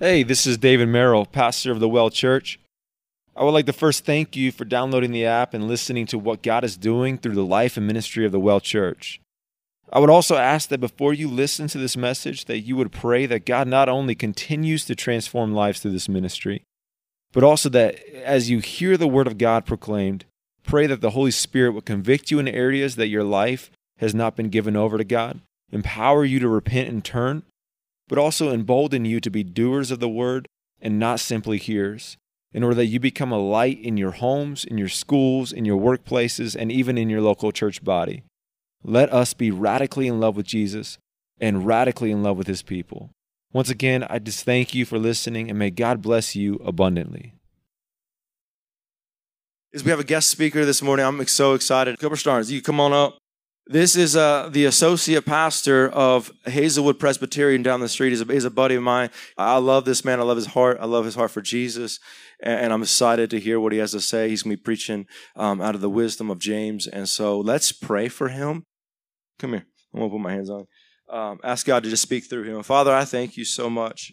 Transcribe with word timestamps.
Hey, 0.00 0.22
this 0.22 0.46
is 0.46 0.58
David 0.58 0.90
Merrill, 0.90 1.26
pastor 1.26 1.72
of 1.72 1.80
the 1.80 1.88
Well 1.88 2.08
Church. 2.08 2.60
I 3.34 3.42
would 3.42 3.50
like 3.50 3.66
to 3.66 3.72
first 3.72 4.04
thank 4.04 4.36
you 4.36 4.52
for 4.52 4.64
downloading 4.64 5.10
the 5.10 5.26
app 5.26 5.54
and 5.54 5.66
listening 5.66 6.06
to 6.06 6.20
what 6.20 6.40
God 6.40 6.62
is 6.62 6.76
doing 6.76 7.18
through 7.18 7.34
the 7.34 7.44
life 7.44 7.76
and 7.76 7.84
ministry 7.84 8.24
of 8.24 8.30
the 8.30 8.38
Well 8.38 8.60
Church. 8.60 9.20
I 9.92 9.98
would 9.98 10.08
also 10.08 10.36
ask 10.36 10.68
that 10.68 10.78
before 10.78 11.12
you 11.14 11.26
listen 11.26 11.66
to 11.66 11.78
this 11.78 11.96
message 11.96 12.44
that 12.44 12.60
you 12.60 12.76
would 12.76 12.92
pray 12.92 13.26
that 13.26 13.44
God 13.44 13.66
not 13.66 13.88
only 13.88 14.14
continues 14.14 14.84
to 14.84 14.94
transform 14.94 15.52
lives 15.52 15.80
through 15.80 15.90
this 15.90 16.08
ministry, 16.08 16.62
but 17.32 17.42
also 17.42 17.68
that 17.70 17.98
as 18.22 18.48
you 18.48 18.60
hear 18.60 18.96
the 18.96 19.08
word 19.08 19.26
of 19.26 19.36
God 19.36 19.66
proclaimed, 19.66 20.26
pray 20.62 20.86
that 20.86 21.00
the 21.00 21.10
Holy 21.10 21.32
Spirit 21.32 21.72
would 21.72 21.86
convict 21.86 22.30
you 22.30 22.38
in 22.38 22.46
areas 22.46 22.94
that 22.94 23.08
your 23.08 23.24
life 23.24 23.68
has 23.96 24.14
not 24.14 24.36
been 24.36 24.48
given 24.48 24.76
over 24.76 24.96
to 24.96 25.02
God, 25.02 25.40
empower 25.72 26.24
you 26.24 26.38
to 26.38 26.46
repent 26.46 26.88
and 26.88 27.04
turn, 27.04 27.42
but 28.08 28.18
also 28.18 28.52
embolden 28.52 29.04
you 29.04 29.20
to 29.20 29.30
be 29.30 29.44
doers 29.44 29.90
of 29.90 30.00
the 30.00 30.08
word 30.08 30.48
and 30.80 30.98
not 30.98 31.20
simply 31.20 31.58
hearers, 31.58 32.16
in 32.52 32.62
order 32.62 32.76
that 32.76 32.86
you 32.86 32.98
become 32.98 33.30
a 33.30 33.38
light 33.38 33.78
in 33.80 33.96
your 33.96 34.12
homes, 34.12 34.64
in 34.64 34.78
your 34.78 34.88
schools, 34.88 35.52
in 35.52 35.64
your 35.64 35.78
workplaces, 35.80 36.56
and 36.58 36.72
even 36.72 36.96
in 36.96 37.10
your 37.10 37.20
local 37.20 37.52
church 37.52 37.84
body. 37.84 38.22
Let 38.82 39.12
us 39.12 39.34
be 39.34 39.50
radically 39.50 40.06
in 40.06 40.20
love 40.20 40.36
with 40.36 40.46
Jesus 40.46 40.98
and 41.40 41.66
radically 41.66 42.10
in 42.10 42.22
love 42.22 42.38
with 42.38 42.46
his 42.46 42.62
people. 42.62 43.10
Once 43.52 43.70
again, 43.70 44.04
I 44.08 44.18
just 44.18 44.44
thank 44.44 44.74
you 44.74 44.84
for 44.84 44.98
listening 44.98 45.50
and 45.50 45.58
may 45.58 45.70
God 45.70 46.02
bless 46.02 46.36
you 46.36 46.56
abundantly. 46.64 47.34
Is 49.72 49.84
we 49.84 49.90
have 49.90 50.00
a 50.00 50.04
guest 50.04 50.30
speaker 50.30 50.64
this 50.64 50.80
morning. 50.80 51.04
I'm 51.04 51.26
so 51.26 51.54
excited. 51.54 51.98
Cooper 51.98 52.16
Starnes, 52.16 52.50
you 52.50 52.62
come 52.62 52.80
on 52.80 52.92
up. 52.92 53.18
This 53.70 53.96
is 53.96 54.16
uh, 54.16 54.48
the 54.50 54.64
associate 54.64 55.26
pastor 55.26 55.90
of 55.90 56.32
Hazelwood 56.46 56.98
Presbyterian 56.98 57.62
down 57.62 57.80
the 57.80 57.88
street. 57.88 58.10
He's 58.10 58.22
a, 58.22 58.24
he's 58.24 58.46
a 58.46 58.50
buddy 58.50 58.76
of 58.76 58.82
mine. 58.82 59.10
I 59.36 59.58
love 59.58 59.84
this 59.84 60.06
man. 60.06 60.20
I 60.20 60.22
love 60.22 60.38
his 60.38 60.46
heart. 60.46 60.78
I 60.80 60.86
love 60.86 61.04
his 61.04 61.16
heart 61.16 61.30
for 61.30 61.42
Jesus. 61.42 62.00
And, 62.42 62.60
and 62.60 62.72
I'm 62.72 62.80
excited 62.80 63.28
to 63.28 63.38
hear 63.38 63.60
what 63.60 63.72
he 63.72 63.78
has 63.78 63.92
to 63.92 64.00
say. 64.00 64.30
He's 64.30 64.42
going 64.42 64.52
to 64.52 64.56
be 64.56 64.62
preaching 64.62 65.04
um, 65.36 65.60
out 65.60 65.74
of 65.74 65.82
the 65.82 65.90
wisdom 65.90 66.30
of 66.30 66.38
James. 66.38 66.86
And 66.86 67.06
so 67.06 67.38
let's 67.38 67.70
pray 67.70 68.08
for 68.08 68.28
him. 68.28 68.64
Come 69.38 69.50
here. 69.50 69.66
I'm 69.92 70.00
going 70.00 70.10
to 70.10 70.16
put 70.16 70.22
my 70.22 70.32
hands 70.32 70.48
on. 70.48 70.64
Um, 71.10 71.38
ask 71.44 71.66
God 71.66 71.82
to 71.84 71.90
just 71.90 72.02
speak 72.02 72.24
through 72.24 72.44
him. 72.44 72.62
Father, 72.62 72.94
I 72.94 73.04
thank 73.04 73.36
you 73.36 73.44
so 73.44 73.68
much 73.68 74.12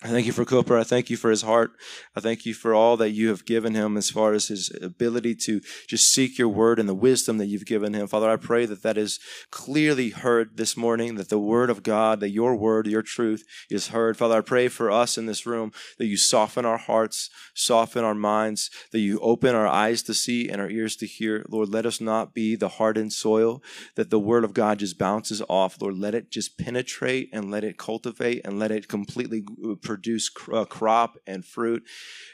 I 0.00 0.10
thank 0.10 0.26
you 0.26 0.32
for 0.32 0.44
Cooper. 0.44 0.78
I 0.78 0.84
thank 0.84 1.10
you 1.10 1.16
for 1.16 1.28
his 1.28 1.42
heart. 1.42 1.72
I 2.14 2.20
thank 2.20 2.46
you 2.46 2.54
for 2.54 2.72
all 2.72 2.96
that 2.98 3.10
you 3.10 3.30
have 3.30 3.44
given 3.44 3.74
him 3.74 3.96
as 3.96 4.10
far 4.10 4.32
as 4.32 4.46
his 4.46 4.70
ability 4.80 5.34
to 5.46 5.60
just 5.88 6.12
seek 6.12 6.38
your 6.38 6.48
word 6.48 6.78
and 6.78 6.88
the 6.88 6.94
wisdom 6.94 7.38
that 7.38 7.46
you've 7.46 7.66
given 7.66 7.94
him. 7.94 8.06
Father, 8.06 8.30
I 8.30 8.36
pray 8.36 8.64
that 8.66 8.84
that 8.84 8.96
is 8.96 9.18
clearly 9.50 10.10
heard 10.10 10.56
this 10.56 10.76
morning, 10.76 11.16
that 11.16 11.30
the 11.30 11.38
word 11.38 11.68
of 11.68 11.82
God, 11.82 12.20
that 12.20 12.30
your 12.30 12.54
word, 12.54 12.86
your 12.86 13.02
truth 13.02 13.42
is 13.70 13.88
heard. 13.88 14.16
Father, 14.16 14.38
I 14.38 14.42
pray 14.42 14.68
for 14.68 14.88
us 14.88 15.18
in 15.18 15.26
this 15.26 15.46
room 15.46 15.72
that 15.98 16.06
you 16.06 16.16
soften 16.16 16.64
our 16.64 16.78
hearts, 16.78 17.28
soften 17.52 18.04
our 18.04 18.14
minds, 18.14 18.70
that 18.92 19.00
you 19.00 19.18
open 19.18 19.56
our 19.56 19.66
eyes 19.66 20.04
to 20.04 20.14
see 20.14 20.48
and 20.48 20.60
our 20.60 20.70
ears 20.70 20.94
to 20.96 21.06
hear. 21.06 21.44
Lord, 21.48 21.70
let 21.70 21.86
us 21.86 22.00
not 22.00 22.34
be 22.34 22.54
the 22.54 22.68
hardened 22.68 23.14
soil 23.14 23.64
that 23.96 24.10
the 24.10 24.20
word 24.20 24.44
of 24.44 24.54
God 24.54 24.78
just 24.78 24.96
bounces 24.96 25.42
off. 25.48 25.82
Lord, 25.82 25.98
let 25.98 26.14
it 26.14 26.30
just 26.30 26.56
penetrate 26.56 27.30
and 27.32 27.50
let 27.50 27.64
it 27.64 27.78
cultivate 27.78 28.42
and 28.44 28.60
let 28.60 28.70
it 28.70 28.86
completely 28.86 29.42
produce 29.88 30.30
uh, 30.52 30.66
crop 30.66 31.16
and 31.26 31.44
fruit. 31.44 31.82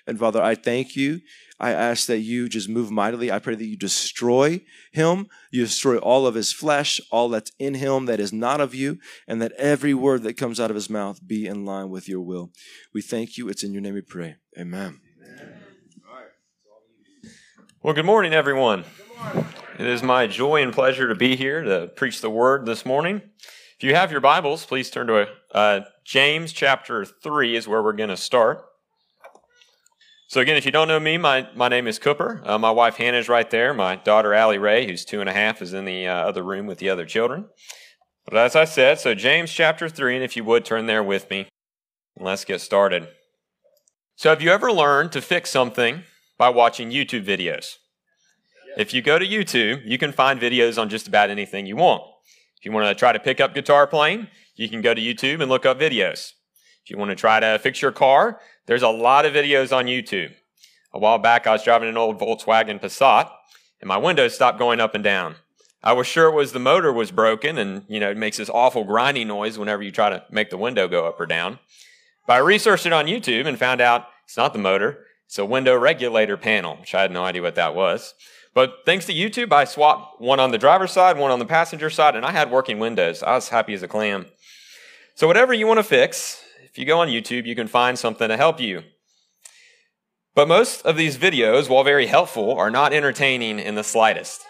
And 0.07 0.19
Father, 0.19 0.43
I 0.43 0.57
thank 0.57 0.97
you. 0.97 1.21
I 1.61 1.71
ask 1.71 2.07
that 2.09 2.19
you 2.19 2.49
just 2.49 2.69
move 2.69 2.91
mightily. 2.91 3.31
I 3.31 3.39
pray 3.39 3.55
that 3.55 3.65
you 3.65 3.77
destroy 3.77 4.61
him. 4.93 5.29
You 5.53 5.63
destroy 5.63 5.99
all 5.99 6.27
of 6.27 6.35
his 6.35 6.53
flesh, 6.53 7.01
all 7.13 7.29
that's 7.29 7.53
in 7.61 7.75
him 7.75 8.07
that 8.07 8.19
is 8.19 8.33
not 8.33 8.61
of 8.61 8.75
you, 8.75 8.99
and 9.29 9.41
that 9.41 9.53
every 9.53 9.95
word 9.95 10.25
that 10.25 10.37
comes 10.37 10.59
out 10.59 10.71
of 10.71 10.75
his 10.75 10.91
mouth 10.91 11.21
be 11.25 11.47
in 11.47 11.65
line 11.65 11.91
with 11.91 12.09
your 12.09 12.21
will. 12.21 12.51
We 12.93 13.01
thank 13.01 13.39
you. 13.39 13.49
It's 13.49 13.63
in 13.63 13.73
your 13.73 13.83
name 13.83 13.95
we 13.95 14.03
pray. 14.03 14.35
Amen. 14.59 15.01
Well, 17.83 17.95
good 17.95 18.07
morning, 18.07 18.33
everyone. 18.33 18.85
It 19.79 19.87
is 19.87 20.03
my 20.03 20.27
joy 20.27 20.63
and 20.63 20.73
pleasure 20.73 21.07
to 21.07 21.15
be 21.15 21.37
here 21.37 21.63
to 21.63 21.87
preach 21.95 22.21
the 22.21 22.31
word 22.31 22.67
this 22.67 22.85
morning. 22.85 23.23
If 23.79 23.85
you 23.85 23.95
have 23.95 24.11
your 24.11 24.21
Bibles, 24.21 24.65
please 24.67 24.91
turn 24.91 25.07
to 25.09 25.29
uh, 25.53 25.81
James 26.05 26.53
chapter 26.53 27.05
3 27.05 27.57
is 27.57 27.67
where 27.67 27.83
we're 27.83 27.95
going 27.95 28.11
to 28.11 28.17
start. 28.17 28.65
So, 30.29 30.41
again, 30.41 30.57
if 30.57 30.67
you 30.67 30.73
don't 30.73 30.89
know 30.89 31.01
me, 31.01 31.17
my, 31.17 31.49
my 31.55 31.69
name 31.69 31.87
is 31.87 31.99
Cooper. 31.99 32.43
Uh, 32.45 32.59
my 32.59 32.71
wife 32.71 32.97
Hannah 32.97 33.19
is 33.19 33.29
right 33.29 33.49
there. 33.49 33.73
My 33.73 33.97
daughter 33.97 34.35
Allie 34.35 34.59
Ray, 34.59 34.87
who's 34.87 35.05
two 35.05 35.21
and 35.21 35.29
a 35.29 35.33
half, 35.33 35.63
is 35.63 35.73
in 35.73 35.85
the 35.85 36.07
uh, 36.07 36.15
other 36.15 36.43
room 36.43 36.67
with 36.67 36.79
the 36.79 36.91
other 36.91 37.07
children. 37.07 37.47
But 38.27 38.37
as 38.37 38.57
I 38.57 38.65
said, 38.65 38.99
so 38.99 39.15
James 39.15 39.53
chapter 39.53 39.89
3, 39.89 40.17
and 40.17 40.25
if 40.25 40.37
you 40.37 40.45
would 40.45 40.65
turn 40.65 40.87
there 40.87 41.03
with 41.03 41.31
me, 41.31 41.49
let's 42.19 42.45
get 42.45 42.61
started. 42.61 43.09
So, 44.17 44.31
have 44.31 44.43
you 44.43 44.51
ever 44.51 44.73
learned 44.73 45.13
to 45.13 45.21
fix 45.21 45.51
something 45.51 46.03
by 46.37 46.49
watching 46.49 46.91
YouTube 46.91 47.25
videos? 47.25 47.77
If 48.77 48.93
you 48.93 49.03
go 49.03 49.19
to 49.19 49.27
YouTube, 49.27 49.83
you 49.85 49.99
can 49.99 50.13
find 50.13 50.41
videos 50.41 50.81
on 50.81 50.89
just 50.89 51.07
about 51.07 51.31
anything 51.31 51.67
you 51.67 51.77
want. 51.77 52.03
If 52.65 52.71
you 52.71 52.73
want 52.73 52.89
to 52.89 52.99
try 52.99 53.13
to 53.13 53.21
pick 53.21 53.43
up 53.43 53.53
guitar 53.53 53.87
playing, 53.87 54.29
you 54.57 54.71
can 54.71 54.81
go 54.81 54.95
to 54.95 55.01
YouTube 55.03 55.43
and 55.43 55.51
look 55.51 55.67
up 55.67 55.79
videos. 55.79 56.33
If 56.83 56.89
you 56.89 56.97
want 56.97 57.11
to 57.11 57.15
try 57.15 57.39
to 57.39 57.59
fix 57.59 57.83
your 57.83 57.93
car, 57.93 58.41
there's 58.65 58.81
a 58.81 58.89
lot 58.89 59.27
of 59.27 59.35
videos 59.35 59.71
on 59.71 59.85
YouTube. 59.85 60.33
A 60.95 60.99
while 60.99 61.19
back, 61.19 61.47
I 61.47 61.53
was 61.53 61.63
driving 61.63 61.91
an 61.91 61.99
old 61.99 62.19
Volkswagen 62.19 62.81
Passat, 62.81 63.31
and 63.83 63.89
my 63.89 63.99
windows 63.99 64.35
stopped 64.35 64.59
going 64.59 64.81
up 64.81 64.95
and 64.95 65.05
down. 65.05 65.35
I 65.83 65.93
was 65.93 66.07
sure 66.07 66.29
it 66.29 66.35
was 66.35 66.55
the 66.55 66.59
motor 66.59 66.91
was 66.91 67.11
broken, 67.11 67.59
and 67.59 67.85
you 67.87 68.01
know 68.01 68.11
it 68.11 68.17
makes 68.17 68.39
this 68.39 68.49
awful 68.49 68.85
grinding 68.85 69.29
noise 69.29 69.59
whenever 69.59 69.83
you 69.83 69.93
try 69.93 70.09
to 70.09 70.25
make 70.31 70.49
the 70.49 70.57
window 70.57 70.89
go 70.89 71.07
up 71.07 71.21
or 71.21 71.27
down. 71.27 71.59
But 72.27 72.33
I 72.33 72.39
researched 72.39 72.87
it 72.87 72.95
on 72.95 73.05
YouTube 73.05 73.47
and 73.47 73.59
found 73.59 73.83
out 73.83 74.07
it's 74.25 74.39
not 74.39 74.55
the 74.55 74.59
motor; 74.59 75.05
it's 75.27 75.39
a 75.39 75.45
window 75.45 75.77
regulator 75.77 76.39
panel, 76.39 76.77
which 76.77 76.95
I 76.95 77.03
had 77.03 77.13
no 77.13 77.25
idea 77.25 77.43
what 77.43 77.57
that 77.57 77.75
was. 77.75 78.15
But 78.55 78.83
thanks 78.87 79.07
to 79.07 79.13
YouTube, 79.13 79.53
I 79.53 79.65
swapped 79.65 80.21
one 80.21 80.39
on 80.39 80.53
the 80.53 80.59
driver's 80.59 80.93
side, 80.93 81.19
one 81.19 81.33
on 81.33 81.41
the 81.41 81.45
passenger 81.45 81.91
side, 81.91 82.15
and 82.15 82.25
I 82.25 82.31
had 82.31 82.53
working 82.53 82.79
windows. 82.79 83.23
I 83.23 83.35
was 83.35 83.49
happy 83.49 83.75
as 83.75 83.83
a 83.83 83.89
clam. 83.89 84.27
So, 85.17 85.27
whatever 85.27 85.53
you 85.53 85.67
want 85.67 85.79
to 85.79 85.85
fix, 85.85 86.41
if 86.65 86.79
you 86.79 86.87
go 86.87 87.01
on 87.01 87.09
YouTube, 87.09 87.47
you 87.47 87.57
can 87.57 87.67
find 87.67 87.99
something 87.99 88.29
to 88.29 88.37
help 88.37 88.61
you. 88.61 88.85
But 90.37 90.49
most 90.49 90.87
of 90.87 90.97
these 90.97 91.17
videos, 91.17 91.69
while 91.69 91.85
very 91.85 92.07
helpful, 92.07 92.53
are 92.55 92.71
not 92.71 92.93
entertaining 92.93 93.59
in 93.59 93.75
the 93.75 93.85
slightest. 93.85 94.45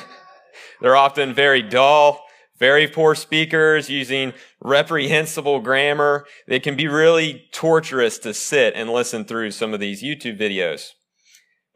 They're 0.80 0.96
often 0.96 1.32
very 1.32 1.62
dull, 1.62 2.24
very 2.58 2.86
poor 2.86 3.14
speakers 3.14 3.88
using 3.88 4.32
reprehensible 4.60 5.60
grammar. 5.60 6.26
It 6.46 6.62
can 6.62 6.76
be 6.76 6.86
really 6.86 7.48
torturous 7.52 8.18
to 8.20 8.34
sit 8.34 8.74
and 8.74 8.90
listen 8.90 9.24
through 9.24 9.52
some 9.52 9.72
of 9.72 9.80
these 9.80 10.02
YouTube 10.02 10.38
videos. 10.38 10.90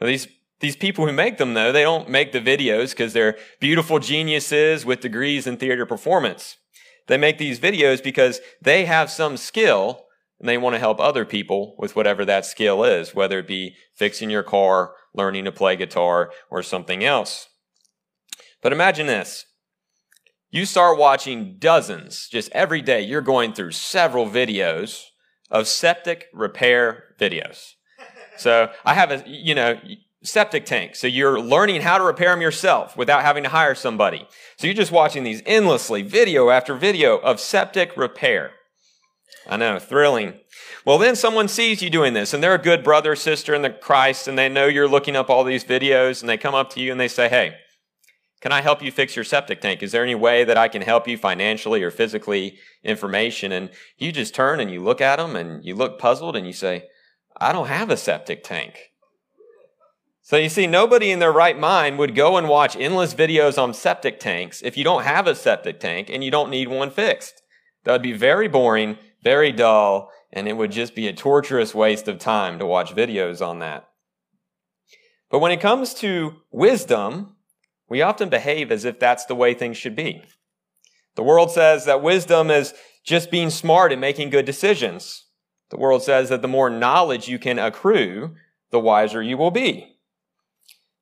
these 0.01 0.29
these 0.65 0.77
people 0.77 1.07
who 1.07 1.13
make 1.13 1.37
them, 1.37 1.53
though, 1.53 1.73
they 1.73 1.83
don't 1.83 2.09
make 2.09 2.33
the 2.33 2.41
videos 2.41 2.93
because 2.93 3.13
they're 3.13 3.37
beautiful 3.61 3.99
geniuses 3.99 4.87
with 4.87 5.01
degrees 5.01 5.47
in 5.47 5.59
theater 5.59 5.85
performance. 5.85 6.57
They 7.07 7.19
make 7.19 7.37
these 7.37 7.61
videos 7.61 8.03
because 8.03 8.41
they 8.63 8.87
have 8.87 9.11
some 9.11 9.37
skill 9.37 10.07
and 10.41 10.49
they 10.49 10.57
want 10.57 10.75
to 10.75 10.79
help 10.79 11.01
other 11.01 11.27
people 11.27 11.77
with 11.79 11.95
whatever 11.95 12.25
that 12.25 12.47
skill 12.47 12.83
is, 12.83 13.15
whether 13.15 13.41
it 13.41 13.47
be 13.47 13.75
fixing 13.95 14.31
your 14.31 14.43
car, 14.43 14.95
learning 15.13 15.45
to 15.45 15.53
play 15.53 15.77
guitar, 15.77 16.33
or 16.51 16.63
something 16.63 17.05
else. 17.05 17.51
But 18.63 18.73
imagine 18.73 19.07
this. 19.07 19.45
You 20.51 20.65
start 20.65 20.97
watching 20.97 21.57
dozens, 21.59 22.27
just 22.27 22.51
every 22.53 22.81
day, 22.81 23.03
you're 23.03 23.21
going 23.21 23.53
through 23.53 23.73
several 23.73 24.27
videos 24.31 25.03
of 25.51 25.69
septic 25.69 26.29
repair 26.33 27.05
videos. 27.21 27.73
So 28.39 28.71
I 28.83 28.95
have 28.95 29.11
a, 29.11 29.23
you 29.27 29.55
know, 29.55 29.79
septic 30.25 30.65
tank. 30.65 30.97
So 30.97 31.07
you're 31.07 31.41
learning 31.41 31.83
how 31.83 31.99
to 31.99 32.05
repair 32.05 32.31
them 32.31 32.41
yourself 32.41 32.97
without 32.97 33.23
having 33.23 33.45
to 33.45 33.51
hire 33.51 33.75
somebody. 33.75 34.27
So 34.57 34.67
you're 34.67 34.75
just 34.75 34.91
watching 34.91 35.23
these 35.23 35.43
endlessly, 35.47 36.03
video 36.03 36.51
after 36.51 36.75
video 36.75 37.19
of 37.19 37.39
septic 37.39 37.97
repair. 37.97 38.53
I 39.47 39.59
know, 39.59 39.79
thrilling. 39.79 40.41
Well, 40.87 40.99
then 40.99 41.17
someone 41.17 41.49
sees 41.49 41.83
you 41.83 41.91
doing 41.91 42.15
this, 42.15 42.33
and 42.33 42.43
they're 42.43 42.55
a 42.55 42.59
good 42.59 42.83
brother 42.83 43.13
or 43.13 43.17
sister 43.17 43.55
in 43.55 43.63
the 43.63 43.71
Christ, 43.71 44.27
and 44.27 44.39
they 44.39 44.49
know 44.49 44.67
you're 44.67 44.89
looking 44.89 45.17
up 45.17 45.29
all 45.29 45.45
these 45.45 45.65
videos, 45.65 46.23
and 46.23 46.29
they 46.29 46.39
come 46.39 46.55
up 46.55 46.71
to 46.71 46.81
you 46.81 46.91
and 46.91 47.01
they 47.01 47.09
say, 47.09 47.29
Hey, 47.29 47.57
can 48.41 48.53
I 48.53 48.61
help 48.61 48.83
you 48.83 48.91
fix 48.91 49.17
your 49.17 49.25
septic 49.25 49.61
tank? 49.61 49.83
Is 49.83 49.93
there 49.93 50.03
any 50.03 50.15
way 50.15 50.45
that 50.45 50.59
I 50.59 50.69
can 50.69 50.83
help 50.83 51.09
you 51.09 51.17
financially 51.17 51.83
or 51.83 51.91
physically, 51.91 52.59
information? 52.83 53.53
And 53.53 53.71
you 53.97 54.13
just 54.13 54.35
turn 54.35 54.61
and 54.61 54.71
you 54.71 54.83
look 54.83 55.01
at 55.01 55.17
them 55.17 55.35
and 55.35 55.65
you 55.65 55.75
look 55.75 55.99
puzzled 55.99 56.37
and 56.37 56.47
you 56.47 56.53
say, 56.53 56.85
I 57.39 57.53
don't 57.53 57.69
have 57.69 57.89
a 57.89 57.97
septic 57.97 58.45
tank. 58.45 58.93
So 60.27 60.39
you 60.39 60.49
see, 60.49 60.67
nobody 60.67 61.11
in 61.11 61.19
their 61.19 61.31
right 61.31 61.59
mind 61.59 61.99
would 61.99 62.15
go 62.15 62.39
and 62.39 62.49
watch 62.49 62.77
endless 62.77 63.13
videos 63.13 63.63
on 63.63 63.75
septic 63.75 64.19
tanks 64.19 64.63
if 64.63 64.75
you 64.75 64.83
don't 64.83 65.05
have 65.05 65.27
a 65.27 65.35
septic 65.35 65.79
tank 65.79 66.09
and 66.09 66.25
you 66.25 66.31
don't 66.31 66.49
need 66.49 66.69
one 66.69 66.91
fixed. 66.91 67.43
That 67.85 67.93
would 67.93 68.03
be 68.03 68.15
very 68.15 68.49
boring, 68.49 68.97
very 69.23 69.53
dull, 69.53 70.11
and 70.33 70.49
it 70.49 70.57
would 70.57 70.73
just 70.73 70.95
be 70.95 71.07
a 71.09 71.13
torturous 71.13 71.75
waste 71.75 72.09
of 72.09 72.19
time 72.19 72.59
to 72.59 72.65
watch 72.65 72.95
videos 72.95 73.47
on 73.47 73.59
that. 73.59 73.87
But 75.31 75.41
when 75.41 75.53
it 75.53 75.61
comes 75.61 75.93
to 75.97 76.37
wisdom, 76.51 77.37
we 77.91 78.01
often 78.01 78.31
behave 78.31 78.73
as 78.73 78.87
if 78.87 78.99
that's 78.99 79.27
the 79.27 79.35
way 79.35 79.53
things 79.53 79.77
should 79.77 79.95
be. 79.95 80.23
The 81.17 81.23
world 81.23 81.51
says 81.51 81.85
that 81.85 82.03
wisdom 82.03 82.51
is 82.51 82.73
just 83.05 83.31
being 83.31 83.51
smart 83.51 83.93
and 83.93 84.01
making 84.01 84.31
good 84.31 84.47
decisions. 84.47 85.27
The 85.69 85.77
world 85.77 86.03
says 86.03 86.31
that 86.31 86.41
the 86.41 86.49
more 86.49 86.71
knowledge 86.71 87.29
you 87.29 87.39
can 87.39 87.59
accrue, 87.59 88.37
the 88.71 88.81
wiser 88.81 89.23
you 89.23 89.37
will 89.37 89.51
be. 89.51 89.94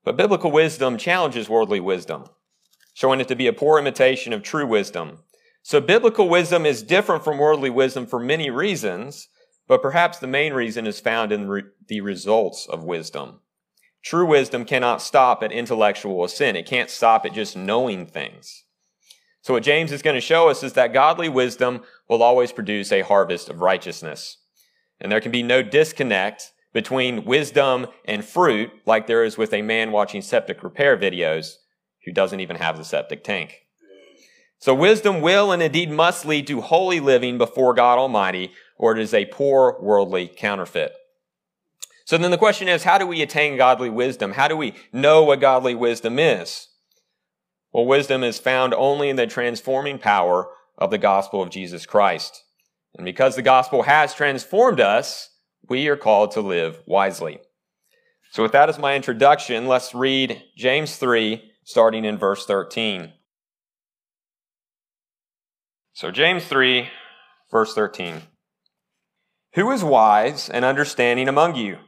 But 0.04 0.16
biblical 0.16 0.50
wisdom 0.50 0.96
challenges 0.96 1.48
worldly 1.48 1.80
wisdom, 1.80 2.24
showing 2.94 3.20
it 3.20 3.28
to 3.28 3.36
be 3.36 3.46
a 3.46 3.52
poor 3.52 3.78
imitation 3.78 4.32
of 4.32 4.42
true 4.42 4.66
wisdom. 4.66 5.18
So 5.62 5.80
biblical 5.80 6.28
wisdom 6.28 6.66
is 6.66 6.82
different 6.82 7.22
from 7.22 7.38
worldly 7.38 7.70
wisdom 7.70 8.06
for 8.06 8.18
many 8.18 8.50
reasons, 8.50 9.28
but 9.68 9.80
perhaps 9.80 10.18
the 10.18 10.26
main 10.26 10.52
reason 10.52 10.86
is 10.86 10.98
found 10.98 11.30
in 11.30 11.62
the 11.86 12.00
results 12.00 12.66
of 12.66 12.82
wisdom. 12.82 13.40
True 14.02 14.26
wisdom 14.26 14.64
cannot 14.64 15.00
stop 15.00 15.42
at 15.44 15.52
intellectual 15.52 16.24
assent. 16.24 16.56
It 16.56 16.66
can't 16.66 16.90
stop 16.90 17.24
at 17.24 17.32
just 17.32 17.56
knowing 17.56 18.06
things. 18.06 18.64
So 19.42 19.54
what 19.54 19.62
James 19.62 19.92
is 19.92 20.02
going 20.02 20.14
to 20.14 20.20
show 20.20 20.48
us 20.48 20.64
is 20.64 20.72
that 20.72 20.92
godly 20.92 21.28
wisdom 21.28 21.82
will 22.08 22.22
always 22.22 22.52
produce 22.52 22.90
a 22.90 23.02
harvest 23.02 23.48
of 23.48 23.60
righteousness. 23.60 24.38
And 25.00 25.10
there 25.10 25.20
can 25.20 25.32
be 25.32 25.42
no 25.42 25.62
disconnect 25.62 26.51
between 26.72 27.24
wisdom 27.24 27.86
and 28.04 28.24
fruit 28.24 28.70
like 28.86 29.06
there 29.06 29.24
is 29.24 29.36
with 29.36 29.52
a 29.52 29.62
man 29.62 29.92
watching 29.92 30.22
septic 30.22 30.62
repair 30.62 30.96
videos 30.96 31.56
who 32.04 32.12
doesn't 32.12 32.40
even 32.40 32.56
have 32.56 32.76
the 32.76 32.84
septic 32.84 33.22
tank. 33.22 33.66
So 34.58 34.74
wisdom 34.74 35.20
will 35.20 35.50
and 35.50 35.62
indeed 35.62 35.90
must 35.90 36.24
lead 36.24 36.46
to 36.46 36.60
holy 36.60 37.00
living 37.00 37.36
before 37.36 37.74
God 37.74 37.98
Almighty, 37.98 38.52
or 38.78 38.92
it 38.92 38.98
is 39.00 39.12
a 39.12 39.26
poor 39.26 39.76
worldly 39.80 40.28
counterfeit. 40.28 40.92
So 42.04 42.16
then 42.16 42.30
the 42.30 42.38
question 42.38 42.68
is, 42.68 42.84
how 42.84 42.98
do 42.98 43.06
we 43.06 43.22
attain 43.22 43.56
godly 43.56 43.90
wisdom? 43.90 44.32
How 44.32 44.48
do 44.48 44.56
we 44.56 44.74
know 44.92 45.24
what 45.24 45.40
godly 45.40 45.74
wisdom 45.74 46.18
is? 46.18 46.68
Well, 47.72 47.86
wisdom 47.86 48.22
is 48.22 48.38
found 48.38 48.74
only 48.74 49.08
in 49.08 49.16
the 49.16 49.26
transforming 49.26 49.98
power 49.98 50.48
of 50.78 50.90
the 50.90 50.98
gospel 50.98 51.42
of 51.42 51.50
Jesus 51.50 51.86
Christ. 51.86 52.44
And 52.94 53.04
because 53.04 53.34
the 53.34 53.42
gospel 53.42 53.82
has 53.84 54.14
transformed 54.14 54.80
us, 54.80 55.30
we 55.68 55.88
are 55.88 55.96
called 55.96 56.32
to 56.32 56.40
live 56.40 56.80
wisely. 56.86 57.40
So 58.32 58.42
with 58.42 58.52
that 58.52 58.68
as 58.68 58.78
my 58.78 58.96
introduction, 58.96 59.66
let's 59.66 59.94
read 59.94 60.42
James 60.56 60.96
3, 60.96 61.52
starting 61.64 62.04
in 62.04 62.16
verse 62.16 62.46
13. 62.46 63.12
So 65.92 66.10
James 66.10 66.44
3, 66.46 66.88
verse 67.50 67.74
13. 67.74 68.22
Who 69.54 69.70
is 69.70 69.84
wise 69.84 70.48
and 70.48 70.64
understanding 70.64 71.28
among 71.28 71.56
you? 71.56 71.78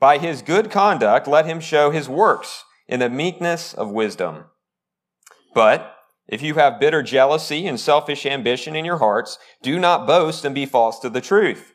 By 0.00 0.18
his 0.18 0.42
good 0.42 0.70
conduct, 0.70 1.28
let 1.28 1.46
him 1.46 1.60
show 1.60 1.90
his 1.90 2.08
works 2.08 2.64
in 2.88 2.98
the 3.00 3.08
meekness 3.08 3.72
of 3.72 3.90
wisdom. 3.90 4.46
But 5.54 5.94
if 6.26 6.42
you 6.42 6.54
have 6.54 6.80
bitter 6.80 7.02
jealousy 7.02 7.66
and 7.66 7.78
selfish 7.78 8.26
ambition 8.26 8.74
in 8.76 8.84
your 8.84 8.98
hearts, 8.98 9.38
do 9.62 9.78
not 9.78 10.06
boast 10.06 10.44
and 10.44 10.54
be 10.54 10.66
false 10.66 10.98
to 11.00 11.08
the 11.08 11.20
truth. 11.20 11.74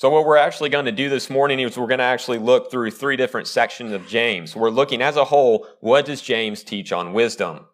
So, 0.00 0.08
what 0.08 0.24
we're 0.24 0.38
actually 0.38 0.70
going 0.70 0.86
to 0.86 0.92
do 0.92 1.10
this 1.10 1.28
morning 1.28 1.60
is 1.60 1.76
we're 1.76 1.86
going 1.86 1.98
to 1.98 2.04
actually 2.04 2.38
look 2.38 2.70
through 2.70 2.90
three 2.90 3.18
different 3.18 3.46
sections 3.46 3.92
of 3.92 4.08
James. 4.08 4.56
We're 4.56 4.70
looking 4.70 5.02
as 5.02 5.16
a 5.16 5.26
whole, 5.26 5.66
what 5.80 6.06
does 6.06 6.22
James 6.22 6.62
teach 6.62 6.90
on 6.90 7.12
wisdom? 7.12 7.66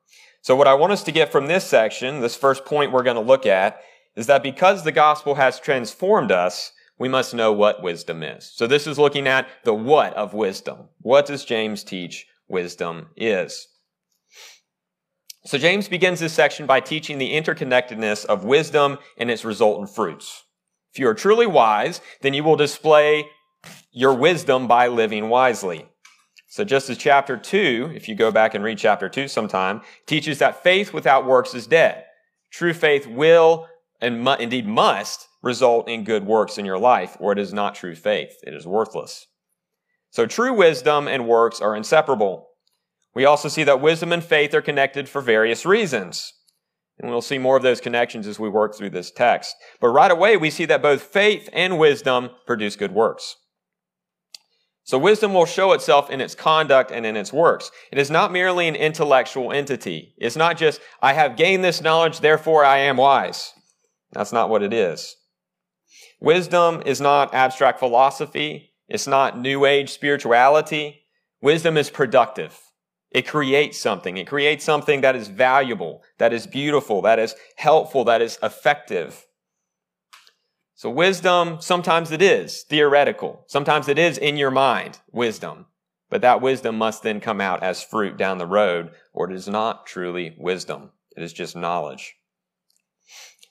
So, 0.42 0.56
what 0.56 0.66
I 0.66 0.74
want 0.74 0.92
us 0.92 1.04
to 1.04 1.12
get 1.12 1.30
from 1.30 1.46
this 1.46 1.64
section, 1.64 2.18
this 2.18 2.34
first 2.34 2.64
point 2.64 2.90
we're 2.90 3.04
going 3.04 3.14
to 3.14 3.22
look 3.22 3.46
at, 3.46 3.80
is 4.16 4.26
that 4.26 4.42
because 4.42 4.82
the 4.82 4.90
gospel 4.90 5.36
has 5.36 5.60
transformed 5.60 6.32
us, 6.32 6.72
we 6.98 7.08
must 7.08 7.32
know 7.32 7.52
what 7.52 7.80
wisdom 7.80 8.24
is. 8.24 8.50
So, 8.52 8.66
this 8.66 8.88
is 8.88 8.98
looking 8.98 9.28
at 9.28 9.46
the 9.62 9.74
what 9.74 10.12
of 10.14 10.34
wisdom. 10.34 10.88
What 11.02 11.26
does 11.26 11.44
James 11.44 11.84
teach 11.84 12.26
wisdom 12.48 13.10
is? 13.16 13.68
So, 15.44 15.58
James 15.58 15.86
begins 15.86 16.18
this 16.18 16.32
section 16.32 16.66
by 16.66 16.80
teaching 16.80 17.18
the 17.18 17.34
interconnectedness 17.34 18.24
of 18.24 18.42
wisdom 18.42 18.98
and 19.16 19.30
its 19.30 19.44
resultant 19.44 19.94
fruits. 19.94 20.42
If 20.96 21.00
you 21.00 21.08
are 21.08 21.14
truly 21.14 21.46
wise, 21.46 22.00
then 22.22 22.32
you 22.32 22.42
will 22.42 22.56
display 22.56 23.28
your 23.92 24.14
wisdom 24.14 24.66
by 24.66 24.88
living 24.88 25.28
wisely. 25.28 25.90
So 26.46 26.64
just 26.64 26.88
as 26.88 26.96
chapter 26.96 27.36
2, 27.36 27.92
if 27.94 28.08
you 28.08 28.14
go 28.14 28.30
back 28.30 28.54
and 28.54 28.64
read 28.64 28.78
chapter 28.78 29.10
2 29.10 29.28
sometime, 29.28 29.82
teaches 30.06 30.38
that 30.38 30.62
faith 30.62 30.94
without 30.94 31.26
works 31.26 31.52
is 31.52 31.66
dead. 31.66 32.04
True 32.50 32.72
faith 32.72 33.06
will 33.06 33.66
and 34.00 34.24
mu- 34.24 34.36
indeed 34.36 34.66
must 34.66 35.28
result 35.42 35.86
in 35.86 36.02
good 36.02 36.24
works 36.24 36.56
in 36.56 36.64
your 36.64 36.78
life, 36.78 37.14
or 37.20 37.30
it 37.30 37.38
is 37.38 37.52
not 37.52 37.74
true 37.74 37.94
faith. 37.94 38.38
It 38.46 38.54
is 38.54 38.66
worthless. 38.66 39.26
So 40.12 40.24
true 40.24 40.54
wisdom 40.54 41.08
and 41.08 41.28
works 41.28 41.60
are 41.60 41.76
inseparable. 41.76 42.48
We 43.14 43.26
also 43.26 43.50
see 43.50 43.64
that 43.64 43.82
wisdom 43.82 44.14
and 44.14 44.24
faith 44.24 44.54
are 44.54 44.62
connected 44.62 45.10
for 45.10 45.20
various 45.20 45.66
reasons. 45.66 46.32
And 46.98 47.10
we'll 47.10 47.20
see 47.20 47.38
more 47.38 47.56
of 47.56 47.62
those 47.62 47.80
connections 47.80 48.26
as 48.26 48.40
we 48.40 48.48
work 48.48 48.74
through 48.74 48.90
this 48.90 49.10
text. 49.10 49.54
But 49.80 49.88
right 49.88 50.10
away, 50.10 50.36
we 50.36 50.50
see 50.50 50.64
that 50.64 50.82
both 50.82 51.02
faith 51.02 51.48
and 51.52 51.78
wisdom 51.78 52.30
produce 52.46 52.76
good 52.76 52.92
works. 52.92 53.36
So 54.84 54.98
wisdom 54.98 55.34
will 55.34 55.46
show 55.46 55.72
itself 55.72 56.10
in 56.10 56.20
its 56.20 56.36
conduct 56.36 56.92
and 56.92 57.04
in 57.04 57.16
its 57.16 57.32
works. 57.32 57.72
It 57.90 57.98
is 57.98 58.08
not 58.08 58.32
merely 58.32 58.68
an 58.68 58.76
intellectual 58.76 59.52
entity. 59.52 60.14
It's 60.16 60.36
not 60.36 60.56
just, 60.56 60.80
I 61.02 61.12
have 61.12 61.36
gained 61.36 61.64
this 61.64 61.82
knowledge, 61.82 62.20
therefore 62.20 62.64
I 62.64 62.78
am 62.78 62.96
wise. 62.96 63.52
That's 64.12 64.32
not 64.32 64.48
what 64.48 64.62
it 64.62 64.72
is. 64.72 65.16
Wisdom 66.20 66.82
is 66.86 67.00
not 67.00 67.34
abstract 67.34 67.80
philosophy. 67.80 68.74
It's 68.88 69.08
not 69.08 69.38
new 69.38 69.64
age 69.64 69.90
spirituality. 69.90 71.02
Wisdom 71.42 71.76
is 71.76 71.90
productive. 71.90 72.58
It 73.10 73.26
creates 73.26 73.78
something. 73.78 74.16
It 74.16 74.26
creates 74.26 74.64
something 74.64 75.00
that 75.00 75.16
is 75.16 75.28
valuable, 75.28 76.02
that 76.18 76.32
is 76.32 76.46
beautiful, 76.46 77.02
that 77.02 77.18
is 77.18 77.34
helpful, 77.56 78.04
that 78.04 78.20
is 78.20 78.38
effective. 78.42 79.26
So 80.74 80.90
wisdom, 80.90 81.58
sometimes 81.60 82.10
it 82.10 82.20
is 82.20 82.62
theoretical. 82.64 83.44
Sometimes 83.46 83.88
it 83.88 83.98
is 83.98 84.18
in 84.18 84.36
your 84.36 84.50
mind, 84.50 85.00
wisdom. 85.10 85.66
But 86.10 86.20
that 86.20 86.42
wisdom 86.42 86.76
must 86.76 87.02
then 87.02 87.20
come 87.20 87.40
out 87.40 87.62
as 87.62 87.82
fruit 87.82 88.16
down 88.16 88.38
the 88.38 88.46
road, 88.46 88.90
or 89.14 89.30
it 89.30 89.34
is 89.34 89.48
not 89.48 89.86
truly 89.86 90.36
wisdom. 90.38 90.90
It 91.16 91.22
is 91.22 91.32
just 91.32 91.56
knowledge. 91.56 92.16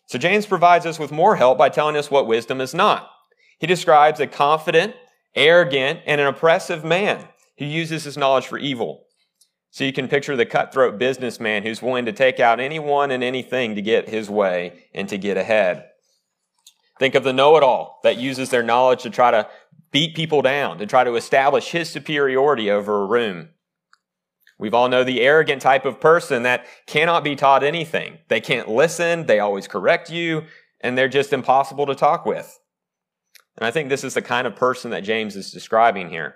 So 0.06 0.20
James 0.20 0.46
provides 0.46 0.86
us 0.86 1.00
with 1.00 1.12
more 1.12 1.36
help 1.36 1.58
by 1.58 1.70
telling 1.70 1.98
us 1.98 2.12
what 2.12 2.28
wisdom 2.28 2.62
is 2.62 2.76
not. 2.76 3.10
He 3.58 3.66
describes 3.66 4.20
a 4.20 4.28
confident, 4.28 4.94
arrogant, 5.36 6.02
and 6.06 6.22
an 6.22 6.28
oppressive 6.28 6.84
man 6.84 7.28
who 7.58 7.66
uses 7.66 8.04
his 8.04 8.18
knowledge 8.18 8.46
for 8.46 8.60
evil. 8.60 9.05
So 9.76 9.84
you 9.84 9.92
can 9.92 10.08
picture 10.08 10.38
the 10.38 10.46
cutthroat 10.46 10.98
businessman 10.98 11.64
who's 11.64 11.82
willing 11.82 12.06
to 12.06 12.14
take 12.14 12.40
out 12.40 12.62
anyone 12.62 13.12
and 13.12 13.22
anything 13.22 13.76
to 13.76 13.82
get 13.82 14.08
his 14.08 14.30
way 14.30 14.86
and 14.94 15.10
to 15.10 15.18
get 15.18 15.36
ahead. 15.36 15.90
Think 16.98 17.14
of 17.14 17.26
the 17.26 17.34
know 17.34 17.58
it 17.58 17.64
all 17.64 18.00
that 18.04 18.16
uses 18.16 18.52
their 18.52 18.64
knowledge 18.64 19.04
to 19.04 19.10
try 19.10 19.32
to 19.32 19.50
beat 19.92 20.16
people 20.16 20.42
down, 20.42 20.78
to 20.78 20.86
try 20.86 21.04
to 21.04 21.16
establish 21.16 21.72
his 21.72 21.90
superiority 21.90 22.72
over 22.72 23.04
a 23.04 23.06
room. 23.06 23.50
We've 24.58 24.74
all 24.74 24.88
know 24.88 25.04
the 25.04 25.20
arrogant 25.20 25.62
type 25.62 25.84
of 25.84 26.00
person 26.00 26.44
that 26.44 26.66
cannot 26.88 27.26
be 27.26 27.36
taught 27.36 27.62
anything. 27.62 28.20
They 28.30 28.40
can't 28.40 28.70
listen, 28.70 29.26
they 29.26 29.42
always 29.42 29.68
correct 29.68 30.10
you, 30.10 30.44
and 30.80 30.98
they're 30.98 31.10
just 31.10 31.34
impossible 31.34 31.86
to 31.88 31.96
talk 31.96 32.26
with. 32.26 32.62
And 33.58 33.68
I 33.68 33.72
think 33.72 33.90
this 33.90 34.06
is 34.06 34.14
the 34.14 34.22
kind 34.22 34.48
of 34.48 34.56
person 34.56 34.92
that 34.92 35.04
James 35.04 35.36
is 35.36 35.52
describing 35.52 36.12
here. 36.12 36.36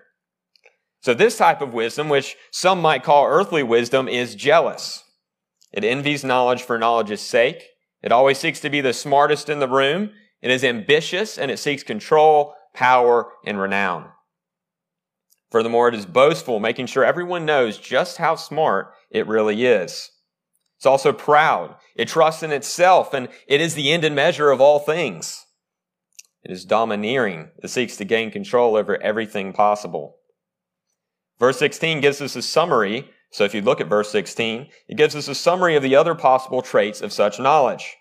So, 1.01 1.13
this 1.13 1.37
type 1.37 1.61
of 1.61 1.73
wisdom, 1.73 2.09
which 2.09 2.35
some 2.51 2.81
might 2.81 3.03
call 3.03 3.25
earthly 3.25 3.63
wisdom, 3.63 4.07
is 4.07 4.35
jealous. 4.35 5.03
It 5.71 5.83
envies 5.83 6.23
knowledge 6.23 6.61
for 6.61 6.77
knowledge's 6.77 7.21
sake. 7.21 7.63
It 8.01 8.11
always 8.11 8.37
seeks 8.37 8.59
to 8.61 8.69
be 8.69 8.81
the 8.81 8.93
smartest 8.93 9.49
in 9.49 9.59
the 9.59 9.67
room. 9.67 10.11
It 10.41 10.51
is 10.51 10.63
ambitious 10.63 11.37
and 11.37 11.51
it 11.51 11.59
seeks 11.59 11.83
control, 11.83 12.53
power, 12.73 13.31
and 13.45 13.59
renown. 13.59 14.09
Furthermore, 15.51 15.87
it 15.87 15.95
is 15.95 16.05
boastful, 16.05 16.59
making 16.59 16.85
sure 16.85 17.03
everyone 17.03 17.45
knows 17.45 17.77
just 17.77 18.17
how 18.17 18.35
smart 18.35 18.93
it 19.09 19.27
really 19.27 19.65
is. 19.65 20.11
It's 20.77 20.85
also 20.85 21.11
proud. 21.11 21.75
It 21.95 22.07
trusts 22.07 22.43
in 22.43 22.51
itself 22.51 23.13
and 23.13 23.27
it 23.47 23.59
is 23.59 23.73
the 23.73 23.91
end 23.91 24.03
and 24.03 24.15
measure 24.15 24.51
of 24.51 24.61
all 24.61 24.79
things. 24.79 25.45
It 26.43 26.51
is 26.51 26.65
domineering. 26.65 27.49
It 27.61 27.69
seeks 27.69 27.97
to 27.97 28.05
gain 28.05 28.31
control 28.31 28.75
over 28.75 29.01
everything 29.01 29.51
possible. 29.51 30.18
Verse 31.39 31.57
16 31.57 32.01
gives 32.01 32.21
us 32.21 32.35
a 32.35 32.41
summary. 32.41 33.09
So 33.31 33.43
if 33.43 33.53
you 33.53 33.61
look 33.61 33.79
at 33.79 33.87
verse 33.87 34.11
16, 34.11 34.67
it 34.87 34.97
gives 34.97 35.15
us 35.15 35.27
a 35.27 35.35
summary 35.35 35.75
of 35.75 35.83
the 35.83 35.95
other 35.95 36.15
possible 36.15 36.61
traits 36.61 37.01
of 37.01 37.13
such 37.13 37.39
knowledge. 37.39 37.95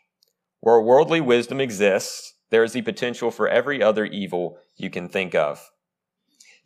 Where 0.60 0.80
worldly 0.80 1.20
wisdom 1.20 1.60
exists, 1.60 2.34
there 2.50 2.64
is 2.64 2.72
the 2.72 2.82
potential 2.82 3.30
for 3.30 3.48
every 3.48 3.82
other 3.82 4.04
evil 4.04 4.58
you 4.76 4.90
can 4.90 5.08
think 5.08 5.34
of. 5.34 5.70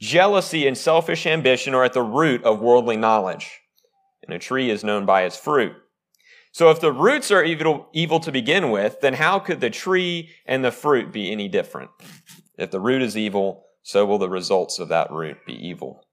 Jealousy 0.00 0.66
and 0.66 0.76
selfish 0.76 1.26
ambition 1.26 1.74
are 1.74 1.84
at 1.84 1.92
the 1.92 2.02
root 2.02 2.42
of 2.44 2.60
worldly 2.60 2.96
knowledge, 2.96 3.60
and 4.24 4.34
a 4.34 4.38
tree 4.38 4.70
is 4.70 4.82
known 4.82 5.04
by 5.04 5.22
its 5.22 5.36
fruit. 5.36 5.74
So 6.52 6.70
if 6.70 6.80
the 6.80 6.92
roots 6.92 7.30
are 7.30 7.44
evil, 7.44 7.88
evil 7.92 8.20
to 8.20 8.32
begin 8.32 8.70
with, 8.70 9.00
then 9.00 9.14
how 9.14 9.38
could 9.38 9.60
the 9.60 9.70
tree 9.70 10.30
and 10.46 10.64
the 10.64 10.72
fruit 10.72 11.12
be 11.12 11.30
any 11.30 11.48
different? 11.48 11.90
If 12.58 12.70
the 12.70 12.80
root 12.80 13.02
is 13.02 13.16
evil, 13.16 13.64
so 13.82 14.04
will 14.04 14.18
the 14.18 14.28
results 14.28 14.78
of 14.78 14.88
that 14.88 15.10
root 15.10 15.38
be 15.46 15.54
evil. 15.54 16.04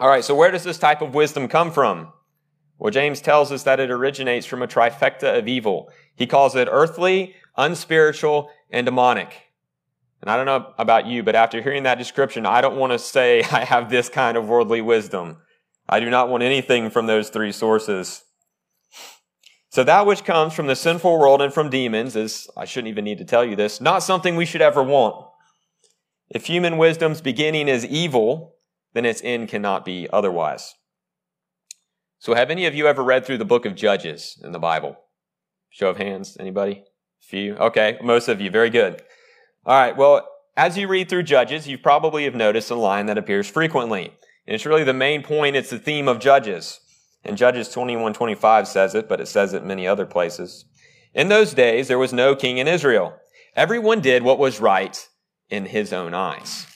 All 0.00 0.08
right, 0.08 0.24
so 0.24 0.34
where 0.34 0.50
does 0.50 0.62
this 0.62 0.78
type 0.78 1.02
of 1.02 1.14
wisdom 1.14 1.48
come 1.48 1.72
from? 1.72 2.12
Well, 2.78 2.92
James 2.92 3.20
tells 3.20 3.50
us 3.50 3.64
that 3.64 3.80
it 3.80 3.90
originates 3.90 4.46
from 4.46 4.62
a 4.62 4.68
trifecta 4.68 5.38
of 5.38 5.48
evil. 5.48 5.90
He 6.14 6.26
calls 6.26 6.54
it 6.54 6.68
earthly, 6.70 7.34
unspiritual, 7.56 8.50
and 8.70 8.84
demonic. 8.84 9.34
And 10.20 10.30
I 10.30 10.36
don't 10.36 10.46
know 10.46 10.72
about 10.78 11.06
you, 11.06 11.24
but 11.24 11.34
after 11.34 11.60
hearing 11.60 11.82
that 11.82 11.98
description, 11.98 12.46
I 12.46 12.60
don't 12.60 12.76
want 12.76 12.92
to 12.92 12.98
say 12.98 13.42
I 13.52 13.64
have 13.64 13.90
this 13.90 14.08
kind 14.08 14.36
of 14.36 14.48
worldly 14.48 14.80
wisdom. 14.80 15.38
I 15.88 15.98
do 15.98 16.10
not 16.10 16.28
want 16.28 16.44
anything 16.44 16.90
from 16.90 17.06
those 17.06 17.30
three 17.30 17.52
sources. 17.52 18.24
So 19.70 19.82
that 19.84 20.06
which 20.06 20.24
comes 20.24 20.54
from 20.54 20.66
the 20.66 20.76
sinful 20.76 21.18
world 21.18 21.42
and 21.42 21.52
from 21.52 21.70
demons 21.70 22.14
is, 22.14 22.48
I 22.56 22.64
shouldn't 22.64 22.88
even 22.88 23.04
need 23.04 23.18
to 23.18 23.24
tell 23.24 23.44
you 23.44 23.56
this, 23.56 23.80
not 23.80 24.02
something 24.02 24.36
we 24.36 24.46
should 24.46 24.62
ever 24.62 24.82
want. 24.82 25.26
If 26.30 26.46
human 26.46 26.78
wisdom's 26.78 27.20
beginning 27.20 27.68
is 27.68 27.84
evil, 27.84 28.54
then 28.94 29.04
its 29.04 29.22
end 29.24 29.48
cannot 29.48 29.84
be 29.84 30.08
otherwise. 30.12 30.74
So 32.18 32.34
have 32.34 32.50
any 32.50 32.66
of 32.66 32.74
you 32.74 32.86
ever 32.86 33.02
read 33.04 33.24
through 33.24 33.38
the 33.38 33.44
book 33.44 33.64
of 33.64 33.74
Judges 33.74 34.40
in 34.42 34.52
the 34.52 34.58
Bible? 34.58 34.96
Show 35.70 35.90
of 35.90 35.98
hands, 35.98 36.36
anybody? 36.40 36.84
A 37.22 37.26
few? 37.26 37.54
Okay, 37.56 37.98
most 38.02 38.28
of 38.28 38.40
you, 38.40 38.50
very 38.50 38.70
good. 38.70 39.02
All 39.64 39.78
right, 39.78 39.96
well, 39.96 40.28
as 40.56 40.76
you 40.76 40.88
read 40.88 41.08
through 41.08 41.22
Judges, 41.24 41.68
you 41.68 41.78
probably 41.78 42.24
have 42.24 42.34
noticed 42.34 42.70
a 42.70 42.74
line 42.74 43.06
that 43.06 43.18
appears 43.18 43.48
frequently. 43.48 44.12
And 44.46 44.54
it's 44.54 44.66
really 44.66 44.84
the 44.84 44.92
main 44.92 45.22
point, 45.22 45.56
it's 45.56 45.70
the 45.70 45.78
theme 45.78 46.08
of 46.08 46.18
Judges. 46.18 46.80
And 47.24 47.36
Judges 47.36 47.68
21:25 47.68 48.66
says 48.66 48.94
it, 48.94 49.08
but 49.08 49.20
it 49.20 49.26
says 49.26 49.52
it 49.52 49.64
many 49.64 49.86
other 49.86 50.06
places. 50.06 50.64
In 51.14 51.28
those 51.28 51.52
days 51.52 51.88
there 51.88 51.98
was 51.98 52.12
no 52.12 52.34
king 52.34 52.58
in 52.58 52.66
Israel. 52.66 53.14
Everyone 53.54 54.00
did 54.00 54.22
what 54.22 54.38
was 54.38 54.60
right 54.60 55.08
in 55.50 55.66
his 55.66 55.92
own 55.92 56.14
eyes. 56.14 56.66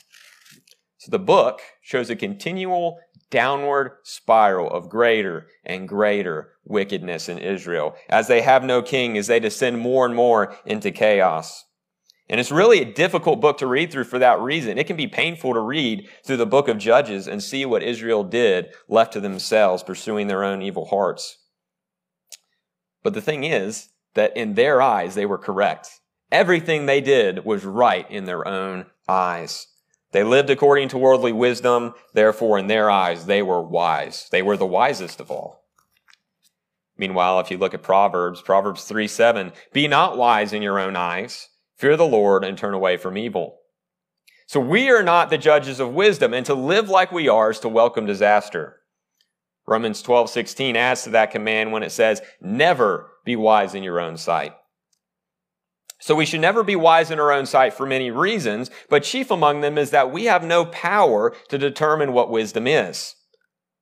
So 1.03 1.11
the 1.11 1.19
book 1.19 1.59
shows 1.81 2.09
a 2.09 2.15
continual 2.15 2.97
downward 3.29 3.97
spiral 4.03 4.71
of 4.71 4.87
greater 4.87 5.47
and 5.65 5.85
greater 5.85 6.53
wickedness 6.63 7.27
in 7.27 7.39
Israel 7.39 7.95
as 8.07 8.29
they 8.29 8.39
have 8.39 8.63
no 8.63 8.81
king, 8.81 9.17
as 9.17 9.27
they 9.27 9.41
descend 9.41 9.79
more 9.79 10.05
and 10.05 10.15
more 10.15 10.55
into 10.65 10.91
chaos. 10.91 11.65
And 12.29 12.39
it's 12.39 12.53
really 12.53 12.79
a 12.79 12.93
difficult 12.93 13.41
book 13.41 13.57
to 13.57 13.67
read 13.67 13.91
through 13.91 14.05
for 14.05 14.17
that 14.19 14.39
reason. 14.39 14.77
It 14.77 14.87
can 14.87 14.95
be 14.95 15.07
painful 15.07 15.53
to 15.55 15.59
read 15.59 16.07
through 16.25 16.37
the 16.37 16.45
book 16.45 16.69
of 16.69 16.77
Judges 16.77 17.27
and 17.27 17.43
see 17.43 17.65
what 17.65 17.83
Israel 17.83 18.23
did 18.23 18.69
left 18.87 19.11
to 19.11 19.19
themselves, 19.19 19.83
pursuing 19.83 20.27
their 20.27 20.45
own 20.45 20.61
evil 20.61 20.85
hearts. 20.85 21.37
But 23.03 23.13
the 23.13 23.21
thing 23.21 23.43
is 23.43 23.89
that 24.13 24.37
in 24.37 24.53
their 24.53 24.81
eyes, 24.81 25.15
they 25.15 25.25
were 25.25 25.37
correct. 25.37 25.99
Everything 26.31 26.85
they 26.85 27.01
did 27.01 27.43
was 27.43 27.65
right 27.65 28.09
in 28.09 28.23
their 28.23 28.47
own 28.47 28.85
eyes. 29.09 29.67
They 30.13 30.23
lived 30.23 30.49
according 30.49 30.89
to 30.89 30.97
worldly 30.97 31.33
wisdom. 31.33 31.95
Therefore, 32.13 32.57
in 32.57 32.67
their 32.67 32.89
eyes, 32.89 33.25
they 33.25 33.41
were 33.41 33.61
wise. 33.61 34.27
They 34.31 34.41
were 34.41 34.55
the 34.55 34.65
wisest 34.65 35.19
of 35.19 35.29
all. 35.29 35.65
Meanwhile, 36.95 37.39
if 37.39 37.49
you 37.49 37.57
look 37.57 37.73
at 37.73 37.81
Proverbs, 37.81 38.41
Proverbs 38.41 38.85
3 38.85 39.07
7, 39.07 39.51
be 39.73 39.87
not 39.87 40.15
wise 40.15 40.53
in 40.53 40.61
your 40.61 40.79
own 40.79 40.95
eyes. 40.95 41.49
Fear 41.75 41.97
the 41.97 42.05
Lord 42.05 42.43
and 42.45 42.57
turn 42.57 42.75
away 42.75 42.97
from 42.97 43.17
evil. 43.17 43.57
So 44.45 44.59
we 44.59 44.91
are 44.91 45.01
not 45.01 45.31
the 45.31 45.37
judges 45.39 45.79
of 45.79 45.93
wisdom, 45.93 46.33
and 46.33 46.45
to 46.45 46.53
live 46.53 46.89
like 46.89 47.11
we 47.11 47.27
are 47.27 47.49
is 47.49 47.59
to 47.61 47.69
welcome 47.69 48.05
disaster. 48.05 48.77
Romans 49.65 50.01
12, 50.03 50.29
16 50.29 50.75
adds 50.75 51.03
to 51.03 51.09
that 51.11 51.31
command 51.31 51.71
when 51.71 51.83
it 51.83 51.91
says, 51.91 52.21
never 52.39 53.09
be 53.25 53.35
wise 53.35 53.73
in 53.73 53.81
your 53.81 53.99
own 53.99 54.17
sight. 54.17 54.53
So 56.03 56.15
we 56.15 56.25
should 56.25 56.41
never 56.41 56.63
be 56.63 56.75
wise 56.75 57.11
in 57.11 57.19
our 57.21 57.31
own 57.31 57.45
sight 57.45 57.73
for 57.73 57.85
many 57.85 58.11
reasons, 58.11 58.69
but 58.89 59.03
chief 59.03 59.31
among 59.31 59.61
them 59.61 59.77
is 59.77 59.91
that 59.91 60.11
we 60.11 60.25
have 60.25 60.43
no 60.43 60.65
power 60.65 61.33
to 61.47 61.57
determine 61.57 62.11
what 62.11 62.29
wisdom 62.29 62.67
is. 62.67 63.15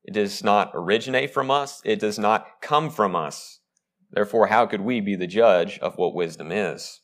It 0.04 0.14
does 0.14 0.44
not 0.44 0.70
originate 0.76 1.34
from 1.34 1.50
us. 1.50 1.82
It 1.84 2.00
does 2.00 2.20
not 2.20 2.46
come 2.62 2.92
from 2.92 3.16
us. 3.16 3.62
Therefore, 4.12 4.46
how 4.46 4.68
could 4.68 4.82
we 4.82 5.02
be 5.02 5.16
the 5.16 5.26
judge 5.26 5.80
of 5.80 5.98
what 5.98 6.14
wisdom 6.14 6.52
is? 6.52 7.02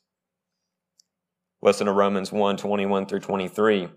Listen 1.64 1.88
to 1.88 1.94
Romans 1.94 2.32
1 2.32 2.58
21 2.58 3.08
through 3.08 3.22
23. 3.22 3.90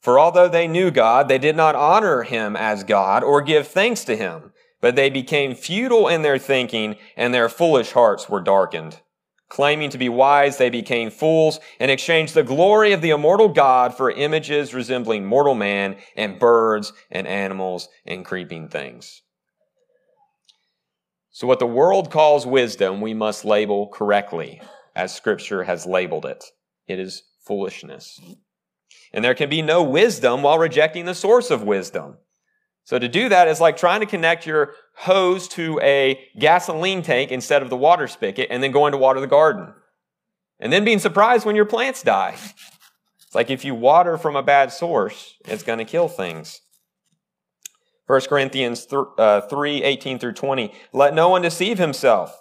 For 0.00 0.18
although 0.18 0.48
they 0.48 0.66
knew 0.66 0.90
God, 0.90 1.28
they 1.28 1.38
did 1.38 1.54
not 1.54 1.76
honor 1.76 2.24
him 2.24 2.56
as 2.56 2.82
God 2.82 3.22
or 3.22 3.40
give 3.40 3.68
thanks 3.68 4.02
to 4.06 4.16
him, 4.16 4.50
but 4.80 4.96
they 4.96 5.10
became 5.10 5.54
futile 5.54 6.08
in 6.08 6.22
their 6.22 6.38
thinking, 6.38 6.96
and 7.16 7.32
their 7.32 7.48
foolish 7.48 7.92
hearts 7.92 8.28
were 8.28 8.40
darkened. 8.40 9.00
Claiming 9.48 9.90
to 9.90 9.98
be 9.98 10.08
wise, 10.08 10.58
they 10.58 10.70
became 10.70 11.10
fools 11.10 11.60
and 11.78 11.90
exchanged 11.90 12.34
the 12.34 12.42
glory 12.42 12.92
of 12.92 13.00
the 13.00 13.10
immortal 13.10 13.48
God 13.48 13.96
for 13.96 14.10
images 14.10 14.74
resembling 14.74 15.24
mortal 15.24 15.54
man 15.54 15.96
and 16.16 16.38
birds 16.38 16.92
and 17.10 17.26
animals 17.26 17.88
and 18.04 18.24
creeping 18.24 18.68
things. 18.68 19.22
So, 21.30 21.46
what 21.46 21.58
the 21.58 21.66
world 21.66 22.10
calls 22.10 22.46
wisdom, 22.46 23.00
we 23.00 23.14
must 23.14 23.44
label 23.44 23.88
correctly, 23.88 24.60
as 24.96 25.14
Scripture 25.14 25.64
has 25.64 25.86
labeled 25.86 26.24
it 26.24 26.44
it 26.86 26.98
is 26.98 27.22
foolishness. 27.46 28.20
And 29.12 29.24
there 29.24 29.34
can 29.34 29.48
be 29.48 29.62
no 29.62 29.82
wisdom 29.82 30.42
while 30.42 30.58
rejecting 30.58 31.04
the 31.04 31.14
source 31.14 31.50
of 31.50 31.62
wisdom. 31.62 32.18
So 32.86 33.00
to 33.00 33.08
do 33.08 33.28
that 33.28 33.48
is 33.48 33.60
like 33.60 33.76
trying 33.76 33.98
to 33.98 34.06
connect 34.06 34.46
your 34.46 34.72
hose 34.94 35.48
to 35.48 35.80
a 35.82 36.24
gasoline 36.38 37.02
tank 37.02 37.32
instead 37.32 37.60
of 37.60 37.68
the 37.68 37.76
water 37.76 38.06
spigot 38.06 38.46
and 38.48 38.62
then 38.62 38.70
going 38.70 38.92
to 38.92 38.98
water 38.98 39.18
the 39.18 39.26
garden. 39.26 39.74
And 40.60 40.72
then 40.72 40.84
being 40.84 41.00
surprised 41.00 41.44
when 41.44 41.56
your 41.56 41.64
plants 41.64 42.04
die. 42.04 42.36
It's 43.26 43.34
like 43.34 43.50
if 43.50 43.64
you 43.64 43.74
water 43.74 44.16
from 44.16 44.36
a 44.36 44.42
bad 44.42 44.70
source, 44.70 45.34
it's 45.46 45.64
going 45.64 45.80
to 45.80 45.84
kill 45.84 46.06
things. 46.06 46.60
1 48.06 48.20
Corinthians 48.28 48.84
3, 48.84 49.02
uh, 49.18 49.40
3 49.40 49.82
18 49.82 50.20
through 50.20 50.34
20. 50.34 50.72
Let 50.92 51.12
no 51.12 51.28
one 51.28 51.42
deceive 51.42 51.78
himself. 51.78 52.40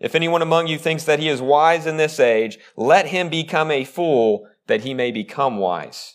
If 0.00 0.16
anyone 0.16 0.42
among 0.42 0.66
you 0.66 0.76
thinks 0.76 1.04
that 1.04 1.20
he 1.20 1.28
is 1.28 1.40
wise 1.40 1.86
in 1.86 1.98
this 1.98 2.18
age, 2.18 2.58
let 2.76 3.06
him 3.06 3.28
become 3.28 3.70
a 3.70 3.84
fool 3.84 4.48
that 4.66 4.80
he 4.80 4.92
may 4.92 5.12
become 5.12 5.58
wise. 5.58 6.13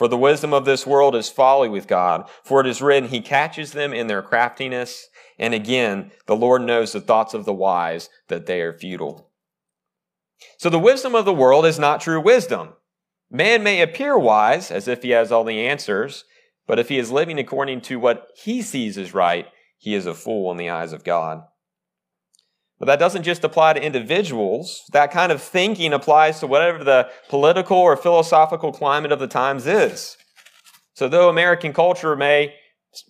For 0.00 0.08
the 0.08 0.16
wisdom 0.16 0.54
of 0.54 0.64
this 0.64 0.86
world 0.86 1.14
is 1.14 1.28
folly 1.28 1.68
with 1.68 1.86
God, 1.86 2.26
for 2.42 2.62
it 2.62 2.66
is 2.66 2.80
written, 2.80 3.10
He 3.10 3.20
catches 3.20 3.72
them 3.72 3.92
in 3.92 4.06
their 4.06 4.22
craftiness. 4.22 5.08
And 5.38 5.52
again, 5.52 6.10
the 6.24 6.34
Lord 6.34 6.62
knows 6.62 6.92
the 6.92 7.02
thoughts 7.02 7.34
of 7.34 7.44
the 7.44 7.52
wise, 7.52 8.08
that 8.28 8.46
they 8.46 8.62
are 8.62 8.72
futile. 8.72 9.28
So 10.56 10.70
the 10.70 10.78
wisdom 10.78 11.14
of 11.14 11.26
the 11.26 11.34
world 11.34 11.66
is 11.66 11.78
not 11.78 12.00
true 12.00 12.18
wisdom. 12.18 12.70
Man 13.30 13.62
may 13.62 13.82
appear 13.82 14.18
wise, 14.18 14.70
as 14.70 14.88
if 14.88 15.02
he 15.02 15.10
has 15.10 15.30
all 15.30 15.44
the 15.44 15.66
answers, 15.66 16.24
but 16.66 16.78
if 16.78 16.88
he 16.88 16.98
is 16.98 17.12
living 17.12 17.38
according 17.38 17.82
to 17.82 18.00
what 18.00 18.28
he 18.42 18.62
sees 18.62 18.96
as 18.96 19.12
right, 19.12 19.48
he 19.76 19.94
is 19.94 20.06
a 20.06 20.14
fool 20.14 20.50
in 20.50 20.56
the 20.56 20.70
eyes 20.70 20.94
of 20.94 21.04
God. 21.04 21.42
But 22.80 22.86
that 22.86 22.98
doesn't 22.98 23.24
just 23.24 23.44
apply 23.44 23.74
to 23.74 23.84
individuals. 23.84 24.84
That 24.92 25.12
kind 25.12 25.30
of 25.30 25.42
thinking 25.42 25.92
applies 25.92 26.40
to 26.40 26.46
whatever 26.46 26.82
the 26.82 27.10
political 27.28 27.76
or 27.76 27.94
philosophical 27.94 28.72
climate 28.72 29.12
of 29.12 29.20
the 29.20 29.28
times 29.28 29.66
is. 29.66 30.16
So, 30.94 31.06
though 31.06 31.28
American 31.28 31.74
culture 31.74 32.16
may 32.16 32.54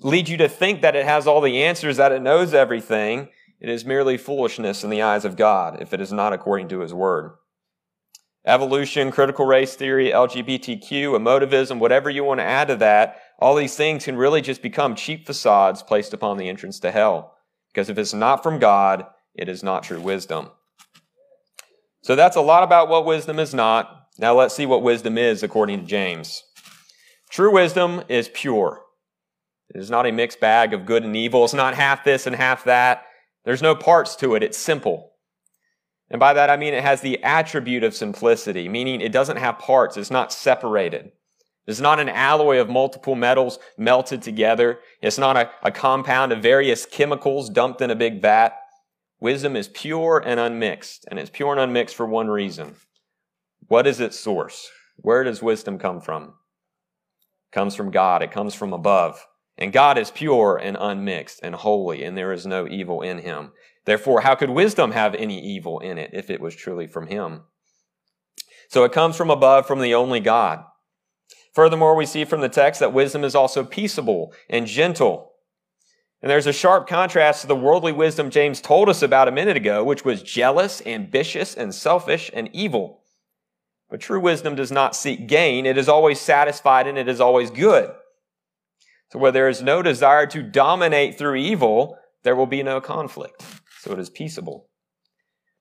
lead 0.00 0.28
you 0.28 0.36
to 0.38 0.48
think 0.48 0.82
that 0.82 0.96
it 0.96 1.06
has 1.06 1.26
all 1.26 1.40
the 1.40 1.62
answers, 1.62 1.96
that 1.96 2.12
it 2.12 2.20
knows 2.20 2.52
everything, 2.52 3.28
it 3.60 3.68
is 3.68 3.84
merely 3.84 4.18
foolishness 4.18 4.82
in 4.82 4.90
the 4.90 5.02
eyes 5.02 5.24
of 5.24 5.36
God 5.36 5.80
if 5.80 5.92
it 5.92 6.00
is 6.00 6.12
not 6.12 6.32
according 6.32 6.68
to 6.68 6.80
His 6.80 6.92
Word. 6.92 7.36
Evolution, 8.44 9.12
critical 9.12 9.46
race 9.46 9.76
theory, 9.76 10.10
LGBTQ, 10.10 10.90
emotivism, 10.90 11.78
whatever 11.78 12.10
you 12.10 12.24
want 12.24 12.40
to 12.40 12.44
add 12.44 12.68
to 12.68 12.76
that, 12.76 13.18
all 13.38 13.54
these 13.54 13.76
things 13.76 14.04
can 14.04 14.16
really 14.16 14.40
just 14.40 14.62
become 14.62 14.94
cheap 14.94 15.26
facades 15.26 15.82
placed 15.82 16.12
upon 16.12 16.38
the 16.38 16.48
entrance 16.48 16.80
to 16.80 16.90
hell. 16.90 17.36
Because 17.72 17.88
if 17.88 17.98
it's 17.98 18.14
not 18.14 18.42
from 18.42 18.58
God, 18.58 19.06
it 19.34 19.48
is 19.48 19.62
not 19.62 19.82
true 19.82 20.00
wisdom. 20.00 20.50
So 22.02 22.16
that's 22.16 22.36
a 22.36 22.40
lot 22.40 22.62
about 22.62 22.88
what 22.88 23.04
wisdom 23.04 23.38
is 23.38 23.54
not. 23.54 24.06
Now 24.18 24.34
let's 24.34 24.54
see 24.54 24.66
what 24.66 24.82
wisdom 24.82 25.18
is 25.18 25.42
according 25.42 25.80
to 25.80 25.86
James. 25.86 26.42
True 27.30 27.52
wisdom 27.52 28.02
is 28.08 28.30
pure. 28.32 28.82
It 29.74 29.78
is 29.78 29.90
not 29.90 30.06
a 30.06 30.12
mixed 30.12 30.40
bag 30.40 30.74
of 30.74 30.86
good 30.86 31.04
and 31.04 31.16
evil. 31.16 31.44
It's 31.44 31.54
not 31.54 31.74
half 31.74 32.02
this 32.02 32.26
and 32.26 32.34
half 32.34 32.64
that. 32.64 33.04
There's 33.44 33.62
no 33.62 33.74
parts 33.74 34.16
to 34.16 34.34
it. 34.34 34.42
It's 34.42 34.58
simple. 34.58 35.12
And 36.10 36.18
by 36.18 36.32
that 36.32 36.50
I 36.50 36.56
mean 36.56 36.74
it 36.74 36.82
has 36.82 37.00
the 37.00 37.22
attribute 37.22 37.84
of 37.84 37.94
simplicity, 37.94 38.68
meaning 38.68 39.00
it 39.00 39.12
doesn't 39.12 39.36
have 39.36 39.58
parts. 39.58 39.96
It's 39.96 40.10
not 40.10 40.32
separated. 40.32 41.12
It's 41.66 41.80
not 41.80 42.00
an 42.00 42.08
alloy 42.08 42.58
of 42.58 42.68
multiple 42.68 43.14
metals 43.14 43.60
melted 43.78 44.22
together. 44.22 44.80
It's 45.02 45.18
not 45.18 45.36
a, 45.36 45.50
a 45.62 45.70
compound 45.70 46.32
of 46.32 46.42
various 46.42 46.84
chemicals 46.84 47.48
dumped 47.48 47.80
in 47.80 47.90
a 47.90 47.94
big 47.94 48.20
vat. 48.20 48.56
Wisdom 49.20 49.54
is 49.54 49.68
pure 49.68 50.22
and 50.24 50.40
unmixed, 50.40 51.04
and 51.08 51.18
it's 51.18 51.30
pure 51.30 51.52
and 51.52 51.60
unmixed 51.60 51.94
for 51.94 52.06
one 52.06 52.28
reason. 52.28 52.74
What 53.68 53.86
is 53.86 54.00
its 54.00 54.18
source? 54.18 54.70
Where 54.96 55.22
does 55.22 55.42
wisdom 55.42 55.78
come 55.78 56.00
from? 56.00 56.24
It 56.24 57.54
comes 57.54 57.74
from 57.74 57.90
God. 57.90 58.22
It 58.22 58.32
comes 58.32 58.54
from 58.54 58.72
above. 58.72 59.26
And 59.58 59.74
God 59.74 59.98
is 59.98 60.10
pure 60.10 60.56
and 60.56 60.76
unmixed 60.80 61.40
and 61.42 61.54
holy, 61.54 62.02
and 62.02 62.16
there 62.16 62.32
is 62.32 62.46
no 62.46 62.66
evil 62.66 63.02
in 63.02 63.18
him. 63.18 63.52
Therefore, 63.84 64.22
how 64.22 64.34
could 64.34 64.50
wisdom 64.50 64.92
have 64.92 65.14
any 65.14 65.38
evil 65.38 65.80
in 65.80 65.98
it 65.98 66.10
if 66.14 66.30
it 66.30 66.40
was 66.40 66.56
truly 66.56 66.86
from 66.86 67.08
him? 67.08 67.42
So 68.68 68.84
it 68.84 68.92
comes 68.92 69.16
from 69.16 69.30
above, 69.30 69.66
from 69.66 69.80
the 69.80 69.94
only 69.94 70.20
God. 70.20 70.64
Furthermore, 71.52 71.94
we 71.94 72.06
see 72.06 72.24
from 72.24 72.40
the 72.40 72.48
text 72.48 72.80
that 72.80 72.92
wisdom 72.92 73.24
is 73.24 73.34
also 73.34 73.64
peaceable 73.64 74.32
and 74.48 74.66
gentle. 74.66 75.29
And 76.22 76.30
there's 76.30 76.46
a 76.46 76.52
sharp 76.52 76.86
contrast 76.86 77.40
to 77.40 77.46
the 77.46 77.56
worldly 77.56 77.92
wisdom 77.92 78.30
James 78.30 78.60
told 78.60 78.88
us 78.88 79.02
about 79.02 79.28
a 79.28 79.32
minute 79.32 79.56
ago, 79.56 79.82
which 79.82 80.04
was 80.04 80.22
jealous, 80.22 80.82
ambitious, 80.84 81.54
and 81.54 81.74
selfish 81.74 82.30
and 82.34 82.50
evil. 82.52 83.02
But 83.88 84.00
true 84.00 84.20
wisdom 84.20 84.54
does 84.54 84.70
not 84.70 84.94
seek 84.94 85.26
gain. 85.26 85.66
It 85.66 85.78
is 85.78 85.88
always 85.88 86.20
satisfied 86.20 86.86
and 86.86 86.98
it 86.98 87.08
is 87.08 87.20
always 87.20 87.50
good. 87.50 87.90
So 89.10 89.18
where 89.18 89.32
there 89.32 89.48
is 89.48 89.62
no 89.62 89.82
desire 89.82 90.26
to 90.28 90.42
dominate 90.42 91.18
through 91.18 91.36
evil, 91.36 91.98
there 92.22 92.36
will 92.36 92.46
be 92.46 92.62
no 92.62 92.80
conflict. 92.80 93.42
So 93.80 93.92
it 93.92 93.98
is 93.98 94.10
peaceable. 94.10 94.68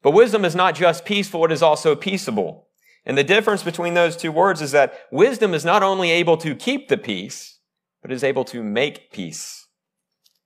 But 0.04 0.12
wisdom 0.12 0.46
is 0.46 0.56
not 0.56 0.76
just 0.76 1.06
peaceful, 1.06 1.46
it 1.46 1.52
is 1.52 1.64
also 1.64 1.96
peaceable. 1.96 2.68
And 3.06 3.18
the 3.18 3.24
difference 3.24 3.64
between 3.64 3.94
those 3.96 4.16
two 4.16 4.32
words 4.32 4.62
is 4.62 4.72
that 4.72 4.94
wisdom 5.12 5.54
is 5.54 5.66
not 5.66 5.84
only 5.84 6.12
able 6.12 6.38
to 6.38 6.54
keep 6.54 6.90
the 6.90 6.98
peace, 6.98 7.60
but 8.02 8.12
is 8.12 8.24
able 8.24 8.46
to 8.46 8.62
make 8.62 9.12
peace. 9.12 9.68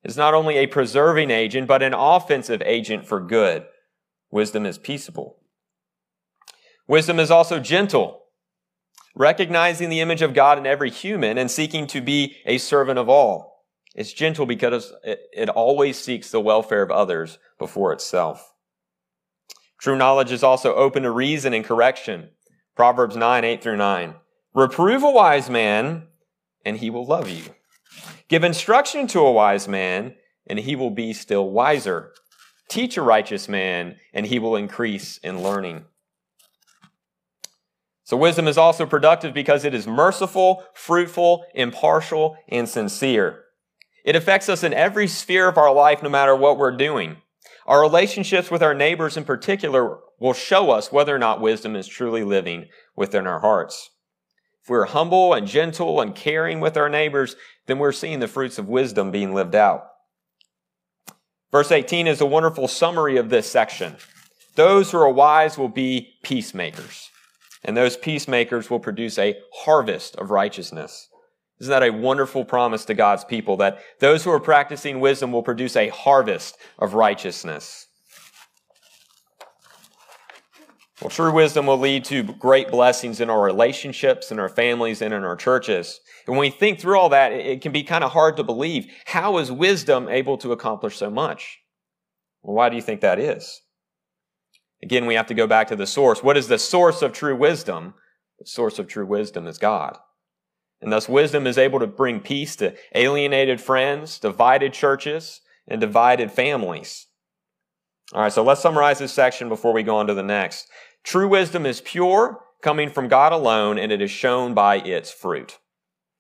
It's 0.03 0.17
not 0.17 0.33
only 0.33 0.57
a 0.57 0.67
preserving 0.67 1.31
agent, 1.31 1.67
but 1.67 1.81
an 1.81 1.93
offensive 1.93 2.61
agent 2.65 3.05
for 3.05 3.21
good. 3.21 3.65
Wisdom 4.31 4.65
is 4.65 4.77
peaceable. 4.77 5.37
Wisdom 6.87 7.19
is 7.19 7.31
also 7.31 7.59
gentle, 7.59 8.23
recognizing 9.15 9.89
the 9.89 10.01
image 10.01 10.21
of 10.21 10.33
God 10.33 10.57
in 10.57 10.65
every 10.65 10.89
human 10.89 11.37
and 11.37 11.49
seeking 11.49 11.87
to 11.87 12.01
be 12.01 12.35
a 12.45 12.57
servant 12.57 12.99
of 12.99 13.07
all. 13.07 13.53
It's 13.95 14.11
gentle 14.11 14.45
because 14.45 14.91
it, 15.03 15.49
always 15.49 15.99
seeks 15.99 16.31
the 16.31 16.41
welfare 16.41 16.81
of 16.81 16.91
others 16.91 17.37
before 17.59 17.93
itself. 17.93 18.53
True 19.79 19.95
knowledge 19.95 20.31
is 20.31 20.43
also 20.43 20.73
open 20.75 21.03
to 21.03 21.11
reason 21.11 21.53
and 21.53 21.63
correction. 21.63 22.29
Proverbs 22.75 23.15
9, 23.15 23.43
8 23.43 23.61
through 23.61 23.77
9. 23.77 24.15
Reprove 24.55 25.03
a 25.03 25.11
wise 25.11 25.49
man, 25.49 26.07
and 26.65 26.77
he 26.77 26.89
will 26.89 27.05
love 27.05 27.29
you. 27.29 27.43
Give 28.27 28.43
instruction 28.43 29.07
to 29.07 29.19
a 29.19 29.31
wise 29.31 29.67
man, 29.67 30.15
and 30.47 30.59
he 30.59 30.75
will 30.75 30.89
be 30.89 31.13
still 31.13 31.49
wiser. 31.49 32.13
Teach 32.69 32.97
a 32.97 33.01
righteous 33.01 33.47
man, 33.47 33.97
and 34.13 34.25
he 34.25 34.39
will 34.39 34.55
increase 34.55 35.17
in 35.17 35.43
learning. 35.43 35.85
So, 38.05 38.17
wisdom 38.17 38.47
is 38.47 38.57
also 38.57 38.85
productive 38.85 39.33
because 39.33 39.63
it 39.63 39.73
is 39.73 39.87
merciful, 39.87 40.63
fruitful, 40.73 41.45
impartial, 41.53 42.37
and 42.49 42.67
sincere. 42.67 43.43
It 44.03 44.15
affects 44.15 44.49
us 44.49 44.63
in 44.63 44.73
every 44.73 45.07
sphere 45.07 45.47
of 45.47 45.57
our 45.57 45.73
life, 45.73 46.03
no 46.03 46.09
matter 46.09 46.35
what 46.35 46.57
we're 46.57 46.75
doing. 46.75 47.17
Our 47.65 47.81
relationships 47.81 48.51
with 48.51 48.61
our 48.61 48.73
neighbors 48.73 49.15
in 49.15 49.23
particular 49.23 49.99
will 50.19 50.33
show 50.33 50.71
us 50.71 50.91
whether 50.91 51.15
or 51.15 51.19
not 51.19 51.41
wisdom 51.41 51.75
is 51.75 51.87
truly 51.87 52.23
living 52.23 52.65
within 52.95 53.25
our 53.25 53.39
hearts. 53.39 53.89
If 54.61 54.69
we're 54.69 54.85
humble 54.85 55.33
and 55.33 55.47
gentle 55.47 55.99
and 55.99 56.15
caring 56.15 56.59
with 56.59 56.77
our 56.77 56.89
neighbors, 56.89 57.35
then 57.65 57.79
we're 57.79 57.91
seeing 57.91 58.19
the 58.19 58.27
fruits 58.27 58.57
of 58.57 58.67
wisdom 58.67 59.11
being 59.11 59.33
lived 59.33 59.55
out. 59.55 59.87
Verse 61.51 61.71
18 61.71 62.07
is 62.07 62.19
a 62.19 62.25
wonderful 62.25 62.67
summary 62.67 63.17
of 63.17 63.29
this 63.29 63.49
section. 63.49 63.95
Those 64.55 64.91
who 64.91 64.97
are 64.97 65.09
wise 65.09 65.57
will 65.57 65.69
be 65.69 66.15
peacemakers, 66.23 67.09
and 67.63 67.77
those 67.77 67.97
peacemakers 67.97 68.69
will 68.69 68.79
produce 68.79 69.17
a 69.17 69.37
harvest 69.53 70.15
of 70.15 70.31
righteousness. 70.31 71.09
Isn't 71.59 71.71
that 71.71 71.83
a 71.83 71.91
wonderful 71.91 72.43
promise 72.43 72.85
to 72.85 72.93
God's 72.93 73.23
people 73.23 73.57
that 73.57 73.79
those 73.99 74.23
who 74.23 74.31
are 74.31 74.39
practicing 74.39 74.99
wisdom 74.99 75.31
will 75.31 75.43
produce 75.43 75.75
a 75.75 75.89
harvest 75.89 76.57
of 76.77 76.93
righteousness? 76.93 77.87
Well, 81.03 81.09
true 81.09 81.33
wisdom 81.33 81.65
will 81.65 81.79
lead 81.79 82.05
to 82.05 82.23
great 82.23 82.69
blessings 82.71 83.19
in 83.19 83.29
our 83.29 83.41
relationships, 83.41 84.31
in 84.31 84.39
our 84.39 84.47
families, 84.47 85.01
and 85.01 85.13
in 85.13 85.25
our 85.25 85.35
churches. 85.35 85.99
And 86.25 86.37
when 86.37 86.39
we 86.39 86.49
think 86.49 86.79
through 86.79 86.97
all 86.97 87.09
that, 87.09 87.33
it 87.33 87.61
can 87.61 87.73
be 87.73 87.83
kind 87.83 88.05
of 88.05 88.13
hard 88.13 88.37
to 88.37 88.43
believe. 88.45 88.89
How 89.07 89.37
is 89.37 89.51
wisdom 89.51 90.07
able 90.07 90.37
to 90.37 90.53
accomplish 90.53 90.95
so 90.95 91.09
much? 91.09 91.59
Well, 92.41 92.55
why 92.55 92.69
do 92.69 92.77
you 92.77 92.81
think 92.81 93.01
that 93.01 93.19
is? 93.19 93.63
Again, 94.81 95.05
we 95.05 95.15
have 95.15 95.27
to 95.27 95.33
go 95.33 95.45
back 95.45 95.67
to 95.67 95.75
the 95.75 95.85
source. 95.85 96.23
What 96.23 96.37
is 96.37 96.47
the 96.47 96.57
source 96.57 97.01
of 97.01 97.11
true 97.11 97.35
wisdom? 97.35 97.95
The 98.39 98.45
source 98.45 98.79
of 98.79 98.87
true 98.87 99.05
wisdom 99.05 99.45
is 99.45 99.57
God. 99.57 99.97
And 100.79 100.89
thus, 100.89 101.09
wisdom 101.09 101.45
is 101.47 101.57
able 101.57 101.79
to 101.79 101.87
bring 101.87 102.21
peace 102.21 102.55
to 102.57 102.75
alienated 102.95 103.59
friends, 103.59 104.19
divided 104.19 104.71
churches, 104.71 105.41
and 105.67 105.81
divided 105.81 106.31
families. 106.31 107.07
All 108.13 108.21
right, 108.21 108.31
so 108.31 108.43
let's 108.43 108.61
summarize 108.61 108.99
this 108.99 109.11
section 109.11 109.49
before 109.49 109.73
we 109.73 109.83
go 109.83 109.97
on 109.97 110.07
to 110.07 110.13
the 110.13 110.23
next. 110.23 110.69
True 111.03 111.27
wisdom 111.27 111.65
is 111.65 111.81
pure, 111.81 112.39
coming 112.61 112.89
from 112.89 113.07
God 113.07 113.33
alone, 113.33 113.77
and 113.77 113.91
it 113.91 114.01
is 114.01 114.11
shown 114.11 114.53
by 114.53 114.77
its 114.77 115.11
fruit. 115.11 115.59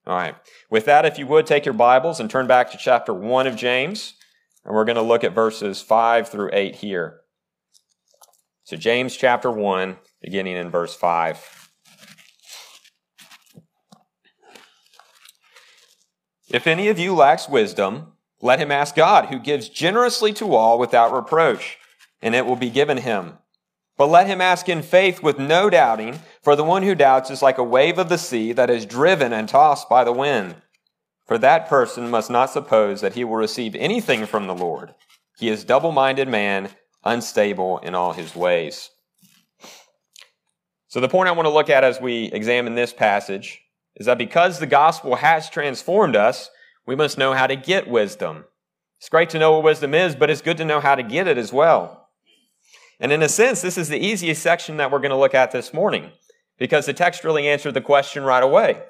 All 0.05 0.15
right. 0.15 0.35
With 0.69 0.85
that, 0.85 1.05
if 1.05 1.17
you 1.17 1.25
would 1.27 1.47
take 1.47 1.65
your 1.65 1.73
Bibles 1.73 2.19
and 2.19 2.29
turn 2.29 2.47
back 2.47 2.71
to 2.71 2.77
chapter 2.77 3.13
1 3.13 3.47
of 3.47 3.55
James, 3.55 4.15
and 4.65 4.75
we're 4.75 4.85
going 4.85 4.97
to 4.97 5.01
look 5.01 5.23
at 5.23 5.33
verses 5.33 5.81
5 5.81 6.27
through 6.27 6.49
8 6.51 6.75
here. 6.75 7.21
So, 8.65 8.75
James 8.75 9.15
chapter 9.15 9.49
1, 9.51 9.97
beginning 10.21 10.57
in 10.57 10.69
verse 10.69 10.95
5. 10.95 11.69
If 16.49 16.67
any 16.67 16.89
of 16.89 16.99
you 16.99 17.15
lacks 17.15 17.49
wisdom, 17.49 18.13
let 18.41 18.59
him 18.59 18.71
ask 18.71 18.95
God, 18.95 19.27
who 19.27 19.39
gives 19.39 19.69
generously 19.69 20.33
to 20.33 20.53
all 20.53 20.77
without 20.77 21.13
reproach, 21.13 21.77
and 22.21 22.35
it 22.35 22.45
will 22.45 22.57
be 22.57 22.69
given 22.69 22.97
him. 22.97 23.37
But 24.03 24.09
let 24.09 24.27
him 24.27 24.41
ask 24.41 24.67
in 24.67 24.81
faith 24.81 25.23
with 25.23 25.39
no 25.39 25.69
doubting, 25.69 26.19
for 26.41 26.57
the 26.57 26.63
one 26.65 26.83
who 26.83 26.93
doubts 26.93 27.31
is 27.31 27.41
like 27.41 27.57
a 27.57 27.63
wave 27.63 27.97
of 27.97 28.09
the 28.09 28.17
sea 28.17 28.51
that 28.51 28.69
is 28.69 28.85
driven 28.85 29.31
and 29.31 29.47
tossed 29.47 29.87
by 29.87 30.03
the 30.03 30.11
wind. 30.11 30.55
For 31.25 31.37
that 31.37 31.69
person 31.69 32.09
must 32.09 32.29
not 32.29 32.49
suppose 32.49 32.99
that 32.99 33.13
he 33.13 33.23
will 33.23 33.37
receive 33.37 33.75
anything 33.75 34.25
from 34.25 34.45
the 34.45 34.53
Lord. 34.53 34.93
He 35.37 35.47
is 35.47 35.63
double 35.63 35.93
minded 35.93 36.27
man, 36.27 36.71
unstable 37.05 37.77
in 37.77 37.95
all 37.95 38.11
his 38.11 38.35
ways. 38.35 38.89
So, 40.89 40.99
the 40.99 41.07
point 41.07 41.29
I 41.29 41.31
want 41.31 41.45
to 41.45 41.53
look 41.53 41.69
at 41.69 41.85
as 41.85 42.01
we 42.01 42.25
examine 42.25 42.75
this 42.75 42.91
passage 42.91 43.61
is 43.95 44.05
that 44.05 44.17
because 44.17 44.59
the 44.59 44.67
gospel 44.67 45.15
has 45.15 45.49
transformed 45.49 46.17
us, 46.17 46.49
we 46.85 46.97
must 46.97 47.17
know 47.17 47.31
how 47.31 47.47
to 47.47 47.55
get 47.55 47.87
wisdom. 47.87 48.43
It's 48.99 49.07
great 49.07 49.29
to 49.29 49.39
know 49.39 49.53
what 49.53 49.63
wisdom 49.63 49.93
is, 49.93 50.13
but 50.13 50.29
it's 50.29 50.41
good 50.41 50.57
to 50.57 50.65
know 50.65 50.81
how 50.81 50.95
to 50.95 51.03
get 51.03 51.29
it 51.29 51.37
as 51.37 51.53
well. 51.53 52.02
And 52.99 53.11
in 53.11 53.21
a 53.21 53.29
sense, 53.29 53.61
this 53.61 53.77
is 53.77 53.89
the 53.89 54.03
easiest 54.03 54.41
section 54.41 54.77
that 54.77 54.91
we're 54.91 54.99
going 54.99 55.11
to 55.11 55.17
look 55.17 55.35
at 55.35 55.51
this 55.51 55.73
morning 55.73 56.11
because 56.57 56.85
the 56.85 56.93
text 56.93 57.23
really 57.23 57.47
answered 57.47 57.73
the 57.73 57.81
question 57.81 58.23
right 58.23 58.43
away. 58.43 58.81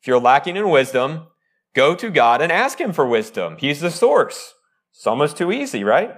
If 0.00 0.06
you're 0.06 0.20
lacking 0.20 0.56
in 0.56 0.70
wisdom, 0.70 1.26
go 1.74 1.94
to 1.94 2.10
God 2.10 2.40
and 2.42 2.50
ask 2.50 2.80
Him 2.80 2.92
for 2.92 3.06
wisdom. 3.06 3.56
He's 3.58 3.80
the 3.80 3.90
source. 3.90 4.54
It's 4.94 5.06
almost 5.06 5.36
too 5.36 5.52
easy, 5.52 5.84
right? 5.84 6.14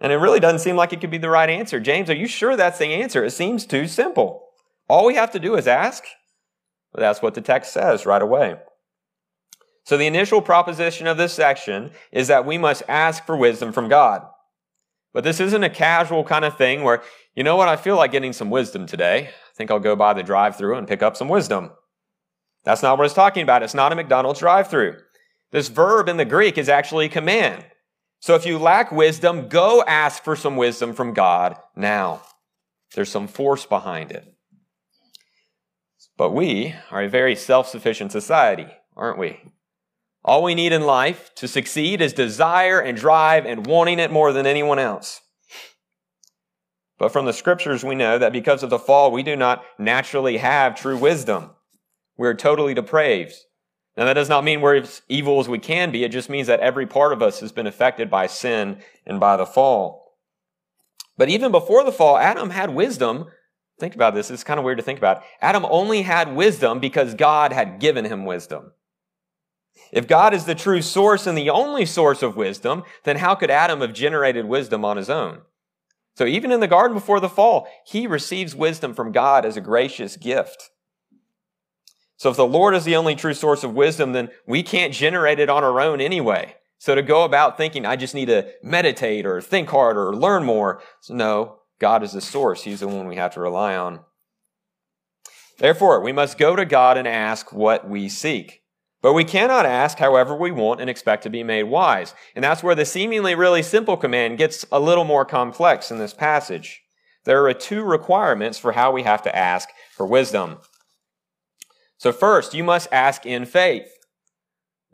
And 0.00 0.12
it 0.12 0.16
really 0.16 0.40
doesn't 0.40 0.60
seem 0.60 0.76
like 0.76 0.92
it 0.92 1.00
could 1.00 1.10
be 1.10 1.18
the 1.18 1.30
right 1.30 1.50
answer. 1.50 1.80
James, 1.80 2.08
are 2.08 2.16
you 2.16 2.26
sure 2.26 2.56
that's 2.56 2.78
the 2.78 2.86
answer? 2.86 3.24
It 3.24 3.32
seems 3.32 3.66
too 3.66 3.86
simple. 3.86 4.48
All 4.88 5.06
we 5.06 5.16
have 5.16 5.32
to 5.32 5.40
do 5.40 5.56
is 5.56 5.66
ask. 5.66 6.04
But 6.92 7.00
that's 7.00 7.20
what 7.20 7.34
the 7.34 7.40
text 7.40 7.72
says 7.72 8.06
right 8.06 8.22
away. 8.22 8.56
So 9.84 9.96
the 9.96 10.06
initial 10.06 10.42
proposition 10.42 11.06
of 11.06 11.16
this 11.16 11.32
section 11.32 11.90
is 12.12 12.28
that 12.28 12.46
we 12.46 12.58
must 12.58 12.82
ask 12.88 13.24
for 13.24 13.36
wisdom 13.36 13.72
from 13.72 13.88
God. 13.88 14.22
But 15.12 15.24
this 15.24 15.40
isn't 15.40 15.64
a 15.64 15.70
casual 15.70 16.24
kind 16.24 16.44
of 16.44 16.56
thing 16.56 16.82
where, 16.82 17.02
you 17.34 17.42
know 17.42 17.56
what, 17.56 17.68
I 17.68 17.76
feel 17.76 17.96
like 17.96 18.12
getting 18.12 18.32
some 18.32 18.50
wisdom 18.50 18.86
today. 18.86 19.28
I 19.28 19.54
think 19.56 19.70
I'll 19.70 19.80
go 19.80 19.96
by 19.96 20.14
the 20.14 20.22
drive 20.22 20.56
through 20.56 20.76
and 20.76 20.86
pick 20.86 21.02
up 21.02 21.16
some 21.16 21.28
wisdom. 21.28 21.70
That's 22.64 22.82
not 22.82 22.98
what 22.98 23.04
it's 23.04 23.14
talking 23.14 23.42
about. 23.42 23.62
It's 23.62 23.74
not 23.74 23.92
a 23.92 23.96
McDonald's 23.96 24.40
drive 24.40 24.68
through. 24.68 24.96
This 25.50 25.68
verb 25.68 26.08
in 26.08 26.18
the 26.18 26.24
Greek 26.24 26.58
is 26.58 26.68
actually 26.68 27.08
command. 27.08 27.64
So 28.20 28.34
if 28.34 28.44
you 28.44 28.58
lack 28.58 28.92
wisdom, 28.92 29.48
go 29.48 29.82
ask 29.86 30.22
for 30.22 30.36
some 30.36 30.56
wisdom 30.56 30.92
from 30.92 31.14
God 31.14 31.56
now. 31.76 32.22
There's 32.94 33.10
some 33.10 33.28
force 33.28 33.64
behind 33.64 34.10
it. 34.12 34.26
But 36.16 36.32
we 36.32 36.74
are 36.90 37.02
a 37.02 37.08
very 37.08 37.36
self 37.36 37.68
sufficient 37.68 38.12
society, 38.12 38.66
aren't 38.96 39.18
we? 39.18 39.40
All 40.28 40.42
we 40.42 40.54
need 40.54 40.72
in 40.72 40.82
life 40.82 41.34
to 41.36 41.48
succeed 41.48 42.02
is 42.02 42.12
desire 42.12 42.80
and 42.80 42.98
drive 42.98 43.46
and 43.46 43.66
wanting 43.66 43.98
it 43.98 44.12
more 44.12 44.32
than 44.32 44.46
anyone 44.46 44.78
else. 44.78 45.22
But 46.98 47.12
from 47.12 47.24
the 47.24 47.32
scriptures, 47.32 47.82
we 47.82 47.94
know 47.94 48.18
that 48.18 48.32
because 48.32 48.62
of 48.62 48.68
the 48.68 48.78
fall, 48.78 49.10
we 49.10 49.22
do 49.22 49.36
not 49.36 49.64
naturally 49.78 50.36
have 50.36 50.74
true 50.74 50.98
wisdom. 50.98 51.52
We're 52.18 52.34
totally 52.34 52.74
depraved. 52.74 53.32
Now, 53.96 54.04
that 54.04 54.12
does 54.12 54.28
not 54.28 54.44
mean 54.44 54.60
we're 54.60 54.82
as 54.82 55.00
evil 55.08 55.40
as 55.40 55.48
we 55.48 55.58
can 55.58 55.90
be. 55.90 56.04
It 56.04 56.12
just 56.12 56.28
means 56.28 56.46
that 56.48 56.60
every 56.60 56.86
part 56.86 57.14
of 57.14 57.22
us 57.22 57.40
has 57.40 57.50
been 57.50 57.66
affected 57.66 58.10
by 58.10 58.26
sin 58.26 58.82
and 59.06 59.18
by 59.18 59.38
the 59.38 59.46
fall. 59.46 60.14
But 61.16 61.30
even 61.30 61.50
before 61.50 61.84
the 61.84 61.90
fall, 61.90 62.18
Adam 62.18 62.50
had 62.50 62.74
wisdom 62.74 63.28
think 63.78 63.94
about 63.94 64.14
this. 64.14 64.30
It's 64.30 64.44
kind 64.44 64.58
of 64.58 64.64
weird 64.64 64.78
to 64.78 64.84
think 64.84 64.98
about. 64.98 65.22
Adam 65.40 65.64
only 65.70 66.02
had 66.02 66.34
wisdom 66.34 66.80
because 66.80 67.14
God 67.14 67.52
had 67.52 67.80
given 67.80 68.04
him 68.04 68.24
wisdom. 68.24 68.72
If 69.92 70.06
God 70.06 70.34
is 70.34 70.44
the 70.44 70.54
true 70.54 70.82
source 70.82 71.26
and 71.26 71.36
the 71.36 71.50
only 71.50 71.86
source 71.86 72.22
of 72.22 72.36
wisdom, 72.36 72.82
then 73.04 73.16
how 73.16 73.34
could 73.34 73.50
Adam 73.50 73.80
have 73.80 73.92
generated 73.92 74.44
wisdom 74.44 74.84
on 74.84 74.96
his 74.96 75.08
own? 75.08 75.42
So 76.16 76.24
even 76.24 76.50
in 76.50 76.60
the 76.60 76.66
garden 76.66 76.96
before 76.96 77.20
the 77.20 77.28
fall, 77.28 77.68
he 77.86 78.06
receives 78.06 78.54
wisdom 78.54 78.92
from 78.92 79.12
God 79.12 79.46
as 79.46 79.56
a 79.56 79.60
gracious 79.60 80.16
gift. 80.16 80.70
So 82.16 82.30
if 82.30 82.36
the 82.36 82.44
Lord 82.44 82.74
is 82.74 82.84
the 82.84 82.96
only 82.96 83.14
true 83.14 83.34
source 83.34 83.62
of 83.62 83.74
wisdom, 83.74 84.12
then 84.12 84.30
we 84.44 84.64
can't 84.64 84.92
generate 84.92 85.38
it 85.38 85.48
on 85.48 85.62
our 85.62 85.80
own 85.80 86.00
anyway. 86.00 86.56
So 86.78 86.94
to 86.94 87.02
go 87.02 87.24
about 87.24 87.56
thinking, 87.56 87.86
I 87.86 87.96
just 87.96 88.14
need 88.14 88.26
to 88.26 88.48
meditate 88.62 89.26
or 89.26 89.40
think 89.40 89.68
harder 89.68 90.08
or 90.08 90.16
learn 90.16 90.44
more. 90.44 90.82
No, 91.08 91.60
God 91.78 92.02
is 92.02 92.12
the 92.12 92.20
source. 92.20 92.64
He's 92.64 92.80
the 92.80 92.88
one 92.88 93.06
we 93.06 93.16
have 93.16 93.34
to 93.34 93.40
rely 93.40 93.76
on. 93.76 94.00
Therefore, 95.58 96.00
we 96.00 96.12
must 96.12 96.38
go 96.38 96.56
to 96.56 96.64
God 96.64 96.96
and 96.96 97.06
ask 97.06 97.52
what 97.52 97.88
we 97.88 98.08
seek. 98.08 98.62
But 99.00 99.12
we 99.12 99.24
cannot 99.24 99.64
ask 99.64 99.98
however 99.98 100.34
we 100.34 100.50
want 100.50 100.80
and 100.80 100.90
expect 100.90 101.22
to 101.22 101.30
be 101.30 101.44
made 101.44 101.64
wise. 101.64 102.14
And 102.34 102.42
that's 102.42 102.62
where 102.62 102.74
the 102.74 102.84
seemingly 102.84 103.34
really 103.34 103.62
simple 103.62 103.96
command 103.96 104.38
gets 104.38 104.66
a 104.72 104.80
little 104.80 105.04
more 105.04 105.24
complex 105.24 105.90
in 105.90 105.98
this 105.98 106.14
passage. 106.14 106.82
There 107.24 107.46
are 107.46 107.54
two 107.54 107.82
requirements 107.82 108.58
for 108.58 108.72
how 108.72 108.90
we 108.90 109.04
have 109.04 109.22
to 109.22 109.36
ask 109.36 109.68
for 109.92 110.06
wisdom. 110.06 110.58
So 111.98 112.12
first, 112.12 112.54
you 112.54 112.64
must 112.64 112.88
ask 112.90 113.24
in 113.26 113.44
faith. 113.44 113.88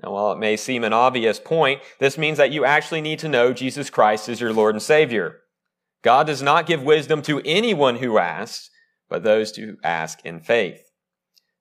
Now, 0.03 0.12
while 0.12 0.33
it 0.33 0.38
may 0.38 0.57
seem 0.57 0.85
an 0.85 0.93
obvious 0.93 1.38
point, 1.38 1.81
this 1.99 2.19
means 2.19 2.37
that 2.38 2.51
you 2.51 2.64
actually 2.64 3.01
need 3.01 3.21
to 3.21 3.29
know 3.29 3.53
Jesus 3.53 3.88
Christ 3.88 4.29
as 4.29 4.40
your 4.40 4.53
Lord 4.53 4.75
and 4.75 4.83
Savior. 4.83 5.40
God 6.03 6.27
does 6.27 6.43
not 6.43 6.67
give 6.67 6.83
wisdom 6.83 7.23
to 7.23 7.40
anyone 7.45 7.97
who 7.97 8.19
asks, 8.19 8.71
but 9.09 9.23
those 9.23 9.55
who 9.57 9.77
ask 9.83 10.19
in 10.25 10.40
faith. 10.40 10.84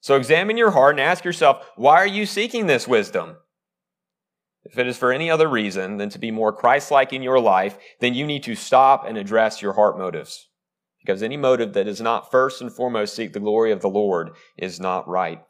So 0.03 0.17
examine 0.17 0.57
your 0.57 0.71
heart 0.71 0.95
and 0.95 0.99
ask 0.99 1.23
yourself, 1.23 1.65
why 1.77 1.95
are 1.95 2.05
you 2.05 2.25
seeking 2.25 2.67
this 2.67 2.89
wisdom? 2.89 3.37
If 4.65 4.77
it 4.77 4.85
is 4.85 4.97
for 4.97 5.13
any 5.13 5.31
other 5.31 5.47
reason 5.47 5.95
than 5.95 6.09
to 6.09 6.19
be 6.19 6.29
more 6.29 6.51
Christ-like 6.51 7.13
in 7.13 7.23
your 7.23 7.39
life, 7.39 7.77
then 8.01 8.13
you 8.13 8.27
need 8.27 8.43
to 8.43 8.53
stop 8.53 9.05
and 9.07 9.17
address 9.17 9.61
your 9.61 9.71
heart 9.71 9.97
motives. 9.97 10.49
Because 10.99 11.23
any 11.23 11.37
motive 11.37 11.71
that 11.71 11.85
does 11.85 12.01
not 12.01 12.29
first 12.29 12.61
and 12.61 12.69
foremost 12.69 13.15
seek 13.15 13.31
the 13.31 13.39
glory 13.39 13.71
of 13.71 13.79
the 13.79 13.87
Lord 13.87 14.31
is 14.57 14.77
not 14.77 15.07
right. 15.07 15.41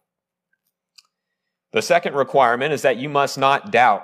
The 1.72 1.82
second 1.82 2.14
requirement 2.14 2.74
is 2.74 2.84
that 2.84 2.98
you 2.98 3.10
must 3.10 3.40
not 3.40 3.72
doubt. 3.72 4.04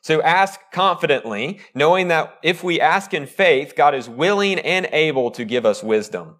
So 0.00 0.20
ask 0.20 0.58
confidently, 0.72 1.60
knowing 1.76 2.08
that 2.08 2.40
if 2.42 2.64
we 2.64 2.80
ask 2.80 3.14
in 3.14 3.24
faith, 3.24 3.74
God 3.76 3.94
is 3.94 4.08
willing 4.08 4.58
and 4.58 4.88
able 4.90 5.30
to 5.30 5.44
give 5.44 5.64
us 5.64 5.80
wisdom. 5.80 6.38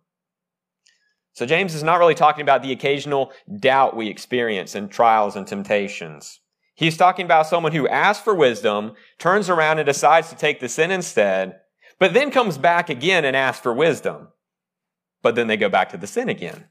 So 1.41 1.47
James 1.47 1.75
is 1.75 1.83
not 1.83 1.99
really 1.99 2.15
talking 2.15 2.43
about 2.43 2.63
the 2.63 2.73
occasional 2.73 3.33
doubt 3.61 3.97
we 3.97 4.09
experience 4.09 4.75
in 4.75 4.91
trials 4.91 5.37
and 5.37 5.47
temptations. 5.47 6.39
He's 6.75 6.99
talking 6.99 7.25
about 7.25 7.47
someone 7.47 7.73
who 7.73 7.89
asks 7.89 8.23
for 8.23 8.35
wisdom, 8.35 8.93
turns 9.19 9.49
around 9.49 9.79
and 9.79 9.87
decides 9.87 10.29
to 10.29 10.37
take 10.37 10.61
the 10.61 10.69
sin 10.69 10.91
instead, 10.91 11.61
but 11.99 12.13
then 12.13 12.31
comes 12.31 12.59
back 12.59 12.91
again 12.91 13.25
and 13.25 13.35
asks 13.35 13.63
for 13.63 13.73
wisdom. 13.73 14.29
But 15.23 15.35
then 15.35 15.47
they 15.47 15.57
go 15.57 15.71
back 15.71 15.89
to 15.93 15.97
the 15.97 16.07
sin 16.07 16.29
again. 16.29 16.67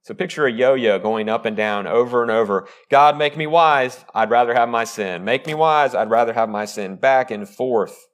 So 0.00 0.14
picture 0.14 0.46
a 0.46 0.50
yo-yo 0.50 0.98
going 0.98 1.28
up 1.28 1.44
and 1.44 1.54
down 1.54 1.86
over 1.86 2.22
and 2.22 2.30
over. 2.30 2.68
God, 2.90 3.18
make 3.18 3.36
me 3.36 3.46
wise. 3.46 4.02
I'd 4.14 4.30
rather 4.30 4.54
have 4.54 4.70
my 4.70 4.84
sin. 4.84 5.26
Make 5.26 5.46
me 5.46 5.52
wise. 5.52 5.94
I'd 5.94 6.08
rather 6.08 6.32
have 6.32 6.48
my 6.48 6.64
sin. 6.64 6.96
Back 6.96 7.30
and 7.30 7.46
forth. 7.46 8.06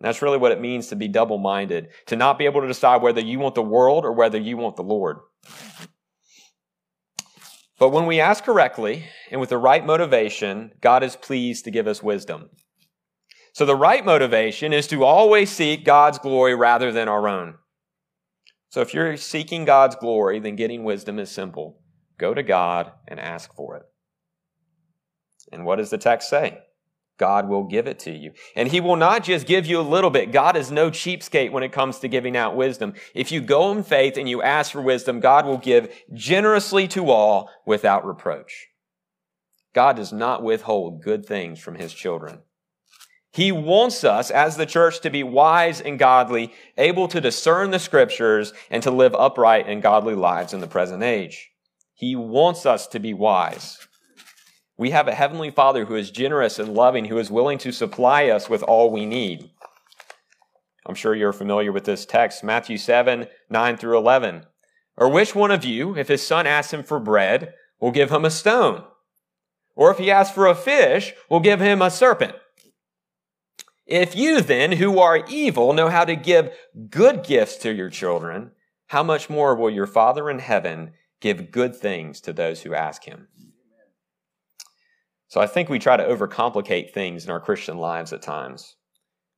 That's 0.00 0.22
really 0.22 0.38
what 0.38 0.52
it 0.52 0.60
means 0.60 0.88
to 0.88 0.96
be 0.96 1.08
double 1.08 1.38
minded, 1.38 1.88
to 2.06 2.16
not 2.16 2.38
be 2.38 2.44
able 2.44 2.60
to 2.60 2.68
decide 2.68 3.02
whether 3.02 3.20
you 3.20 3.38
want 3.38 3.54
the 3.56 3.62
world 3.62 4.04
or 4.04 4.12
whether 4.12 4.38
you 4.38 4.56
want 4.56 4.76
the 4.76 4.82
Lord. 4.82 5.18
But 7.78 7.90
when 7.90 8.06
we 8.06 8.20
ask 8.20 8.44
correctly 8.44 9.04
and 9.30 9.40
with 9.40 9.50
the 9.50 9.58
right 9.58 9.84
motivation, 9.84 10.72
God 10.80 11.02
is 11.02 11.16
pleased 11.16 11.64
to 11.64 11.70
give 11.70 11.86
us 11.86 12.02
wisdom. 12.02 12.50
So 13.52 13.64
the 13.64 13.76
right 13.76 14.04
motivation 14.04 14.72
is 14.72 14.86
to 14.88 15.04
always 15.04 15.50
seek 15.50 15.84
God's 15.84 16.18
glory 16.18 16.54
rather 16.54 16.92
than 16.92 17.08
our 17.08 17.28
own. 17.28 17.54
So 18.70 18.80
if 18.80 18.94
you're 18.94 19.16
seeking 19.16 19.64
God's 19.64 19.96
glory, 19.96 20.38
then 20.38 20.56
getting 20.56 20.84
wisdom 20.84 21.18
is 21.18 21.30
simple. 21.30 21.80
Go 22.18 22.34
to 22.34 22.42
God 22.42 22.92
and 23.06 23.18
ask 23.18 23.54
for 23.54 23.76
it. 23.76 23.84
And 25.52 25.64
what 25.64 25.76
does 25.76 25.90
the 25.90 25.98
text 25.98 26.28
say? 26.28 26.58
God 27.18 27.48
will 27.48 27.64
give 27.64 27.86
it 27.86 27.98
to 28.00 28.12
you. 28.12 28.32
And 28.56 28.68
He 28.68 28.80
will 28.80 28.96
not 28.96 29.24
just 29.24 29.46
give 29.46 29.66
you 29.66 29.80
a 29.80 29.82
little 29.82 30.10
bit. 30.10 30.32
God 30.32 30.56
is 30.56 30.70
no 30.70 30.90
cheapskate 30.90 31.52
when 31.52 31.62
it 31.62 31.72
comes 31.72 31.98
to 31.98 32.08
giving 32.08 32.36
out 32.36 32.56
wisdom. 32.56 32.94
If 33.14 33.30
you 33.32 33.40
go 33.40 33.72
in 33.72 33.82
faith 33.82 34.16
and 34.16 34.28
you 34.28 34.40
ask 34.40 34.72
for 34.72 34.80
wisdom, 34.80 35.20
God 35.20 35.44
will 35.44 35.58
give 35.58 35.92
generously 36.14 36.88
to 36.88 37.10
all 37.10 37.50
without 37.66 38.06
reproach. 38.06 38.68
God 39.74 39.96
does 39.96 40.12
not 40.12 40.42
withhold 40.42 41.02
good 41.02 41.26
things 41.26 41.58
from 41.58 41.74
His 41.74 41.92
children. 41.92 42.40
He 43.30 43.52
wants 43.52 44.04
us 44.04 44.30
as 44.30 44.56
the 44.56 44.66
church 44.66 45.00
to 45.00 45.10
be 45.10 45.22
wise 45.22 45.80
and 45.80 45.98
godly, 45.98 46.52
able 46.76 47.08
to 47.08 47.20
discern 47.20 47.70
the 47.70 47.78
scriptures 47.78 48.52
and 48.70 48.82
to 48.82 48.90
live 48.90 49.14
upright 49.14 49.68
and 49.68 49.82
godly 49.82 50.14
lives 50.14 50.54
in 50.54 50.60
the 50.60 50.66
present 50.66 51.02
age. 51.02 51.50
He 51.94 52.16
wants 52.16 52.64
us 52.64 52.86
to 52.88 53.00
be 53.00 53.12
wise. 53.12 53.87
We 54.78 54.90
have 54.90 55.08
a 55.08 55.14
Heavenly 55.14 55.50
Father 55.50 55.86
who 55.86 55.96
is 55.96 56.12
generous 56.12 56.60
and 56.60 56.72
loving, 56.72 57.06
who 57.06 57.18
is 57.18 57.32
willing 57.32 57.58
to 57.58 57.72
supply 57.72 58.28
us 58.28 58.48
with 58.48 58.62
all 58.62 58.92
we 58.92 59.06
need. 59.06 59.50
I'm 60.86 60.94
sure 60.94 61.16
you're 61.16 61.32
familiar 61.32 61.72
with 61.72 61.84
this 61.84 62.06
text, 62.06 62.44
Matthew 62.44 62.78
7, 62.78 63.26
9 63.50 63.76
through 63.76 63.98
11. 63.98 64.46
Or 64.96 65.10
which 65.10 65.34
one 65.34 65.50
of 65.50 65.64
you, 65.64 65.96
if 65.96 66.06
his 66.06 66.24
son 66.24 66.46
asks 66.46 66.72
him 66.72 66.84
for 66.84 67.00
bread, 67.00 67.54
will 67.80 67.90
give 67.90 68.12
him 68.12 68.24
a 68.24 68.30
stone? 68.30 68.84
Or 69.74 69.90
if 69.90 69.98
he 69.98 70.12
asks 70.12 70.32
for 70.32 70.46
a 70.46 70.54
fish, 70.54 71.12
will 71.28 71.40
give 71.40 71.60
him 71.60 71.82
a 71.82 71.90
serpent? 71.90 72.36
If 73.84 74.14
you 74.14 74.40
then, 74.40 74.72
who 74.72 75.00
are 75.00 75.24
evil, 75.28 75.72
know 75.72 75.88
how 75.88 76.04
to 76.04 76.14
give 76.14 76.56
good 76.88 77.24
gifts 77.24 77.56
to 77.58 77.72
your 77.72 77.90
children, 77.90 78.52
how 78.86 79.02
much 79.02 79.28
more 79.28 79.56
will 79.56 79.70
your 79.70 79.86
Father 79.86 80.30
in 80.30 80.38
heaven 80.38 80.92
give 81.20 81.50
good 81.50 81.74
things 81.74 82.20
to 82.20 82.32
those 82.32 82.62
who 82.62 82.74
ask 82.74 83.04
him? 83.04 83.26
So 85.28 85.40
I 85.40 85.46
think 85.46 85.68
we 85.68 85.78
try 85.78 85.96
to 85.96 86.04
overcomplicate 86.04 86.90
things 86.90 87.24
in 87.24 87.30
our 87.30 87.40
Christian 87.40 87.78
lives 87.78 88.12
at 88.12 88.22
times. 88.22 88.76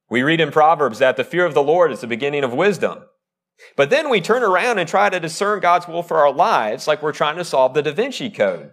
We 0.08 0.22
read 0.22 0.40
in 0.40 0.50
Proverbs 0.50 1.00
that 1.00 1.16
the 1.16 1.24
fear 1.24 1.44
of 1.44 1.54
the 1.54 1.62
Lord 1.62 1.92
is 1.92 2.00
the 2.00 2.06
beginning 2.06 2.44
of 2.44 2.52
wisdom. 2.52 3.04
But 3.76 3.90
then 3.90 4.08
we 4.08 4.20
turn 4.20 4.42
around 4.42 4.78
and 4.78 4.88
try 4.88 5.10
to 5.10 5.20
discern 5.20 5.60
God's 5.60 5.86
will 5.86 6.02
for 6.02 6.18
our 6.18 6.32
lives 6.32 6.86
like 6.86 7.02
we're 7.02 7.12
trying 7.12 7.36
to 7.36 7.44
solve 7.44 7.74
the 7.74 7.82
Da 7.82 7.92
Vinci 7.92 8.30
Code. 8.30 8.70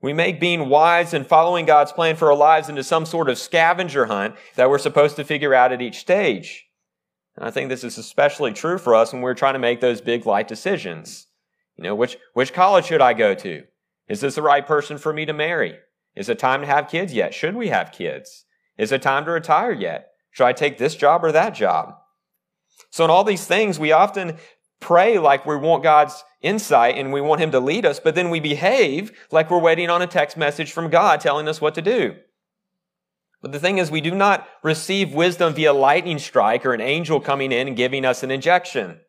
We 0.00 0.12
make 0.12 0.40
being 0.40 0.68
wise 0.68 1.14
and 1.14 1.26
following 1.26 1.64
God's 1.64 1.92
plan 1.92 2.16
for 2.16 2.30
our 2.30 2.36
lives 2.36 2.68
into 2.68 2.82
some 2.82 3.06
sort 3.06 3.28
of 3.28 3.38
scavenger 3.38 4.06
hunt 4.06 4.34
that 4.56 4.68
we're 4.68 4.78
supposed 4.78 5.16
to 5.16 5.24
figure 5.24 5.54
out 5.54 5.72
at 5.72 5.80
each 5.80 5.98
stage. 5.98 6.66
And 7.36 7.46
I 7.46 7.50
think 7.50 7.68
this 7.68 7.84
is 7.84 7.96
especially 7.96 8.52
true 8.52 8.78
for 8.78 8.94
us 8.94 9.12
when 9.12 9.22
we're 9.22 9.34
trying 9.34 9.54
to 9.54 9.60
make 9.60 9.80
those 9.80 10.00
big 10.00 10.26
life 10.26 10.48
decisions. 10.48 11.28
You 11.76 11.84
know, 11.84 11.94
which, 11.94 12.18
which 12.34 12.52
college 12.52 12.86
should 12.86 13.00
I 13.00 13.14
go 13.14 13.34
to? 13.36 13.62
Is 14.08 14.20
this 14.20 14.34
the 14.34 14.42
right 14.42 14.66
person 14.66 14.98
for 14.98 15.12
me 15.12 15.24
to 15.24 15.32
marry? 15.32 15.78
Is 16.14 16.28
it 16.28 16.38
time 16.38 16.60
to 16.60 16.66
have 16.66 16.88
kids 16.88 17.12
yet? 17.12 17.34
Should 17.34 17.56
we 17.56 17.68
have 17.68 17.92
kids? 17.92 18.44
Is 18.76 18.92
it 18.92 19.02
time 19.02 19.24
to 19.24 19.30
retire 19.30 19.72
yet? 19.72 20.10
Should 20.30 20.46
I 20.46 20.52
take 20.52 20.78
this 20.78 20.94
job 20.94 21.24
or 21.24 21.32
that 21.32 21.54
job? 21.54 21.94
So 22.90 23.04
in 23.04 23.10
all 23.10 23.24
these 23.24 23.46
things, 23.46 23.78
we 23.78 23.92
often 23.92 24.38
pray 24.80 25.18
like 25.18 25.46
we 25.46 25.56
want 25.56 25.82
God's 25.82 26.22
insight 26.42 26.98
and 26.98 27.12
we 27.12 27.20
want 27.20 27.40
Him 27.40 27.52
to 27.52 27.60
lead 27.60 27.86
us, 27.86 28.00
but 28.00 28.14
then 28.14 28.30
we 28.30 28.40
behave 28.40 29.12
like 29.30 29.50
we're 29.50 29.58
waiting 29.58 29.88
on 29.88 30.02
a 30.02 30.06
text 30.06 30.36
message 30.36 30.72
from 30.72 30.90
God 30.90 31.20
telling 31.20 31.48
us 31.48 31.60
what 31.60 31.74
to 31.76 31.82
do. 31.82 32.16
But 33.40 33.52
the 33.52 33.58
thing 33.58 33.78
is, 33.78 33.90
we 33.90 34.00
do 34.00 34.14
not 34.14 34.46
receive 34.62 35.14
wisdom 35.14 35.54
via 35.54 35.72
lightning 35.72 36.18
strike 36.18 36.64
or 36.64 36.74
an 36.74 36.80
angel 36.80 37.20
coming 37.20 37.50
in 37.50 37.66
and 37.66 37.76
giving 37.76 38.04
us 38.04 38.22
an 38.22 38.30
injection. 38.30 39.00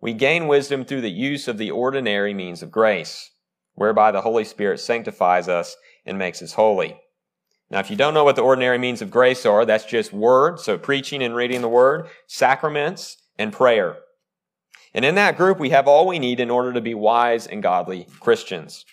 We 0.00 0.12
gain 0.12 0.46
wisdom 0.46 0.84
through 0.84 1.00
the 1.02 1.10
use 1.10 1.48
of 1.48 1.58
the 1.58 1.70
ordinary 1.70 2.34
means 2.34 2.62
of 2.62 2.70
grace, 2.70 3.30
whereby 3.74 4.10
the 4.10 4.22
Holy 4.22 4.44
Spirit 4.44 4.80
sanctifies 4.80 5.48
us 5.48 5.76
and 6.04 6.18
makes 6.18 6.42
us 6.42 6.54
holy. 6.54 7.00
Now, 7.70 7.78
if 7.78 7.90
you 7.90 7.96
don't 7.96 8.14
know 8.14 8.24
what 8.24 8.36
the 8.36 8.42
ordinary 8.42 8.78
means 8.78 9.00
of 9.00 9.10
grace 9.10 9.46
are, 9.46 9.64
that's 9.64 9.84
just 9.84 10.12
word, 10.12 10.58
so 10.58 10.76
preaching 10.76 11.22
and 11.22 11.36
reading 11.36 11.60
the 11.60 11.68
word, 11.68 12.08
sacraments, 12.26 13.16
and 13.38 13.52
prayer. 13.52 13.96
And 14.92 15.04
in 15.04 15.14
that 15.14 15.36
group, 15.36 15.60
we 15.60 15.70
have 15.70 15.86
all 15.86 16.06
we 16.06 16.18
need 16.18 16.40
in 16.40 16.50
order 16.50 16.72
to 16.72 16.80
be 16.80 16.94
wise 16.94 17.46
and 17.46 17.62
godly 17.62 18.08
Christians. 18.18 18.84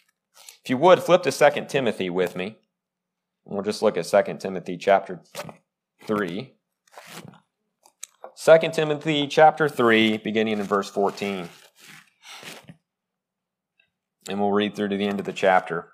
If 0.64 0.70
you 0.70 0.78
would, 0.78 1.02
flip 1.02 1.24
to 1.24 1.32
2 1.32 1.66
Timothy 1.68 2.10
with 2.10 2.36
me. 2.36 2.58
We'll 3.46 3.64
just 3.64 3.82
look 3.82 3.98
at 3.98 4.06
2 4.06 4.38
Timothy 4.38 4.78
chapter 4.78 5.22
3. 6.06 6.54
2 8.36 8.58
Timothy 8.72 9.26
chapter 9.28 9.68
3, 9.68 10.18
beginning 10.18 10.60
in 10.60 10.66
verse 10.66 10.90
14. 10.90 11.50
And 14.30 14.40
we'll 14.40 14.52
read 14.52 14.76
through 14.76 14.90
to 14.90 14.98
the 14.98 15.08
end 15.08 15.20
of 15.20 15.26
the 15.26 15.34
chapter. 15.34 15.94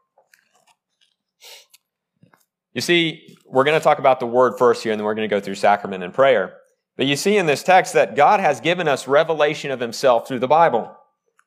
You 2.73 2.81
see, 2.81 3.37
we're 3.45 3.63
going 3.63 3.77
to 3.77 3.83
talk 3.83 3.99
about 3.99 4.19
the 4.19 4.27
word 4.27 4.57
first 4.57 4.83
here, 4.83 4.91
and 4.91 4.99
then 4.99 5.05
we're 5.05 5.15
going 5.15 5.29
to 5.29 5.35
go 5.35 5.41
through 5.41 5.55
sacrament 5.55 6.03
and 6.03 6.13
prayer. 6.13 6.57
But 6.97 7.05
you 7.05 7.15
see 7.15 7.37
in 7.37 7.45
this 7.45 7.63
text 7.63 7.93
that 7.93 8.15
God 8.15 8.39
has 8.39 8.61
given 8.61 8.87
us 8.87 9.07
revelation 9.07 9.71
of 9.71 9.79
himself 9.79 10.27
through 10.27 10.39
the 10.39 10.47
Bible. 10.47 10.95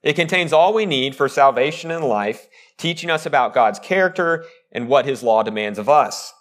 It 0.02 0.16
contains 0.16 0.52
all 0.52 0.74
we 0.74 0.84
need 0.84 1.16
for 1.16 1.28
salvation 1.28 1.90
and 1.90 2.04
life, 2.04 2.46
teaching 2.76 3.10
us 3.10 3.24
about 3.24 3.54
God's 3.54 3.78
character 3.78 4.44
and 4.70 4.88
what 4.88 5.06
his 5.06 5.22
law 5.22 5.42
demands 5.42 5.78
of 5.78 5.88
us. 5.88 6.32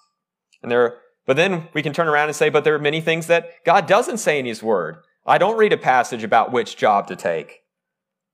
And 0.61 0.71
there, 0.71 0.97
but 1.25 1.37
then 1.37 1.69
we 1.73 1.81
can 1.81 1.93
turn 1.93 2.09
around 2.09 2.27
and 2.27 2.35
say, 2.35 2.49
but 2.49 2.65
there 2.65 2.75
are 2.75 2.79
many 2.79 2.99
things 2.99 3.27
that 3.27 3.63
God 3.65 3.87
doesn't 3.87 4.17
say 4.17 4.37
in 4.37 4.45
his 4.45 4.61
word. 4.61 4.97
I 5.25 5.37
don't 5.37 5.57
read 5.57 5.71
a 5.71 5.77
passage 5.77 6.23
about 6.23 6.51
which 6.51 6.75
job 6.75 7.07
to 7.07 7.15
take. 7.15 7.62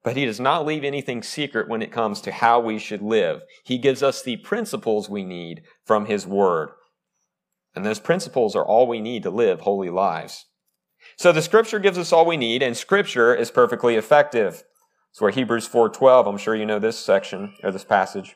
But 0.04 0.16
he 0.16 0.26
does 0.26 0.40
not 0.40 0.66
leave 0.66 0.84
anything 0.84 1.24
secret 1.24 1.68
when 1.68 1.82
it 1.82 1.92
comes 1.92 2.22
to 2.22 2.32
how 2.32 2.60
we 2.60 2.80
should 2.80 3.02
live. 3.02 3.42
He 3.64 3.78
gives 3.78 4.02
us 4.02 4.22
the 4.22 4.38
principles 4.38 5.10
we 5.10 5.24
need 5.24 5.64
from 5.86 6.06
his 6.06 6.26
word. 6.26 6.70
And 7.76 7.86
those 7.86 8.00
principles 8.00 8.56
are 8.56 8.66
all 8.66 8.88
we 8.88 9.02
need 9.02 9.24
to 9.24 9.30
live 9.30 9.62
holy 9.62 9.90
lives. 9.90 10.46
So 11.18 11.32
the 11.32 11.42
scripture 11.42 11.80
gives 11.80 11.98
us 11.98 12.12
all 12.12 12.26
we 12.26 12.38
need, 12.38 12.64
and 12.64 12.76
scripture 12.76 13.36
is 13.36 13.52
perfectly 13.52 13.96
effective. 13.96 14.64
It's 15.12 15.22
where 15.22 15.32
Hebrews 15.32 15.68
4:12, 15.68 16.28
I'm 16.28 16.38
sure 16.38 16.56
you 16.56 16.66
know 16.66 16.80
this 16.80 16.98
section 16.98 17.56
or 17.64 17.72
this 17.72 17.84
passage. 17.84 18.36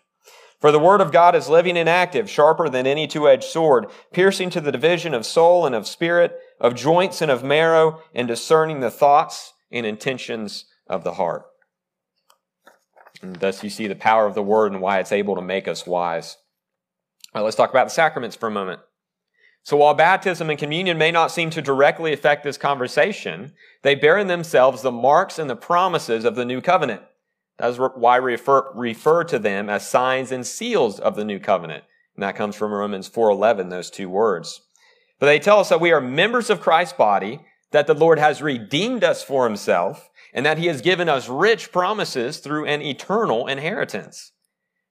For 0.60 0.72
the 0.72 0.80
word 0.80 1.02
of 1.02 1.12
God 1.12 1.36
is 1.36 1.50
living 1.50 1.78
and 1.78 1.90
active, 1.90 2.30
sharper 2.30 2.70
than 2.70 2.88
any 2.88 3.06
two-edged 3.06 3.44
sword, 3.44 3.88
piercing 4.14 4.50
to 4.52 4.62
the 4.62 4.72
division 4.72 5.14
of 5.14 5.26
soul 5.26 5.66
and 5.66 5.76
of 5.76 5.88
spirit, 5.88 6.40
of 6.60 6.74
joints 6.74 7.22
and 7.22 7.30
of 7.30 7.44
marrow, 7.44 8.02
and 8.14 8.28
discerning 8.28 8.80
the 8.80 8.92
thoughts 8.92 9.54
and 9.72 9.86
intentions 9.86 10.66
of 10.88 11.04
the 11.04 11.16
heart. 11.16 11.44
And 13.24 13.38
thus 13.38 13.64
you 13.64 13.70
see 13.70 13.88
the 13.88 13.96
power 13.96 14.28
of 14.28 14.36
the 14.36 14.44
word 14.44 14.72
and 14.72 14.82
why 14.82 15.00
it's 15.00 15.12
able 15.12 15.36
to 15.36 15.42
make 15.42 15.68
us 15.68 15.88
wise. 15.88 16.38
All 17.34 17.42
right, 17.42 17.46
let's 17.46 17.56
talk 17.56 17.70
about 17.70 17.88
the 17.88 17.94
sacraments 17.94 18.36
for 18.36 18.48
a 18.48 18.52
moment. 18.52 18.82
So 19.64 19.78
while 19.78 19.94
baptism 19.94 20.50
and 20.50 20.60
communion 20.60 20.98
may 20.98 21.10
not 21.10 21.32
seem 21.32 21.50
to 21.52 21.62
directly 21.62 22.12
affect 22.12 22.44
this 22.44 22.58
conversation, 22.58 23.54
they 23.82 23.96
bear 23.96 24.18
in 24.18 24.28
themselves 24.28 24.82
the 24.82 24.92
marks 24.92 25.40
and 25.40 25.50
the 25.50 25.56
promises 25.56 26.26
of 26.26 26.36
the 26.36 26.44
new 26.44 26.60
covenant. 26.60 27.02
That 27.60 27.70
is 27.70 27.80
why 27.80 28.20
we 28.20 28.34
refer, 28.34 28.72
refer 28.74 29.24
to 29.24 29.40
them 29.40 29.70
as 29.70 29.88
signs 29.88 30.32
and 30.34 30.46
seals 30.46 31.00
of 31.00 31.16
the 31.16 31.24
new 31.24 31.40
covenant. 31.40 31.86
And 32.16 32.24
that 32.24 32.36
comes 32.36 32.58
from 32.58 32.74
Romans 32.74 33.10
4.11, 33.10 33.70
those 33.70 33.90
two 33.90 34.10
words. 34.10 34.62
But 35.20 35.28
they 35.28 35.40
tell 35.40 35.60
us 35.60 35.70
that 35.70 35.80
we 35.80 35.94
are 35.94 36.02
members 36.02 36.50
of 36.50 36.60
Christ's 36.60 36.98
body, 36.98 37.40
that 37.72 37.88
the 37.88 37.94
Lord 37.94 38.20
has 38.20 38.42
redeemed 38.42 39.04
us 39.04 39.24
for 39.24 39.46
himself, 39.46 40.10
and 40.34 40.46
that 40.46 40.58
he 40.58 40.68
has 40.68 40.82
given 40.82 41.08
us 41.08 41.30
rich 41.30 41.72
promises 41.72 42.40
through 42.40 42.66
an 42.66 42.82
eternal 42.82 43.48
inheritance. 43.48 44.32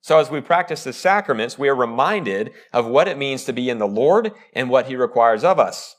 So 0.00 0.18
as 0.18 0.30
we 0.30 0.40
practice 0.40 0.84
the 0.84 0.92
sacraments, 0.92 1.58
we 1.58 1.68
are 1.68 1.74
reminded 1.74 2.52
of 2.72 2.86
what 2.86 3.08
it 3.08 3.18
means 3.18 3.44
to 3.44 3.52
be 3.52 3.70
in 3.70 3.78
the 3.78 3.86
Lord 3.86 4.32
and 4.52 4.68
what 4.68 4.86
he 4.86 4.96
requires 4.96 5.44
of 5.44 5.58
us. 5.60 5.96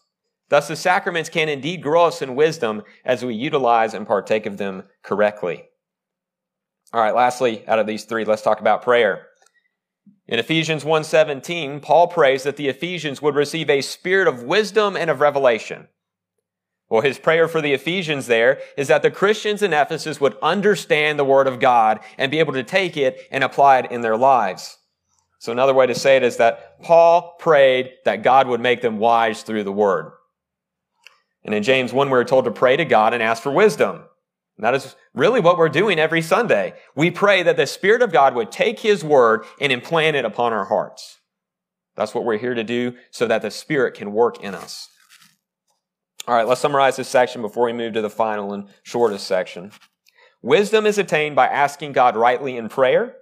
Thus, 0.50 0.68
the 0.68 0.76
sacraments 0.76 1.30
can 1.30 1.50
indeed 1.50 1.82
grow 1.82 2.06
us 2.06 2.22
in 2.22 2.36
wisdom 2.36 2.84
as 3.06 3.24
we 3.24 3.34
utilize 3.34 3.94
and 3.94 4.06
partake 4.06 4.46
of 4.46 4.58
them 4.58 4.84
correctly. 5.02 5.64
All 6.92 7.02
right, 7.02 7.16
lastly, 7.16 7.68
out 7.68 7.80
of 7.80 7.88
these 7.88 8.04
three, 8.04 8.26
let's 8.26 8.42
talk 8.42 8.60
about 8.60 8.84
prayer. 8.84 9.28
In 10.28 10.38
Ephesians 10.38 10.86
1:17, 10.86 11.82
Paul 11.82 12.08
prays 12.08 12.44
that 12.44 12.56
the 12.56 12.68
Ephesians 12.68 13.22
would 13.22 13.36
receive 13.36 13.70
a 13.70 13.82
spirit 13.82 14.28
of 14.28 14.44
wisdom 14.44 14.96
and 14.96 15.10
of 15.10 15.22
revelation. 15.22 15.88
Well, 16.90 17.02
his 17.02 17.18
prayer 17.18 17.48
for 17.48 17.62
the 17.62 17.74
Ephesians 17.74 18.28
there 18.28 18.60
is 18.78 18.88
that 18.90 19.02
the 19.02 19.12
Christians 19.12 19.64
in 19.64 19.74
Ephesus 19.74 20.22
would 20.22 20.38
understand 20.42 21.18
the 21.18 21.26
Word 21.26 21.48
of 21.48 21.60
God 21.60 22.00
and 22.18 22.32
be 22.32 22.40
able 22.40 22.54
to 22.54 22.64
take 22.64 22.98
it 22.98 23.20
and 23.32 23.44
apply 23.44 23.80
it 23.80 23.92
in 23.92 24.02
their 24.02 24.18
lives. 24.18 24.78
So 25.40 25.52
another 25.52 25.74
way 25.74 25.88
to 25.88 25.96
say 25.96 26.18
it 26.18 26.24
is 26.24 26.38
that 26.38 26.82
Paul 26.82 27.36
prayed 27.40 27.92
that 28.06 28.24
God 28.24 28.48
would 28.48 28.62
make 28.62 28.82
them 28.82 28.98
wise 28.98 29.44
through 29.44 29.64
the 29.64 29.72
Word. 29.72 30.12
And 31.44 31.54
in 31.54 31.64
James 31.64 31.92
1, 31.92 32.10
we're 32.10 32.24
told 32.24 32.46
to 32.46 32.52
pray 32.52 32.78
to 32.78 32.86
God 32.86 33.14
and 33.14 33.22
ask 33.22 33.44
for 33.44 33.52
wisdom. 33.52 34.04
And 34.58 34.64
that 34.64 34.76
is 34.76 34.96
really 35.14 35.42
what 35.42 35.58
we're 35.58 35.70
doing 35.70 36.00
every 36.00 36.22
Sunday. 36.22 36.74
We 36.96 37.12
pray 37.12 37.44
that 37.44 37.58
the 37.58 37.68
Spirit 37.68 38.02
of 38.02 38.12
God 38.12 38.36
would 38.36 38.52
take 38.52 38.80
His 38.80 39.04
Word 39.04 39.46
and 39.60 39.72
implant 39.72 40.16
it 40.16 40.26
upon 40.26 40.54
our 40.54 40.66
hearts. 40.66 41.20
That's 41.96 42.14
what 42.14 42.24
we're 42.24 42.38
here 42.38 42.54
to 42.54 42.64
do 42.64 42.96
so 43.12 43.28
that 43.28 43.42
the 43.42 43.52
Spirit 43.52 43.96
can 43.96 44.14
work 44.14 44.42
in 44.42 44.56
us. 44.56 44.90
All 46.28 46.36
right, 46.36 46.48
let's 46.48 46.62
summarize 46.62 46.96
this 46.96 47.10
section 47.10 47.42
before 47.42 47.66
we 47.66 47.74
move 47.74 47.94
to 47.94 48.02
the 48.02 48.10
final 48.10 48.54
and 48.54 48.70
shortest 48.82 49.28
section. 49.28 49.72
Wisdom 50.42 50.86
is 50.86 50.98
attained 50.98 51.36
by 51.36 51.48
asking 51.48 51.94
God 51.94 52.16
rightly 52.16 52.58
in 52.58 52.70
prayer, 52.70 53.16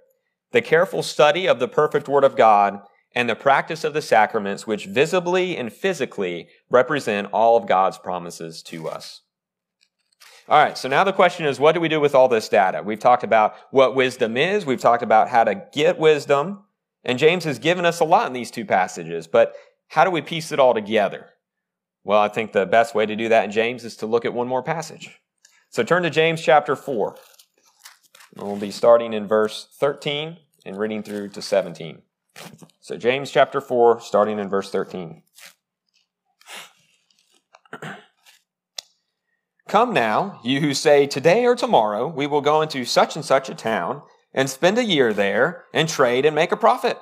the 0.52 0.62
careful 0.62 1.02
study 1.02 1.48
of 1.48 1.58
the 1.58 1.68
perfect 1.68 2.08
Word 2.08 2.24
of 2.24 2.36
God, 2.36 2.80
and 3.14 3.28
the 3.28 3.34
practice 3.34 3.84
of 3.84 3.92
the 3.92 4.02
sacraments, 4.02 4.66
which 4.66 4.86
visibly 4.86 5.56
and 5.56 5.72
physically 5.72 6.48
represent 6.70 7.28
all 7.32 7.56
of 7.56 7.66
God's 7.66 7.98
promises 7.98 8.62
to 8.64 8.88
us. 8.88 9.22
All 10.48 10.62
right, 10.62 10.76
so 10.76 10.88
now 10.88 11.04
the 11.04 11.12
question 11.12 11.46
is 11.46 11.60
what 11.60 11.72
do 11.72 11.80
we 11.80 11.88
do 11.88 12.00
with 12.00 12.14
all 12.14 12.28
this 12.28 12.48
data? 12.48 12.82
We've 12.84 12.98
talked 12.98 13.24
about 13.24 13.54
what 13.70 13.94
wisdom 13.94 14.36
is, 14.36 14.66
we've 14.66 14.80
talked 14.80 15.02
about 15.02 15.28
how 15.28 15.44
to 15.44 15.62
get 15.72 15.98
wisdom, 15.98 16.64
and 17.04 17.18
James 17.18 17.44
has 17.44 17.58
given 17.58 17.84
us 17.84 18.00
a 18.00 18.04
lot 18.04 18.26
in 18.26 18.32
these 18.32 18.50
two 18.50 18.64
passages, 18.64 19.26
but 19.26 19.54
how 19.88 20.04
do 20.04 20.10
we 20.10 20.22
piece 20.22 20.52
it 20.52 20.58
all 20.58 20.74
together? 20.74 21.26
Well, 22.04 22.20
I 22.20 22.28
think 22.28 22.52
the 22.52 22.66
best 22.66 22.94
way 22.94 23.06
to 23.06 23.16
do 23.16 23.28
that 23.28 23.44
in 23.44 23.50
James 23.50 23.84
is 23.84 23.96
to 23.98 24.06
look 24.06 24.24
at 24.24 24.34
one 24.34 24.48
more 24.48 24.62
passage. 24.62 25.20
So 25.70 25.82
turn 25.82 26.02
to 26.02 26.10
James 26.10 26.42
chapter 26.42 26.76
4. 26.76 27.16
We'll 28.36 28.56
be 28.56 28.70
starting 28.70 29.12
in 29.12 29.26
verse 29.26 29.68
13 29.78 30.38
and 30.64 30.78
reading 30.78 31.02
through 31.02 31.28
to 31.30 31.42
17. 31.42 32.02
So, 32.80 32.96
James 32.96 33.30
chapter 33.30 33.60
4, 33.60 34.00
starting 34.00 34.38
in 34.38 34.48
verse 34.48 34.70
13. 34.70 35.22
Come 39.68 39.92
now, 39.92 40.40
you 40.42 40.60
who 40.60 40.72
say, 40.74 41.06
Today 41.06 41.44
or 41.44 41.54
tomorrow 41.54 42.08
we 42.08 42.26
will 42.26 42.40
go 42.40 42.62
into 42.62 42.84
such 42.84 43.16
and 43.16 43.24
such 43.24 43.48
a 43.48 43.54
town 43.54 44.02
and 44.32 44.48
spend 44.48 44.78
a 44.78 44.84
year 44.84 45.12
there 45.12 45.64
and 45.74 45.88
trade 45.88 46.24
and 46.24 46.34
make 46.34 46.52
a 46.52 46.56
profit. 46.56 46.98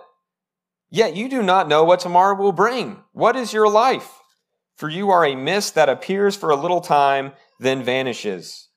Yet 0.90 1.14
you 1.14 1.28
do 1.28 1.42
not 1.42 1.68
know 1.68 1.84
what 1.84 2.00
tomorrow 2.00 2.36
will 2.36 2.52
bring. 2.52 3.04
What 3.12 3.36
is 3.36 3.52
your 3.52 3.68
life? 3.68 4.19
For 4.80 4.88
you 4.88 5.10
are 5.10 5.26
a 5.26 5.36
mist 5.36 5.74
that 5.74 5.90
appears 5.90 6.36
for 6.36 6.48
a 6.48 6.56
little 6.56 6.80
time, 6.80 7.32
then 7.58 7.84
vanishes. 7.84 8.68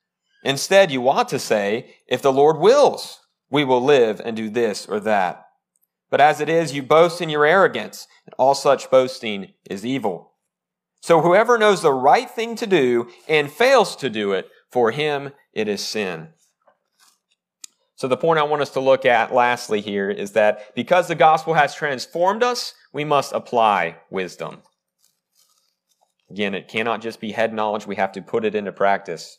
Instead, 0.44 0.92
you 0.92 1.08
ought 1.08 1.30
to 1.30 1.40
say, 1.40 1.96
If 2.10 2.22
the 2.22 2.34
Lord 2.34 2.58
wills, 2.58 3.22
we 3.50 3.64
will 3.64 3.82
live 3.82 4.20
and 4.20 4.36
do 4.36 4.50
this 4.50 4.86
or 4.86 5.00
that. 5.00 5.46
But 6.10 6.20
as 6.20 6.42
it 6.42 6.50
is, 6.50 6.74
you 6.74 6.84
boast 6.84 7.22
in 7.22 7.30
your 7.30 7.46
arrogance, 7.46 8.06
and 8.26 8.36
all 8.38 8.54
such 8.54 8.92
boasting 8.92 9.54
is 9.70 9.86
evil. 9.86 10.34
So 11.00 11.22
whoever 11.22 11.58
knows 11.58 11.82
the 11.82 11.94
right 11.94 12.30
thing 12.30 12.58
to 12.58 12.68
do 12.68 13.08
and 13.30 13.50
fails 13.50 13.96
to 13.96 14.10
do 14.10 14.34
it, 14.34 14.50
for 14.70 14.92
him 14.92 15.32
it 15.54 15.70
is 15.70 15.80
sin. 15.80 16.34
So 17.96 18.10
the 18.10 18.18
point 18.18 18.40
I 18.40 18.44
want 18.44 18.62
us 18.62 18.72
to 18.72 18.82
look 18.82 19.06
at 19.06 19.34
lastly 19.34 19.80
here 19.80 20.10
is 20.10 20.34
that 20.34 20.76
because 20.76 21.08
the 21.08 21.16
gospel 21.16 21.54
has 21.54 21.74
transformed 21.74 22.44
us, 22.44 22.74
we 22.92 23.06
must 23.06 23.32
apply 23.32 24.00
wisdom. 24.10 24.64
Again, 26.34 26.56
it 26.56 26.68
cannot 26.68 27.04
just 27.04 27.20
be 27.20 27.32
head 27.32 27.54
knowledge. 27.54 27.86
We 27.86 27.98
have 27.98 28.12
to 28.14 28.22
put 28.24 28.44
it 28.44 28.56
into 28.56 28.72
practice. 28.72 29.38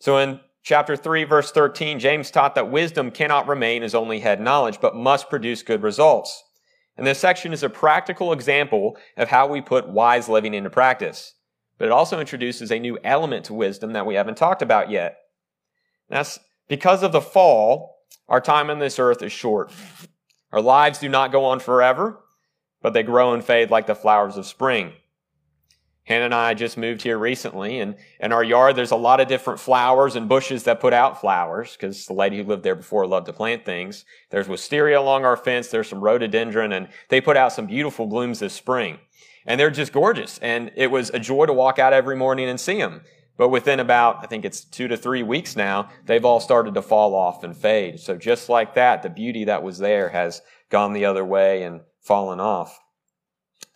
So 0.00 0.18
in 0.18 0.40
chapter 0.64 0.96
3, 0.96 1.22
verse 1.22 1.52
13, 1.52 2.00
James 2.00 2.32
taught 2.32 2.56
that 2.56 2.72
wisdom 2.72 3.12
cannot 3.12 3.46
remain 3.46 3.84
as 3.84 3.94
only 3.94 4.18
head 4.18 4.40
knowledge, 4.40 4.80
but 4.80 4.96
must 4.96 5.30
produce 5.30 5.62
good 5.62 5.84
results. 5.84 6.42
And 6.96 7.06
this 7.06 7.20
section 7.20 7.52
is 7.52 7.62
a 7.62 7.70
practical 7.70 8.32
example 8.32 8.96
of 9.16 9.28
how 9.28 9.46
we 9.46 9.60
put 9.60 9.88
wise 9.88 10.28
living 10.28 10.54
into 10.54 10.70
practice. 10.70 11.34
But 11.78 11.84
it 11.84 11.92
also 11.92 12.18
introduces 12.18 12.72
a 12.72 12.80
new 12.80 12.98
element 13.04 13.44
to 13.44 13.54
wisdom 13.54 13.92
that 13.92 14.06
we 14.06 14.16
haven't 14.16 14.38
talked 14.38 14.62
about 14.62 14.90
yet. 14.90 15.18
That's 16.08 16.40
because 16.66 17.04
of 17.04 17.12
the 17.12 17.20
fall, 17.20 17.98
our 18.28 18.40
time 18.40 18.70
on 18.70 18.80
this 18.80 18.98
earth 18.98 19.22
is 19.22 19.30
short. 19.30 19.70
Our 20.50 20.60
lives 20.60 20.98
do 20.98 21.08
not 21.08 21.30
go 21.30 21.44
on 21.44 21.60
forever, 21.60 22.24
but 22.82 22.92
they 22.92 23.04
grow 23.04 23.32
and 23.32 23.44
fade 23.44 23.70
like 23.70 23.86
the 23.86 23.94
flowers 23.94 24.36
of 24.36 24.46
spring. 24.46 24.94
Hannah 26.06 26.26
and 26.26 26.34
I 26.34 26.54
just 26.54 26.78
moved 26.78 27.02
here 27.02 27.18
recently, 27.18 27.80
and 27.80 27.96
in 28.20 28.32
our 28.32 28.44
yard, 28.44 28.76
there's 28.76 28.92
a 28.92 28.96
lot 28.96 29.20
of 29.20 29.26
different 29.26 29.58
flowers 29.58 30.14
and 30.14 30.28
bushes 30.28 30.62
that 30.62 30.78
put 30.78 30.92
out 30.92 31.20
flowers 31.20 31.72
because 31.72 32.06
the 32.06 32.12
lady 32.12 32.36
who 32.36 32.44
lived 32.44 32.62
there 32.62 32.76
before 32.76 33.08
loved 33.08 33.26
to 33.26 33.32
plant 33.32 33.64
things. 33.64 34.04
There's 34.30 34.48
wisteria 34.48 35.00
along 35.00 35.24
our 35.24 35.36
fence, 35.36 35.66
there's 35.68 35.88
some 35.88 36.00
rhododendron, 36.00 36.72
and 36.72 36.88
they 37.08 37.20
put 37.20 37.36
out 37.36 37.52
some 37.52 37.66
beautiful 37.66 38.06
blooms 38.06 38.38
this 38.38 38.54
spring. 38.54 38.98
And 39.46 39.58
they're 39.58 39.70
just 39.70 39.92
gorgeous, 39.92 40.38
and 40.38 40.70
it 40.76 40.92
was 40.92 41.10
a 41.10 41.18
joy 41.18 41.46
to 41.46 41.52
walk 41.52 41.80
out 41.80 41.92
every 41.92 42.16
morning 42.16 42.48
and 42.48 42.60
see 42.60 42.78
them. 42.78 43.02
But 43.36 43.48
within 43.48 43.80
about, 43.80 44.22
I 44.22 44.26
think 44.26 44.44
it's 44.44 44.62
two 44.62 44.86
to 44.88 44.96
three 44.96 45.24
weeks 45.24 45.56
now, 45.56 45.90
they've 46.04 46.24
all 46.24 46.40
started 46.40 46.74
to 46.74 46.82
fall 46.82 47.16
off 47.16 47.42
and 47.42 47.56
fade. 47.56 47.98
So 47.98 48.16
just 48.16 48.48
like 48.48 48.74
that, 48.74 49.02
the 49.02 49.10
beauty 49.10 49.44
that 49.44 49.62
was 49.62 49.78
there 49.78 50.08
has 50.10 50.40
gone 50.70 50.92
the 50.92 51.04
other 51.04 51.24
way 51.24 51.64
and 51.64 51.80
fallen 52.00 52.38
off. 52.38 52.80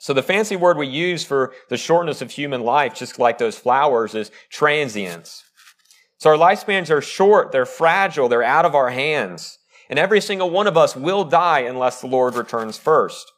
So 0.01 0.15
the 0.15 0.23
fancy 0.23 0.57
word 0.57 0.79
we 0.79 0.87
use 0.87 1.25
for 1.25 1.53
the 1.69 1.77
shortness 1.77 2.23
of 2.23 2.31
human 2.31 2.63
life, 2.63 2.95
just 2.95 3.19
like 3.19 3.37
those 3.37 3.59
flowers, 3.59 4.15
is 4.15 4.31
transience. 4.49 5.45
So 6.17 6.31
our 6.31 6.37
lifespans 6.37 6.89
are 6.89 7.03
short, 7.03 7.53
they're 7.53 7.67
fragile, 7.67 8.27
they're 8.27 8.43
out 8.43 8.65
of 8.65 8.75
our 8.75 8.89
hands. 8.89 9.59
And 9.91 9.99
every 9.99 10.23
single 10.23 10.49
one 10.49 10.67
of 10.67 10.79
us 10.79 10.97
will 10.97 11.25
die 11.25 11.61
unless 11.61 12.01
the 12.01 12.07
Lord 12.07 12.35
returns 12.35 12.79
first. 12.79 13.31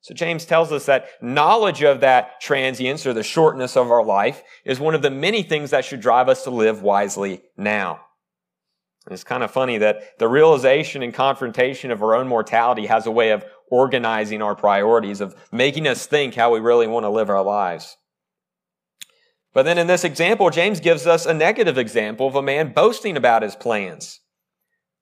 So 0.00 0.14
James 0.14 0.46
tells 0.46 0.72
us 0.72 0.86
that 0.86 1.08
knowledge 1.20 1.82
of 1.82 2.00
that 2.00 2.40
transience 2.40 3.06
or 3.06 3.12
the 3.12 3.22
shortness 3.22 3.76
of 3.76 3.90
our 3.90 4.04
life 4.04 4.42
is 4.64 4.80
one 4.80 4.94
of 4.94 5.02
the 5.02 5.10
many 5.10 5.42
things 5.42 5.70
that 5.70 5.84
should 5.84 6.00
drive 6.00 6.30
us 6.30 6.44
to 6.44 6.50
live 6.50 6.80
wisely 6.80 7.42
now. 7.58 8.00
it's 9.10 9.24
kind 9.24 9.42
of 9.42 9.50
funny 9.50 9.76
that 9.78 10.18
the 10.18 10.28
realization 10.28 11.02
and 11.02 11.12
confrontation 11.12 11.90
of 11.90 12.02
our 12.02 12.14
own 12.14 12.26
mortality 12.26 12.86
has 12.86 13.04
a 13.04 13.10
way 13.10 13.32
of 13.32 13.44
organizing 13.70 14.42
our 14.42 14.54
priorities, 14.54 15.20
of 15.20 15.34
making 15.52 15.86
us 15.86 16.06
think 16.06 16.34
how 16.34 16.52
we 16.52 16.60
really 16.60 16.86
want 16.86 17.04
to 17.04 17.10
live 17.10 17.30
our 17.30 17.42
lives. 17.42 17.96
But 19.52 19.62
then 19.64 19.78
in 19.78 19.86
this 19.86 20.04
example, 20.04 20.50
James 20.50 20.80
gives 20.80 21.06
us 21.06 21.26
a 21.26 21.32
negative 21.32 21.78
example 21.78 22.26
of 22.26 22.34
a 22.34 22.42
man 22.42 22.72
boasting 22.72 23.16
about 23.16 23.42
his 23.42 23.54
plans. 23.54 24.20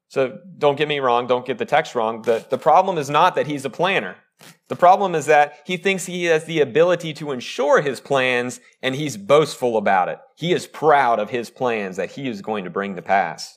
So 0.09 0.39
don't 0.59 0.77
get 0.77 0.89
me 0.89 1.01
wrong, 1.01 1.27
don't 1.27 1.47
get 1.47 1.57
the 1.57 1.65
text 1.65 1.95
wrong. 1.95 2.21
The, 2.21 2.45
the 2.51 2.59
problem 2.59 2.99
is 2.99 3.09
not 3.09 3.35
that 3.35 3.47
he's 3.47 3.65
a 3.65 3.71
planner. 3.71 4.17
The 4.69 4.77
problem 4.77 5.15
is 5.15 5.27
that 5.27 5.61
he 5.65 5.77
thinks 5.79 6.05
he 6.05 6.25
has 6.25 6.45
the 6.45 6.61
ability 6.61 7.15
to 7.15 7.31
ensure 7.31 7.81
his 7.81 8.01
plans 8.01 8.61
and 8.83 8.95
he's 8.95 9.17
boastful 9.17 9.77
about 9.79 10.09
it. 10.09 10.19
He 10.37 10.53
is 10.53 10.67
proud 10.67 11.19
of 11.19 11.31
his 11.31 11.49
plans 11.49 11.97
that 11.97 12.11
he 12.13 12.29
is 12.29 12.43
going 12.43 12.65
to 12.65 12.71
bring 12.71 12.97
to 12.97 13.03
pass. 13.03 13.57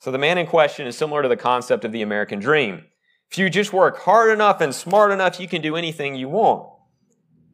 So 0.00 0.10
the 0.10 0.18
man 0.18 0.36
in 0.36 0.46
question 0.46 0.86
is 0.86 0.98
similar 0.98 1.22
to 1.22 1.28
the 1.28 1.36
concept 1.36 1.84
of 1.84 1.92
the 1.92 2.02
American 2.02 2.40
dream. 2.40 2.84
If 3.30 3.38
you 3.38 3.50
just 3.50 3.72
work 3.72 3.98
hard 3.98 4.30
enough 4.30 4.60
and 4.60 4.74
smart 4.74 5.12
enough, 5.12 5.38
you 5.38 5.48
can 5.48 5.60
do 5.60 5.76
anything 5.76 6.16
you 6.16 6.28
want. 6.28 6.68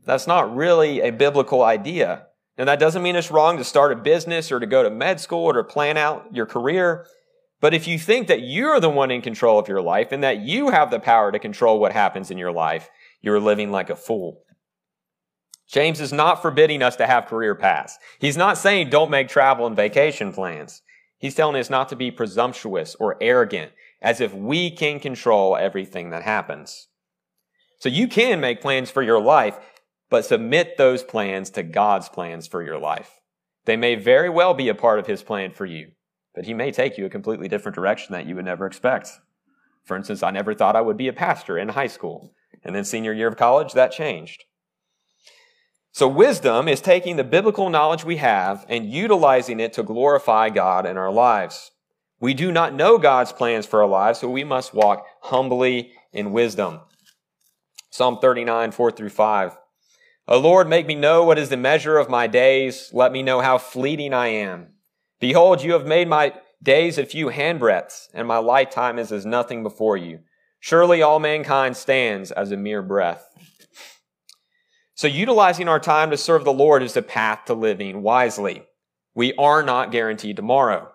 That's 0.05 0.27
not 0.27 0.55
really 0.55 1.01
a 1.01 1.11
biblical 1.11 1.63
idea. 1.63 2.27
Now, 2.57 2.67
that 2.67 2.79
doesn't 2.79 3.03
mean 3.03 3.17
it's 3.17 3.31
wrong 3.31 3.57
to 3.57 3.65
start 3.65 3.91
a 3.91 3.97
business 3.97 4.53
or 4.53 4.61
to 4.61 4.67
go 4.67 4.83
to 4.83 4.91
med 4.91 5.19
school 5.19 5.45
or 5.45 5.55
to 5.55 5.65
plan 5.65 5.97
out 5.97 6.29
your 6.33 6.47
career. 6.47 7.07
But 7.61 7.75
if 7.75 7.89
you 7.89 7.99
think 7.99 8.29
that 8.29 8.43
you're 8.43 8.79
the 8.79 8.91
one 8.91 9.11
in 9.11 9.23
control 9.23 9.59
of 9.59 9.69
your 9.69 9.83
life 9.83 10.13
and 10.13 10.23
that 10.23 10.41
you 10.41 10.71
have 10.71 10.91
the 10.91 11.01
power 11.01 11.33
to 11.33 11.39
control 11.39 11.81
what 11.81 11.93
happens 11.93 12.31
in 12.31 12.39
your 12.39 12.53
life, 12.53 12.91
you're 13.23 13.41
living 13.41 13.73
like 13.73 13.91
a 13.91 13.97
fool. 13.97 14.43
James 15.67 16.01
is 16.01 16.13
not 16.13 16.43
forbidding 16.43 16.83
us 16.83 16.97
to 16.97 17.07
have 17.07 17.27
career 17.27 17.55
paths. 17.55 17.99
He's 18.21 18.37
not 18.37 18.59
saying 18.59 18.91
don't 18.91 19.11
make 19.11 19.29
travel 19.29 19.67
and 19.67 19.75
vacation 19.75 20.33
plans. 20.33 20.83
He's 21.19 21.35
telling 21.35 21.57
us 21.57 21.71
not 21.71 21.89
to 21.89 21.97
be 21.97 22.11
presumptuous 22.11 22.95
or 22.97 23.17
arrogant 23.21 23.73
as 24.01 24.21
if 24.21 24.35
we 24.35 24.71
can 24.71 25.01
control 25.01 25.57
everything 25.57 26.11
that 26.11 26.23
happens. 26.23 26.89
So 27.79 27.89
you 27.89 28.09
can 28.09 28.41
make 28.41 28.61
plans 28.61 28.91
for 28.91 29.03
your 29.03 29.21
life, 29.21 29.59
but 30.11 30.25
submit 30.25 30.77
those 30.77 31.03
plans 31.03 31.51
to 31.51 31.63
God's 31.63 32.09
plans 32.09 32.47
for 32.47 32.63
your 32.63 32.79
life. 32.79 33.21
They 33.65 33.77
may 33.77 33.95
very 33.95 34.29
well 34.29 34.55
be 34.55 34.69
a 34.69 34.75
part 34.75 34.99
of 34.99 35.07
His 35.07 35.23
plan 35.23 35.53
for 35.53 35.67
you, 35.67 35.93
but 36.35 36.45
He 36.45 36.55
may 36.55 36.71
take 36.71 36.99
you 36.99 37.07
a 37.07 37.11
completely 37.11 37.49
different 37.49 37.75
direction 37.75 38.13
that 38.13 38.27
you 38.27 38.35
would 38.37 38.45
never 38.45 38.67
expect. 38.67 39.11
For 39.85 39.97
instance, 39.97 40.23
I 40.23 40.31
never 40.31 40.55
thought 40.55 40.77
I 40.77 40.81
would 40.81 40.97
be 40.97 41.09
a 41.09 41.13
pastor 41.13 41.59
in 41.59 41.71
high 41.71 41.89
school, 41.89 42.35
and 42.63 42.75
then 42.75 42.85
senior 42.85 43.13
year 43.13 43.29
of 43.29 43.37
college, 43.37 43.73
that 43.73 43.93
changed. 43.93 44.45
So, 45.93 46.09
wisdom 46.09 46.67
is 46.67 46.81
taking 46.81 47.17
the 47.17 47.23
biblical 47.25 47.71
knowledge 47.71 48.05
we 48.05 48.17
have 48.17 48.67
and 48.69 48.91
utilizing 48.91 49.61
it 49.61 49.73
to 49.75 49.83
glorify 49.83 50.51
God 50.51 50.87
in 50.87 50.97
our 50.97 51.13
lives. 51.13 51.71
We 52.25 52.33
do 52.33 52.51
not 52.51 52.73
know 52.73 52.97
God's 52.97 53.33
plans 53.33 53.67
for 53.67 53.83
our 53.83 53.87
lives, 53.87 54.21
so 54.21 54.31
we 54.31 54.45
must 54.45 54.73
walk 54.73 55.07
humbly 55.21 55.93
in 56.11 56.33
wisdom. 56.33 56.81
Psalm 57.91 58.17
39, 58.19 58.71
4 58.71 58.91
through 58.93 59.11
5. 59.11 59.59
O 60.29 60.39
Lord, 60.39 60.67
make 60.67 60.87
me 60.87 60.95
know 60.95 61.23
what 61.23 61.39
is 61.39 61.51
the 61.51 61.59
measure 61.59 61.99
of 61.99 62.09
my 62.09 62.27
days. 62.27 62.89
Let 62.95 63.13
me 63.13 63.23
know 63.23 63.43
how 63.43 63.59
fleeting 63.59 64.15
I 64.15 64.29
am. 64.29 64.69
Behold, 65.21 65.63
you 65.63 65.75
have 65.75 65.87
made 65.87 66.09
my 66.09 66.33
days 66.63 66.97
a 66.97 67.05
few 67.05 67.27
handbreadths, 67.29 68.09
and 68.15 68.27
my 68.27 68.39
lifetime 68.39 68.99
is 68.99 69.13
as 69.13 69.27
nothing 69.27 69.63
before 69.63 69.99
you. 69.99 70.21
Surely 70.61 71.03
all 71.03 71.21
mankind 71.21 71.77
stands 71.77 72.31
as 72.31 72.51
a 72.51 72.57
mere 72.57 72.81
breath. 72.81 73.29
So, 74.95 75.09
utilizing 75.09 75.69
our 75.69 75.79
time 75.79 76.11
to 76.11 76.17
serve 76.17 76.45
the 76.45 76.55
Lord 76.55 76.83
is 76.83 76.95
the 76.95 77.03
path 77.03 77.45
to 77.49 77.53
living 77.53 78.01
wisely. 78.01 78.63
We 79.15 79.35
are 79.35 79.63
not 79.63 79.93
guaranteed 79.93 80.37
tomorrow. 80.37 80.91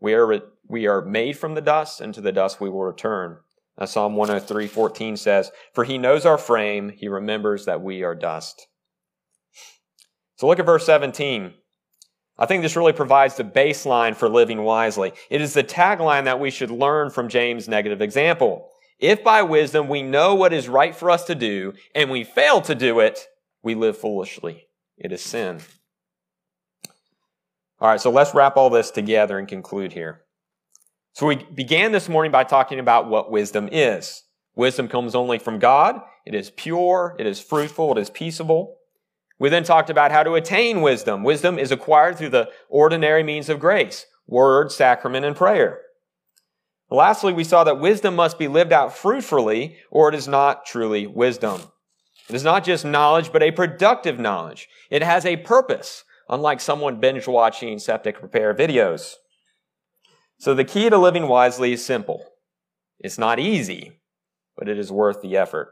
We 0.00 0.14
are 0.14 0.26
we 0.74 0.88
are 0.88 1.02
made 1.02 1.38
from 1.38 1.54
the 1.54 1.60
dust, 1.60 2.00
and 2.00 2.12
to 2.12 2.20
the 2.20 2.32
dust 2.32 2.60
we 2.60 2.68
will 2.68 2.82
return. 2.82 3.36
As 3.78 3.92
Psalm 3.92 4.16
103, 4.16 4.66
14 4.66 5.16
says, 5.16 5.52
For 5.72 5.84
he 5.84 5.98
knows 5.98 6.26
our 6.26 6.36
frame, 6.36 6.88
he 6.88 7.06
remembers 7.06 7.64
that 7.64 7.80
we 7.80 8.02
are 8.02 8.16
dust. 8.16 8.66
So 10.34 10.48
look 10.48 10.58
at 10.58 10.66
verse 10.66 10.84
17. 10.84 11.54
I 12.40 12.46
think 12.46 12.64
this 12.64 12.74
really 12.74 12.92
provides 12.92 13.36
the 13.36 13.44
baseline 13.44 14.16
for 14.16 14.28
living 14.28 14.64
wisely. 14.64 15.12
It 15.30 15.40
is 15.40 15.54
the 15.54 15.62
tagline 15.62 16.24
that 16.24 16.40
we 16.40 16.50
should 16.50 16.72
learn 16.72 17.10
from 17.10 17.28
James' 17.28 17.68
negative 17.68 18.02
example. 18.02 18.68
If 18.98 19.22
by 19.22 19.42
wisdom 19.42 19.86
we 19.86 20.02
know 20.02 20.34
what 20.34 20.52
is 20.52 20.68
right 20.68 20.96
for 20.96 21.08
us 21.08 21.22
to 21.26 21.36
do, 21.36 21.74
and 21.94 22.10
we 22.10 22.24
fail 22.24 22.60
to 22.62 22.74
do 22.74 22.98
it, 22.98 23.28
we 23.62 23.76
live 23.76 23.96
foolishly. 23.96 24.66
It 24.98 25.12
is 25.12 25.22
sin. 25.22 25.60
All 27.80 27.90
right, 27.90 28.00
so 28.00 28.10
let's 28.10 28.34
wrap 28.34 28.56
all 28.56 28.70
this 28.70 28.90
together 28.90 29.38
and 29.38 29.46
conclude 29.46 29.92
here. 29.92 30.23
So 31.14 31.26
we 31.26 31.36
began 31.36 31.92
this 31.92 32.08
morning 32.08 32.32
by 32.32 32.42
talking 32.42 32.80
about 32.80 33.08
what 33.08 33.30
wisdom 33.30 33.68
is. 33.70 34.24
Wisdom 34.56 34.88
comes 34.88 35.14
only 35.14 35.38
from 35.38 35.60
God. 35.60 36.00
It 36.26 36.34
is 36.34 36.50
pure. 36.50 37.14
It 37.20 37.26
is 37.26 37.38
fruitful. 37.38 37.96
It 37.96 38.00
is 38.00 38.10
peaceable. 38.10 38.78
We 39.38 39.48
then 39.48 39.62
talked 39.62 39.90
about 39.90 40.10
how 40.10 40.24
to 40.24 40.34
attain 40.34 40.82
wisdom. 40.82 41.22
Wisdom 41.22 41.56
is 41.56 41.70
acquired 41.70 42.18
through 42.18 42.30
the 42.30 42.50
ordinary 42.68 43.22
means 43.22 43.48
of 43.48 43.60
grace, 43.60 44.06
word, 44.26 44.72
sacrament, 44.72 45.24
and 45.24 45.36
prayer. 45.36 45.82
Lastly, 46.90 47.32
we 47.32 47.44
saw 47.44 47.62
that 47.62 47.78
wisdom 47.78 48.16
must 48.16 48.36
be 48.36 48.48
lived 48.48 48.72
out 48.72 48.92
fruitfully 48.92 49.76
or 49.92 50.08
it 50.08 50.16
is 50.16 50.26
not 50.26 50.66
truly 50.66 51.06
wisdom. 51.06 51.62
It 52.28 52.34
is 52.34 52.42
not 52.42 52.64
just 52.64 52.84
knowledge, 52.84 53.30
but 53.32 53.42
a 53.42 53.52
productive 53.52 54.18
knowledge. 54.18 54.68
It 54.90 55.04
has 55.04 55.24
a 55.24 55.36
purpose, 55.36 56.02
unlike 56.28 56.60
someone 56.60 56.98
binge 56.98 57.28
watching 57.28 57.78
septic 57.78 58.20
repair 58.20 58.52
videos. 58.52 59.14
So 60.38 60.54
the 60.54 60.64
key 60.64 60.90
to 60.90 60.98
living 60.98 61.28
wisely 61.28 61.72
is 61.72 61.84
simple. 61.84 62.24
It's 62.98 63.18
not 63.18 63.38
easy, 63.38 64.00
but 64.56 64.68
it 64.68 64.78
is 64.78 64.92
worth 64.92 65.22
the 65.22 65.36
effort. 65.36 65.68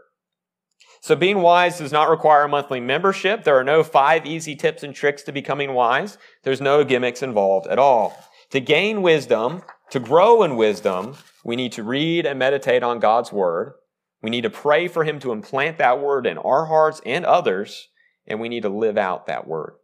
So 1.00 1.16
being 1.16 1.40
wise 1.42 1.78
does 1.78 1.92
not 1.92 2.08
require 2.08 2.44
a 2.44 2.48
monthly 2.48 2.80
membership. 2.80 3.42
There 3.42 3.58
are 3.58 3.64
no 3.64 3.82
five 3.82 4.24
easy 4.24 4.54
tips 4.54 4.82
and 4.82 4.94
tricks 4.94 5.22
to 5.24 5.32
becoming 5.32 5.74
wise. 5.74 6.16
There's 6.44 6.60
no 6.60 6.84
gimmicks 6.84 7.22
involved 7.22 7.66
at 7.66 7.78
all. 7.78 8.16
To 8.50 8.60
gain 8.60 9.02
wisdom, 9.02 9.62
to 9.90 9.98
grow 9.98 10.42
in 10.42 10.56
wisdom, 10.56 11.16
we 11.44 11.56
need 11.56 11.72
to 11.72 11.82
read 11.82 12.24
and 12.24 12.38
meditate 12.38 12.82
on 12.82 13.00
God's 13.00 13.32
word. 13.32 13.74
We 14.22 14.30
need 14.30 14.42
to 14.42 14.50
pray 14.50 14.86
for 14.86 15.02
him 15.02 15.18
to 15.20 15.32
implant 15.32 15.78
that 15.78 16.00
word 16.00 16.26
in 16.26 16.38
our 16.38 16.66
hearts 16.66 17.00
and 17.04 17.24
others, 17.24 17.88
and 18.26 18.40
we 18.40 18.48
need 18.48 18.62
to 18.62 18.68
live 18.68 18.96
out 18.96 19.26
that 19.26 19.48
word. 19.48 19.74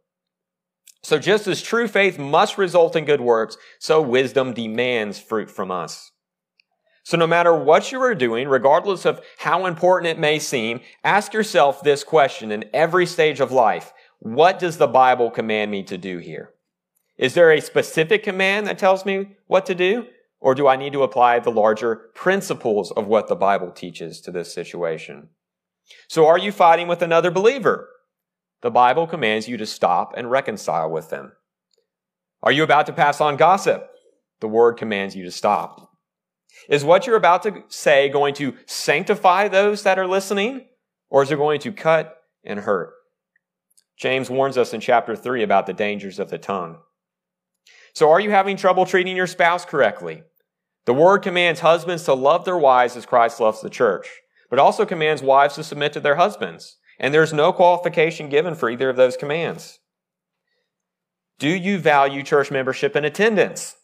So 1.01 1.17
just 1.17 1.47
as 1.47 1.61
true 1.61 1.87
faith 1.87 2.19
must 2.19 2.57
result 2.57 2.95
in 2.95 3.05
good 3.05 3.21
works, 3.21 3.57
so 3.79 4.01
wisdom 4.01 4.53
demands 4.53 5.19
fruit 5.19 5.49
from 5.49 5.71
us. 5.71 6.11
So 7.03 7.17
no 7.17 7.25
matter 7.25 7.55
what 7.55 7.91
you 7.91 8.01
are 8.01 8.13
doing, 8.13 8.47
regardless 8.47 9.05
of 9.05 9.21
how 9.39 9.65
important 9.65 10.11
it 10.11 10.19
may 10.19 10.37
seem, 10.37 10.81
ask 11.03 11.33
yourself 11.33 11.81
this 11.81 12.03
question 12.03 12.51
in 12.51 12.65
every 12.73 13.05
stage 13.05 13.39
of 13.39 13.51
life. 13.51 13.93
What 14.19 14.59
does 14.59 14.77
the 14.77 14.87
Bible 14.87 15.31
command 15.31 15.71
me 15.71 15.81
to 15.83 15.97
do 15.97 16.17
here? 16.17 16.51
Is 17.17 17.33
there 17.33 17.51
a 17.51 17.61
specific 17.61 18.23
command 18.23 18.67
that 18.67 18.77
tells 18.77 19.05
me 19.05 19.37
what 19.47 19.65
to 19.65 19.75
do? 19.75 20.05
Or 20.41 20.55
do 20.55 20.67
I 20.67 20.75
need 20.75 20.93
to 20.93 21.03
apply 21.03 21.39
the 21.39 21.49
larger 21.49 21.95
principles 22.15 22.91
of 22.91 23.07
what 23.07 23.27
the 23.27 23.35
Bible 23.35 23.71
teaches 23.71 24.21
to 24.21 24.31
this 24.31 24.53
situation? 24.53 25.29
So 26.07 26.27
are 26.27 26.37
you 26.37 26.51
fighting 26.51 26.87
with 26.87 27.01
another 27.01 27.31
believer? 27.31 27.89
The 28.61 28.71
Bible 28.71 29.07
commands 29.07 29.47
you 29.47 29.57
to 29.57 29.65
stop 29.65 30.13
and 30.17 30.29
reconcile 30.29 30.89
with 30.89 31.09
them. 31.09 31.33
Are 32.43 32.51
you 32.51 32.63
about 32.63 32.85
to 32.87 32.93
pass 32.93 33.21
on 33.21 33.37
gossip? 33.37 33.89
The 34.41 34.47
word 34.47 34.77
commands 34.77 35.15
you 35.15 35.23
to 35.25 35.31
stop. 35.31 35.91
Is 36.67 36.83
what 36.83 37.05
you're 37.05 37.15
about 37.15 37.43
to 37.43 37.63
say 37.67 38.09
going 38.09 38.33
to 38.35 38.55
sanctify 38.65 39.47
those 39.47 39.83
that 39.83 39.99
are 39.99 40.07
listening, 40.07 40.67
or 41.09 41.23
is 41.23 41.31
it 41.31 41.37
going 41.37 41.59
to 41.61 41.71
cut 41.71 42.17
and 42.43 42.59
hurt? 42.59 42.93
James 43.97 44.29
warns 44.29 44.57
us 44.57 44.73
in 44.73 44.79
chapter 44.79 45.15
3 45.15 45.43
about 45.43 45.65
the 45.65 45.73
dangers 45.73 46.19
of 46.19 46.29
the 46.29 46.37
tongue. 46.37 46.79
So, 47.93 48.09
are 48.09 48.19
you 48.19 48.31
having 48.31 48.55
trouble 48.55 48.85
treating 48.85 49.15
your 49.15 49.27
spouse 49.27 49.65
correctly? 49.65 50.23
The 50.85 50.93
word 50.93 51.19
commands 51.19 51.59
husbands 51.59 52.03
to 52.05 52.13
love 52.13 52.45
their 52.45 52.57
wives 52.57 52.95
as 52.95 53.05
Christ 53.05 53.39
loves 53.39 53.61
the 53.61 53.69
church, 53.69 54.07
but 54.49 54.59
also 54.59 54.85
commands 54.85 55.21
wives 55.21 55.55
to 55.55 55.63
submit 55.63 55.93
to 55.93 55.99
their 55.99 56.15
husbands. 56.15 56.77
And 56.99 57.13
there's 57.13 57.33
no 57.33 57.53
qualification 57.53 58.29
given 58.29 58.55
for 58.55 58.69
either 58.69 58.89
of 58.89 58.97
those 58.97 59.15
commands. 59.15 59.79
Do 61.39 61.47
you 61.47 61.79
value 61.79 62.21
church 62.21 62.51
membership 62.51 62.95
and 62.95 63.05
attendance? 63.05 63.75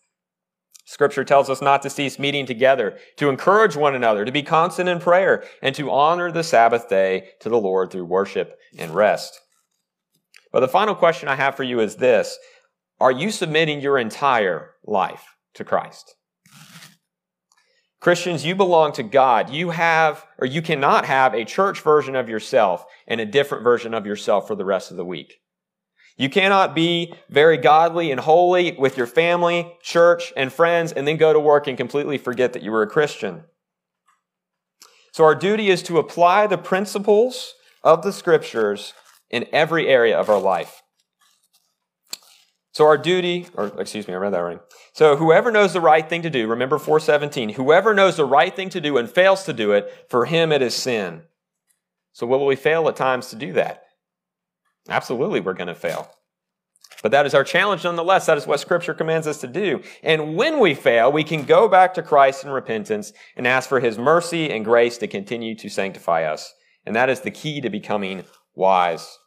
Scripture 0.84 1.24
tells 1.24 1.49
us 1.49 1.61
not 1.61 1.82
to 1.82 1.89
cease 1.89 2.20
meeting 2.20 2.45
together, 2.45 2.97
to 3.18 3.30
encourage 3.30 3.76
one 3.76 3.95
another, 3.95 4.24
to 4.24 4.32
be 4.32 4.43
constant 4.43 4.88
in 4.88 4.99
prayer, 4.99 5.43
and 5.61 5.74
to 5.76 5.89
honor 5.89 6.32
the 6.32 6.43
Sabbath 6.43 6.88
day 6.89 7.30
to 7.39 7.49
the 7.49 7.57
Lord 7.57 7.91
through 7.91 8.05
worship 8.05 8.59
and 8.78 8.93
rest. 8.93 9.39
But 10.51 10.59
the 10.59 10.68
final 10.68 10.93
question 10.93 11.28
I 11.28 11.36
have 11.36 11.55
for 11.55 11.63
you 11.63 11.80
is 11.80 11.95
this 11.95 12.38
Are 12.99 13.11
you 13.11 13.32
submitting 13.32 13.82
your 13.82 13.97
entire 13.97 14.72
life 14.86 15.24
to 15.55 15.63
Christ? 15.63 16.16
Christians, 18.05 18.45
you 18.45 18.53
belong 18.53 18.91
to 18.91 19.01
God. 19.01 19.49
You 19.49 19.71
have, 19.71 20.27
or 20.37 20.45
you 20.45 20.61
cannot 20.61 21.05
have 21.05 21.33
a 21.33 21.43
church 21.43 21.81
version 21.81 22.15
of 22.15 22.29
yourself 22.29 22.85
and 23.07 23.19
a 23.19 23.25
different 23.25 23.63
version 23.63 23.95
of 23.95 24.05
yourself 24.05 24.45
for 24.45 24.53
the 24.53 24.63
rest 24.63 24.91
of 24.91 24.97
the 24.97 25.03
week. 25.03 25.39
You 26.15 26.29
cannot 26.29 26.75
be 26.75 27.15
very 27.31 27.57
godly 27.57 28.11
and 28.11 28.19
holy 28.19 28.73
with 28.73 28.95
your 28.95 29.07
family, 29.07 29.75
church, 29.81 30.31
and 30.37 30.53
friends, 30.53 30.91
and 30.91 31.07
then 31.07 31.17
go 31.17 31.33
to 31.33 31.39
work 31.39 31.65
and 31.65 31.75
completely 31.75 32.19
forget 32.19 32.53
that 32.53 32.61
you 32.61 32.71
were 32.71 32.83
a 32.83 32.87
Christian. 32.87 33.45
So 35.11 35.23
our 35.23 35.33
duty 35.33 35.69
is 35.71 35.81
to 35.81 35.97
apply 35.97 36.45
the 36.45 36.59
principles 36.59 37.55
of 37.83 38.03
the 38.03 38.13
scriptures 38.13 38.93
in 39.31 39.47
every 39.51 39.87
area 39.87 40.15
of 40.15 40.29
our 40.29 40.39
life. 40.39 40.83
So 42.71 42.85
our 42.85 42.99
duty, 42.99 43.47
or 43.55 43.71
excuse 43.79 44.07
me, 44.07 44.13
I 44.13 44.17
read 44.17 44.33
that 44.33 44.41
wrong. 44.41 44.59
So 44.95 45.17
whoever 45.17 45.51
knows 45.51 45.73
the 45.73 45.81
right 45.81 46.07
thing 46.07 46.21
to 46.21 46.29
do, 46.29 46.47
remember 46.47 46.77
417, 46.77 47.49
whoever 47.49 47.93
knows 47.93 48.15
the 48.15 48.23
right 48.23 48.55
thing 48.55 48.69
to 48.69 48.79
do 48.79 48.95
and 48.95 49.09
fails 49.09 49.43
to 49.43 49.51
do 49.51 49.73
it, 49.73 49.91
for 50.07 50.23
him 50.23 50.53
it 50.53 50.61
is 50.61 50.73
sin. 50.73 51.23
So 52.13 52.25
will 52.25 52.45
we 52.45 52.55
fail 52.55 52.87
at 52.87 52.95
times 52.95 53.27
to 53.31 53.35
do 53.35 53.51
that? 53.53 53.83
Absolutely, 54.87 55.41
we're 55.41 55.53
going 55.53 55.67
to 55.67 55.75
fail. 55.75 56.09
But 57.03 57.11
that 57.11 57.25
is 57.25 57.33
our 57.33 57.43
challenge 57.43 57.83
nonetheless. 57.83 58.25
That 58.25 58.37
is 58.37 58.47
what 58.47 58.61
Scripture 58.61 58.93
commands 58.93 59.27
us 59.27 59.41
to 59.41 59.47
do. 59.47 59.81
And 60.01 60.37
when 60.37 60.61
we 60.61 60.73
fail, 60.73 61.11
we 61.11 61.25
can 61.25 61.43
go 61.43 61.67
back 61.67 61.93
to 61.95 62.01
Christ 62.01 62.45
in 62.45 62.49
repentance 62.49 63.11
and 63.35 63.45
ask 63.45 63.67
for 63.67 63.81
His 63.81 63.97
mercy 63.97 64.49
and 64.49 64.63
grace 64.63 64.97
to 64.99 65.07
continue 65.07 65.55
to 65.55 65.67
sanctify 65.67 66.23
us. 66.23 66.53
And 66.85 66.95
that 66.95 67.09
is 67.09 67.19
the 67.19 67.31
key 67.31 67.59
to 67.59 67.69
becoming 67.69 68.23
wise. 68.53 69.17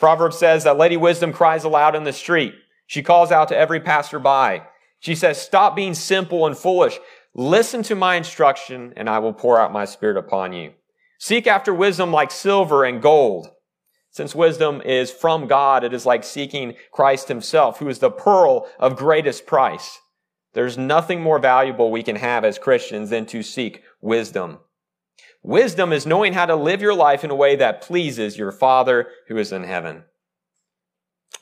Proverbs 0.00 0.36
says 0.36 0.64
that 0.64 0.78
Lady 0.78 0.96
Wisdom 0.96 1.32
cries 1.32 1.62
aloud 1.62 1.94
in 1.94 2.02
the 2.02 2.12
street. 2.12 2.54
She 2.88 3.04
calls 3.04 3.30
out 3.30 3.46
to 3.50 3.56
every 3.56 3.78
passerby. 3.78 4.64
She 5.00 5.14
says, 5.14 5.40
Stop 5.40 5.74
being 5.74 5.94
simple 5.94 6.46
and 6.46 6.56
foolish. 6.56 6.98
Listen 7.34 7.82
to 7.84 7.94
my 7.94 8.16
instruction, 8.16 8.92
and 8.96 9.08
I 9.08 9.18
will 9.18 9.32
pour 9.32 9.58
out 9.58 9.72
my 9.72 9.84
spirit 9.84 10.16
upon 10.16 10.52
you. 10.52 10.72
Seek 11.18 11.46
after 11.46 11.74
wisdom 11.74 12.12
like 12.12 12.30
silver 12.30 12.84
and 12.84 13.02
gold. 13.02 13.50
Since 14.10 14.34
wisdom 14.34 14.82
is 14.82 15.10
from 15.10 15.46
God, 15.46 15.84
it 15.84 15.94
is 15.94 16.04
like 16.04 16.24
seeking 16.24 16.74
Christ 16.90 17.28
himself, 17.28 17.78
who 17.78 17.88
is 17.88 18.00
the 18.00 18.10
pearl 18.10 18.68
of 18.78 18.96
greatest 18.96 19.46
price. 19.46 20.00
There's 20.52 20.76
nothing 20.76 21.22
more 21.22 21.38
valuable 21.38 21.90
we 21.90 22.02
can 22.02 22.16
have 22.16 22.44
as 22.44 22.58
Christians 22.58 23.10
than 23.10 23.26
to 23.26 23.42
seek 23.42 23.82
wisdom. 24.00 24.58
Wisdom 25.42 25.92
is 25.92 26.06
knowing 26.06 26.32
how 26.32 26.46
to 26.46 26.56
live 26.56 26.82
your 26.82 26.94
life 26.94 27.22
in 27.22 27.30
a 27.30 27.36
way 27.36 27.54
that 27.56 27.82
pleases 27.82 28.36
your 28.36 28.50
Father 28.50 29.08
who 29.28 29.38
is 29.38 29.52
in 29.52 29.62
heaven. 29.62 30.04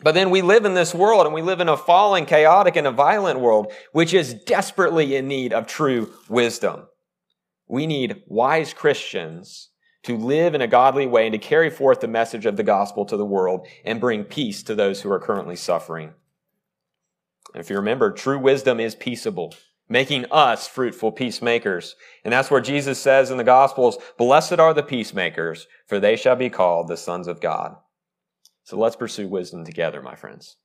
But 0.01 0.15
then 0.15 0.31
we 0.31 0.43
live 0.43 0.65
in 0.65 0.75
this 0.75 0.95
world 0.95 1.27
and 1.27 1.35
we 1.35 1.43
live 1.43 1.61
in 1.61 1.69
a 1.69 1.77
fallen, 1.77 2.25
chaotic, 2.25 2.77
and 2.77 2.87
a 2.87 2.93
violent 2.93 3.41
world, 3.41 3.73
which 3.93 4.15
is 4.15 4.35
desperately 4.35 5.17
in 5.17 5.27
need 5.27 5.53
of 5.53 5.67
true 5.67 6.13
wisdom. 6.29 6.87
We 7.67 7.87
need 7.87 8.23
wise 8.27 8.73
Christians 8.73 9.71
to 10.05 10.17
live 10.17 10.55
in 10.55 10.61
a 10.61 10.69
godly 10.69 11.07
way 11.07 11.27
and 11.27 11.33
to 11.33 11.39
carry 11.39 11.69
forth 11.69 12.01
the 12.01 12.09
message 12.09 12.47
of 12.47 12.57
the 12.57 12.63
gospel 12.63 13.05
to 13.07 13.17
the 13.17 13.25
world 13.25 13.67
and 13.85 14.01
bring 14.01 14.25
peace 14.25 14.63
to 14.65 14.75
those 14.75 15.03
who 15.03 15.11
are 15.11 15.19
currently 15.19 15.57
suffering. 15.57 16.15
And 17.53 17.61
if 17.61 17.69
you 17.69 17.77
remember, 17.77 18.13
true 18.13 18.39
wisdom 18.39 18.79
is 18.79 18.95
peaceable 18.95 19.53
making 19.89 20.27
us 20.31 20.69
fruitful 20.69 21.13
peacemakers. 21.13 21.97
And 22.25 22.33
that's 22.33 22.51
where 22.51 22.61
Jesus 22.61 23.01
says 23.01 23.31
in 23.31 23.39
the 23.39 23.45
Gospels, 23.45 23.99
Blessed 24.19 24.59
are 24.59 24.75
the 24.75 24.83
peacemakers, 24.83 25.67
for 25.87 25.99
they 25.99 26.17
shall 26.17 26.37
be 26.37 26.51
called 26.51 26.89
the 26.89 26.97
sons 26.97 27.27
of 27.27 27.41
God. 27.41 27.77
So 28.69 28.77
let's 28.77 28.97
pursue 28.97 29.29
wisdom 29.29 29.65
together, 29.65 30.03
my 30.03 30.15
friends. 30.15 30.59